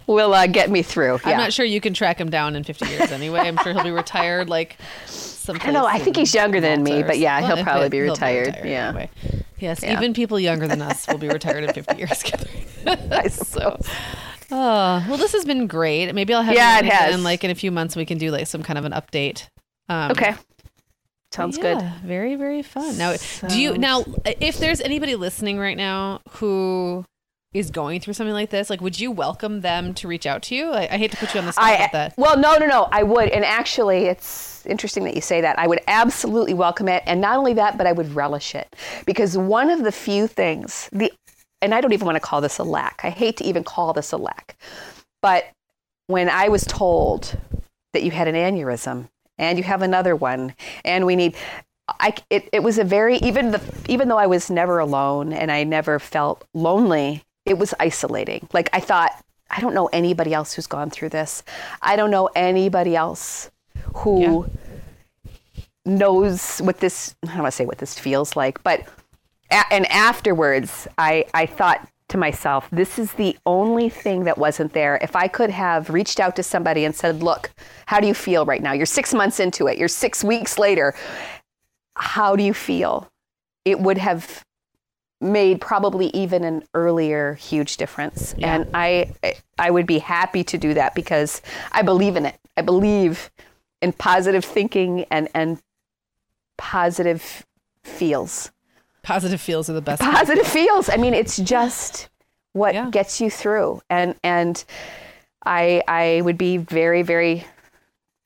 will 0.08 0.34
uh, 0.34 0.48
get 0.48 0.70
me 0.70 0.82
through. 0.82 1.20
Yeah. 1.24 1.30
I'm 1.30 1.36
not 1.36 1.52
sure 1.52 1.64
you 1.64 1.80
can 1.80 1.94
track 1.94 2.20
him 2.20 2.30
down 2.30 2.56
in 2.56 2.64
50 2.64 2.88
years 2.88 3.12
anyway. 3.12 3.40
I'm 3.40 3.56
sure 3.58 3.72
he'll 3.72 3.84
be 3.84 3.92
retired 3.92 4.48
like 4.48 4.76
I 5.48 5.52
don't 5.52 5.72
know. 5.72 5.86
I 5.86 5.98
think 5.98 6.16
he's 6.16 6.34
younger 6.34 6.60
than 6.60 6.82
me, 6.82 7.02
but 7.02 7.18
yeah, 7.18 7.40
well, 7.40 7.56
he'll 7.56 7.64
probably 7.64 7.88
be 7.88 8.00
retired. 8.00 8.46
Be 8.46 8.50
retired. 8.50 8.68
Yeah. 8.68 8.88
Anyway. 8.88 9.10
Yes, 9.60 9.82
yeah. 9.82 9.92
even 9.92 10.14
people 10.14 10.40
younger 10.40 10.66
than 10.66 10.82
us 10.82 11.06
will 11.06 11.18
be 11.18 11.28
retired 11.28 11.64
in 11.64 11.72
50 11.72 11.96
years. 11.96 12.22
I 12.86 13.28
so, 13.28 13.78
oh, 14.50 15.04
well, 15.08 15.16
this 15.16 15.32
has 15.32 15.44
been 15.44 15.66
great. 15.66 16.12
Maybe 16.14 16.34
I'll 16.34 16.42
have 16.42 16.54
yeah, 16.54 16.78
it 16.78 16.86
has. 16.86 17.14
And 17.14 17.24
like 17.24 17.44
in 17.44 17.50
a 17.50 17.54
few 17.54 17.70
months, 17.70 17.96
we 17.96 18.06
can 18.06 18.18
do 18.18 18.30
like 18.30 18.46
some 18.46 18.62
kind 18.62 18.78
of 18.78 18.84
an 18.84 18.92
update. 18.92 19.46
Um, 19.88 20.12
okay. 20.12 20.34
Sounds 21.32 21.58
yeah, 21.58 21.74
good. 21.74 22.06
Very, 22.06 22.34
very 22.34 22.62
fun. 22.62 22.98
Now, 22.98 23.14
do 23.48 23.60
you 23.60 23.78
now? 23.78 24.04
If 24.24 24.58
there's 24.58 24.80
anybody 24.80 25.14
listening 25.14 25.58
right 25.58 25.76
now 25.76 26.22
who 26.30 27.04
is 27.52 27.72
going 27.72 28.00
through 28.00 28.14
something 28.14 28.32
like 28.32 28.50
this, 28.50 28.70
like, 28.70 28.80
would 28.80 29.00
you 29.00 29.10
welcome 29.10 29.60
them 29.60 29.92
to 29.94 30.06
reach 30.06 30.24
out 30.24 30.40
to 30.42 30.54
you? 30.54 30.70
I, 30.70 30.82
I 30.82 30.98
hate 30.98 31.10
to 31.10 31.16
put 31.16 31.34
you 31.34 31.40
on 31.40 31.46
the 31.46 31.52
spot 31.52 31.64
I, 31.64 31.82
with 31.82 31.92
that. 31.92 32.14
Well, 32.16 32.38
no, 32.38 32.56
no, 32.58 32.66
no. 32.66 32.88
I 32.92 33.02
would, 33.02 33.28
and 33.30 33.44
actually, 33.44 34.04
it's 34.04 34.64
interesting 34.66 35.02
that 35.04 35.16
you 35.16 35.20
say 35.20 35.40
that. 35.40 35.58
I 35.58 35.66
would 35.66 35.80
absolutely 35.88 36.54
welcome 36.54 36.88
it, 36.88 37.02
and 37.06 37.20
not 37.20 37.36
only 37.36 37.54
that, 37.54 37.76
but 37.76 37.88
I 37.88 37.92
would 37.92 38.14
relish 38.14 38.54
it 38.54 38.76
because 39.04 39.36
one 39.36 39.68
of 39.68 39.82
the 39.82 39.90
few 39.90 40.28
things 40.28 40.88
the, 40.92 41.12
and 41.60 41.74
I 41.74 41.80
don't 41.80 41.92
even 41.92 42.06
want 42.06 42.16
to 42.16 42.20
call 42.20 42.40
this 42.40 42.58
a 42.58 42.64
lack. 42.64 43.00
I 43.02 43.10
hate 43.10 43.36
to 43.38 43.44
even 43.44 43.64
call 43.64 43.92
this 43.92 44.12
a 44.12 44.16
lack, 44.16 44.56
but 45.20 45.46
when 46.06 46.28
I 46.28 46.48
was 46.48 46.64
told 46.64 47.36
that 47.94 48.04
you 48.04 48.12
had 48.12 48.28
an 48.28 48.36
aneurysm 48.36 49.08
and 49.38 49.58
you 49.58 49.64
have 49.64 49.82
another 49.82 50.14
one, 50.14 50.54
and 50.84 51.04
we 51.04 51.16
need. 51.16 51.34
I, 51.98 52.14
it, 52.30 52.48
it 52.52 52.62
was 52.62 52.78
a 52.78 52.84
very 52.84 53.16
even 53.16 53.50
the 53.50 53.60
even 53.88 54.06
though 54.06 54.16
I 54.16 54.28
was 54.28 54.48
never 54.48 54.78
alone 54.78 55.32
and 55.32 55.50
I 55.50 55.64
never 55.64 55.98
felt 55.98 56.46
lonely 56.54 57.24
it 57.50 57.58
was 57.58 57.74
isolating. 57.80 58.48
Like 58.52 58.70
I 58.72 58.78
thought, 58.78 59.10
I 59.50 59.60
don't 59.60 59.74
know 59.74 59.88
anybody 59.88 60.32
else 60.32 60.52
who's 60.52 60.68
gone 60.68 60.88
through 60.88 61.08
this. 61.08 61.42
I 61.82 61.96
don't 61.96 62.12
know 62.12 62.30
anybody 62.36 62.94
else 62.94 63.50
who 63.96 64.46
yeah. 64.46 65.64
knows 65.84 66.58
what 66.60 66.78
this, 66.78 67.16
I 67.24 67.26
don't 67.26 67.42
want 67.42 67.52
to 67.52 67.56
say 67.56 67.66
what 67.66 67.78
this 67.78 67.98
feels 67.98 68.36
like, 68.36 68.62
but, 68.62 68.86
and 69.50 69.84
afterwards, 69.90 70.86
I, 70.96 71.24
I 71.34 71.46
thought 71.46 71.88
to 72.10 72.16
myself, 72.16 72.68
this 72.70 73.00
is 73.00 73.12
the 73.14 73.36
only 73.46 73.88
thing 73.88 74.22
that 74.24 74.38
wasn't 74.38 74.72
there. 74.72 75.00
If 75.02 75.16
I 75.16 75.26
could 75.26 75.50
have 75.50 75.90
reached 75.90 76.20
out 76.20 76.36
to 76.36 76.44
somebody 76.44 76.84
and 76.84 76.94
said, 76.94 77.20
look, 77.20 77.50
how 77.86 77.98
do 77.98 78.06
you 78.06 78.14
feel 78.14 78.46
right 78.46 78.62
now? 78.62 78.72
You're 78.72 78.86
six 78.86 79.12
months 79.12 79.40
into 79.40 79.66
it, 79.66 79.76
you're 79.76 79.88
six 79.88 80.22
weeks 80.22 80.56
later. 80.56 80.94
How 81.96 82.36
do 82.36 82.44
you 82.44 82.54
feel? 82.54 83.10
It 83.64 83.80
would 83.80 83.98
have 83.98 84.44
made 85.20 85.60
probably 85.60 86.06
even 86.08 86.44
an 86.44 86.64
earlier 86.74 87.34
huge 87.34 87.76
difference. 87.76 88.34
Yeah. 88.38 88.54
And 88.54 88.70
I 88.74 89.12
I 89.58 89.70
would 89.70 89.86
be 89.86 89.98
happy 89.98 90.44
to 90.44 90.58
do 90.58 90.74
that 90.74 90.94
because 90.94 91.42
I 91.72 91.82
believe 91.82 92.16
in 92.16 92.26
it. 92.26 92.36
I 92.56 92.62
believe 92.62 93.30
in 93.82 93.92
positive 93.92 94.44
thinking 94.44 95.04
and 95.10 95.28
and 95.34 95.60
positive 96.56 97.46
feels. 97.84 98.50
Positive 99.02 99.40
feels 99.40 99.68
are 99.70 99.74
the 99.74 99.82
best. 99.82 100.02
Positive 100.02 100.46
feels. 100.46 100.88
I 100.88 100.96
mean, 100.96 101.14
it's 101.14 101.36
just 101.38 102.08
what 102.52 102.74
yeah. 102.74 102.90
gets 102.90 103.20
you 103.20 103.30
through. 103.30 103.82
And 103.90 104.14
and 104.24 104.62
I 105.44 105.82
I 105.86 106.22
would 106.22 106.38
be 106.38 106.56
very 106.56 107.02
very 107.02 107.44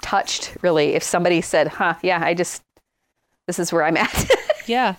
touched 0.03 0.57
really 0.63 0.91
if 0.95 1.03
somebody 1.03 1.41
said, 1.41 1.69
"Huh, 1.69 1.95
yeah, 2.03 2.21
I 2.23 2.35
just 2.35 2.63
this 3.47 3.59
is 3.59 3.73
where 3.73 3.83
I'm 3.85 3.97
at." 3.97 4.31
yeah 4.67 4.95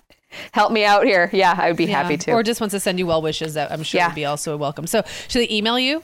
help 0.53 0.71
me 0.71 0.85
out 0.85 1.05
here. 1.05 1.29
Yeah, 1.33 1.55
I 1.57 1.69
would 1.69 1.77
be 1.77 1.85
yeah. 1.85 2.01
happy 2.01 2.17
to. 2.17 2.31
Or 2.31 2.43
just 2.43 2.61
wants 2.61 2.73
to 2.73 2.79
send 2.79 2.99
you 2.99 3.07
well 3.07 3.21
wishes. 3.21 3.55
That 3.55 3.71
I'm 3.71 3.83
sure 3.83 3.99
yeah. 3.99 4.07
would 4.07 4.15
be 4.15 4.25
also 4.25 4.57
welcome. 4.57 4.87
So 4.87 5.03
should 5.27 5.39
they 5.39 5.53
email 5.53 5.79
you? 5.79 6.03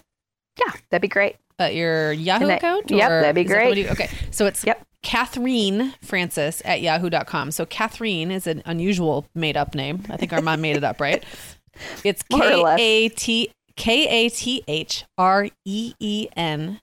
Yeah, 0.59 0.73
that'd 0.89 1.01
be 1.01 1.07
great. 1.07 1.37
Uh, 1.59 1.65
your 1.65 2.11
Yahoo 2.11 2.47
that, 2.47 2.57
account? 2.57 2.89
Yep, 2.89 3.09
that'd 3.09 3.35
be 3.35 3.43
great. 3.43 3.83
That 3.83 3.91
okay, 3.91 4.09
so 4.31 4.45
it's 4.45 4.65
yep. 4.65 4.85
Kathreen 5.03 5.93
Francis 6.01 6.61
at 6.65 6.81
yahoo.com. 6.81 7.51
So 7.51 7.65
Kathreen 7.65 8.31
is 8.31 8.47
an 8.47 8.61
unusual 8.65 9.25
made 9.35 9.57
up 9.57 9.75
name. 9.75 10.03
I 10.09 10.17
think 10.17 10.33
our 10.33 10.41
mom 10.41 10.61
made 10.61 10.77
it 10.77 10.83
up, 10.83 10.99
right? 10.99 11.23
It's 12.03 12.21
K 12.23 12.63
A 12.77 13.09
T 13.09 13.49
K 13.77 14.25
A 14.25 14.29
T 14.29 14.61
H 14.67 15.05
R 15.17 15.47
E 15.65 15.93
E 15.99 16.27
N 16.35 16.81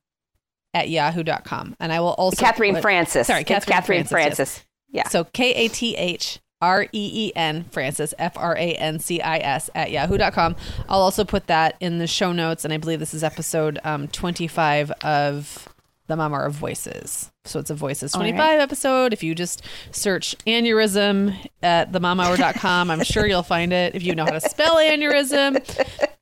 at 0.73 0.89
yahoo.com. 0.89 1.77
And 1.79 1.93
I 1.93 2.01
will 2.01 2.15
also 2.15 2.45
Kathreen 2.45 2.73
put, 2.73 2.83
Francis. 2.83 3.27
Sorry, 3.27 3.45
Kathreen, 3.45 3.67
Kathreen 3.67 4.09
Francis. 4.09 4.11
Francis. 4.11 4.67
Yes. 4.91 5.05
Yeah. 5.05 5.09
So 5.11 5.25
K 5.25 5.53
A 5.53 5.69
T 5.69 5.95
H 5.95 6.41
R 6.61 6.85
E 6.85 6.89
E 6.93 7.33
N 7.37 7.65
Francis, 7.71 8.15
F 8.19 8.37
R 8.37 8.57
A 8.57 8.75
N 8.75 8.99
C 8.99 9.21
I 9.21 9.39
S, 9.39 9.71
at 9.75 9.91
yahoo.com. 9.91 10.57
I'll 10.89 11.01
also 11.01 11.25
put 11.25 11.47
that 11.47 11.77
in 11.81 11.99
the 11.99 12.07
show 12.07 12.33
notes. 12.33 12.65
And 12.65 12.75
I 12.75 12.79
believe 12.79 12.99
this 12.99 13.15
is 13.15 13.23
episode 13.23 13.79
um, 13.85 14.09
25 14.09 14.91
of 15.03 15.69
the 16.09 16.17
Mom 16.17 16.35
Hour 16.35 16.47
of 16.47 16.55
Voices. 16.55 17.31
So 17.45 17.61
it's 17.61 17.71
a 17.71 17.75
Voices 17.75 18.13
25 18.13 18.39
right. 18.39 18.61
episode. 18.61 19.13
If 19.13 19.23
you 19.23 19.35
just 19.35 19.63
search 19.93 20.35
aneurysm 20.47 21.37
at 21.63 21.93
themomhour.com, 21.93 22.91
I'm 22.91 23.05
sure 23.05 23.27
you'll 23.27 23.43
find 23.43 23.73
it. 23.73 23.95
If 23.95 24.03
you 24.03 24.15
know 24.15 24.25
how 24.25 24.33
to 24.33 24.41
spell 24.41 24.77
aneurysm, 24.77 25.57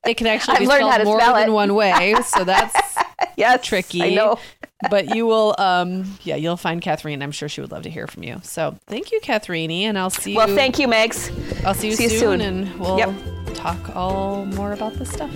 it 0.05 0.15
can 0.15 0.27
actually 0.27 0.55
I've 0.55 0.59
be 0.59 0.65
spelled 0.65 1.05
more 1.05 1.19
than 1.19 1.49
it. 1.49 1.51
one 1.51 1.73
way. 1.73 2.15
So 2.25 2.43
that's 2.43 2.96
yes, 3.37 3.65
tricky. 3.65 4.03
I 4.03 4.09
know. 4.09 4.39
but 4.89 5.15
you 5.15 5.25
will, 5.25 5.55
um, 5.57 6.05
yeah, 6.23 6.35
you'll 6.35 6.57
find 6.57 6.81
Kathreen. 6.81 7.23
I'm 7.23 7.31
sure 7.31 7.49
she 7.49 7.61
would 7.61 7.71
love 7.71 7.83
to 7.83 7.89
hear 7.89 8.07
from 8.07 8.23
you. 8.23 8.39
So 8.43 8.77
thank 8.87 9.11
you, 9.11 9.19
Kathreen, 9.19 9.71
and 9.71 9.97
I'll 9.97 10.09
see 10.09 10.31
you. 10.31 10.37
Well, 10.37 10.47
thank 10.47 10.77
you, 10.79 10.87
Megs. 10.87 11.31
I'll 11.65 11.73
see 11.73 11.89
you, 11.89 11.95
see 11.95 12.09
soon, 12.09 12.13
you 12.13 12.19
soon, 12.19 12.41
and 12.41 12.79
we'll 12.79 12.97
yep. 12.97 13.13
talk 13.53 13.95
all 13.95 14.45
more 14.45 14.73
about 14.73 14.93
this 14.93 15.09
stuff. 15.09 15.31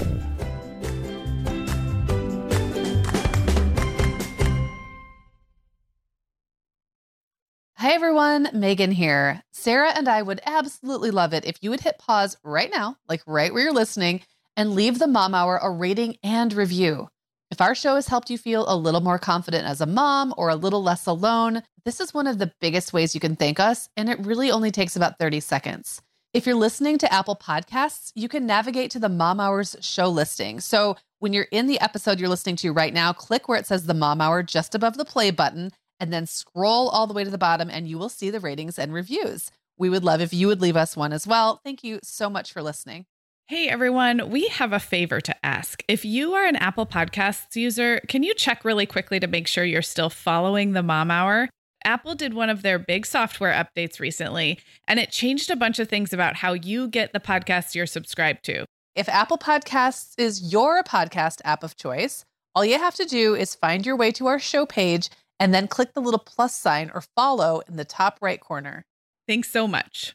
Hey 7.81 7.95
everyone, 7.95 8.47
Meagan 8.53 8.91
here. 8.91 9.41
Sarah 9.51 9.89
and 9.89 10.07
I 10.07 10.21
would 10.21 10.39
absolutely 10.45 11.09
love 11.09 11.33
it 11.33 11.45
if 11.45 11.57
you 11.61 11.71
would 11.71 11.79
hit 11.79 11.97
pause 11.97 12.37
right 12.43 12.69
now, 12.71 12.97
like 13.09 13.23
right 13.25 13.51
where 13.51 13.63
you're 13.63 13.73
listening, 13.73 14.21
and 14.55 14.75
leave 14.75 14.99
the 14.99 15.07
Mom 15.07 15.33
Hour 15.33 15.59
a 15.59 15.71
rating 15.71 16.17
and 16.21 16.53
review. 16.53 17.09
If 17.51 17.59
our 17.59 17.75
show 17.75 17.95
has 17.95 18.07
helped 18.07 18.29
you 18.29 18.37
feel 18.37 18.63
a 18.69 18.77
little 18.77 19.01
more 19.01 19.19
confident 19.19 19.67
as 19.67 19.81
a 19.81 19.85
mom 19.85 20.33
or 20.37 20.47
a 20.47 20.55
little 20.55 20.81
less 20.81 21.05
alone, 21.05 21.63
this 21.83 21.99
is 21.99 22.13
one 22.13 22.25
of 22.25 22.37
the 22.37 22.53
biggest 22.61 22.93
ways 22.93 23.13
you 23.13 23.19
can 23.19 23.35
thank 23.35 23.59
us, 23.59 23.89
and 23.97 24.07
it 24.07 24.25
really 24.25 24.49
only 24.49 24.71
takes 24.71 24.95
about 24.95 25.19
30 25.19 25.41
seconds. 25.41 26.01
If 26.33 26.45
you're 26.45 26.55
listening 26.55 26.97
to 26.99 27.13
Apple 27.13 27.35
Podcasts, 27.35 28.13
you 28.15 28.29
can 28.29 28.45
navigate 28.45 28.89
to 28.91 28.99
the 28.99 29.09
Mom 29.09 29.41
Hours 29.41 29.75
show 29.81 30.07
listing. 30.07 30.61
So 30.61 30.95
when 31.19 31.33
you're 31.33 31.47
in 31.51 31.67
the 31.67 31.81
episode 31.81 32.21
you're 32.21 32.29
listening 32.29 32.55
to 32.57 32.71
right 32.71 32.93
now, 32.93 33.11
click 33.11 33.49
where 33.49 33.59
it 33.59 33.67
says 33.67 33.85
the 33.85 33.93
Mom 33.93 34.21
Hour 34.21 34.43
just 34.43 34.73
above 34.73 34.95
the 34.95 35.03
play 35.03 35.29
button 35.29 35.71
and 35.99 36.13
then 36.13 36.25
scroll 36.25 36.87
all 36.87 37.05
the 37.05 37.13
way 37.13 37.25
to 37.25 37.29
the 37.29 37.37
bottom 37.37 37.69
and 37.69 37.85
you 37.85 37.97
will 37.97 38.07
see 38.07 38.29
the 38.29 38.39
ratings 38.39 38.79
and 38.79 38.93
reviews. 38.93 39.51
We 39.77 39.89
would 39.89 40.05
love 40.05 40.21
if 40.21 40.33
you 40.33 40.47
would 40.47 40.61
leave 40.61 40.77
us 40.77 40.95
one 40.95 41.11
as 41.11 41.27
well. 41.27 41.59
Thank 41.65 41.83
you 41.83 41.99
so 42.01 42.29
much 42.29 42.53
for 42.53 42.61
listening. 42.61 43.07
Hey 43.51 43.67
everyone, 43.67 44.29
we 44.29 44.47
have 44.47 44.71
a 44.71 44.79
favor 44.79 45.19
to 45.19 45.45
ask. 45.45 45.83
If 45.89 46.05
you 46.05 46.35
are 46.35 46.45
an 46.45 46.55
Apple 46.55 46.85
Podcasts 46.85 47.57
user, 47.57 47.99
can 48.07 48.23
you 48.23 48.33
check 48.33 48.63
really 48.63 48.85
quickly 48.85 49.19
to 49.19 49.27
make 49.27 49.45
sure 49.45 49.65
you're 49.65 49.81
still 49.81 50.09
following 50.09 50.71
the 50.71 50.81
Mom 50.81 51.11
Hour? 51.11 51.49
Apple 51.83 52.15
did 52.15 52.33
one 52.33 52.49
of 52.49 52.61
their 52.61 52.79
big 52.79 53.05
software 53.05 53.51
updates 53.51 53.99
recently, 53.99 54.57
and 54.87 55.01
it 55.01 55.11
changed 55.11 55.51
a 55.51 55.57
bunch 55.57 55.79
of 55.79 55.89
things 55.89 56.13
about 56.13 56.37
how 56.37 56.53
you 56.53 56.87
get 56.87 57.11
the 57.11 57.19
podcasts 57.19 57.75
you're 57.75 57.85
subscribed 57.85 58.45
to. 58.45 58.63
If 58.95 59.09
Apple 59.09 59.37
Podcasts 59.37 60.13
is 60.17 60.53
your 60.53 60.81
podcast 60.83 61.41
app 61.43 61.61
of 61.61 61.75
choice, 61.75 62.23
all 62.55 62.63
you 62.63 62.77
have 62.77 62.95
to 62.95 63.05
do 63.05 63.35
is 63.35 63.53
find 63.53 63.85
your 63.85 63.97
way 63.97 64.13
to 64.13 64.27
our 64.27 64.39
show 64.39 64.65
page 64.65 65.09
and 65.41 65.53
then 65.53 65.67
click 65.67 65.93
the 65.93 65.99
little 65.99 66.23
plus 66.25 66.55
sign 66.55 66.89
or 66.93 67.03
follow 67.17 67.63
in 67.67 67.75
the 67.75 67.83
top 67.83 68.17
right 68.21 68.39
corner. 68.39 68.85
Thanks 69.27 69.51
so 69.51 69.67
much. 69.67 70.13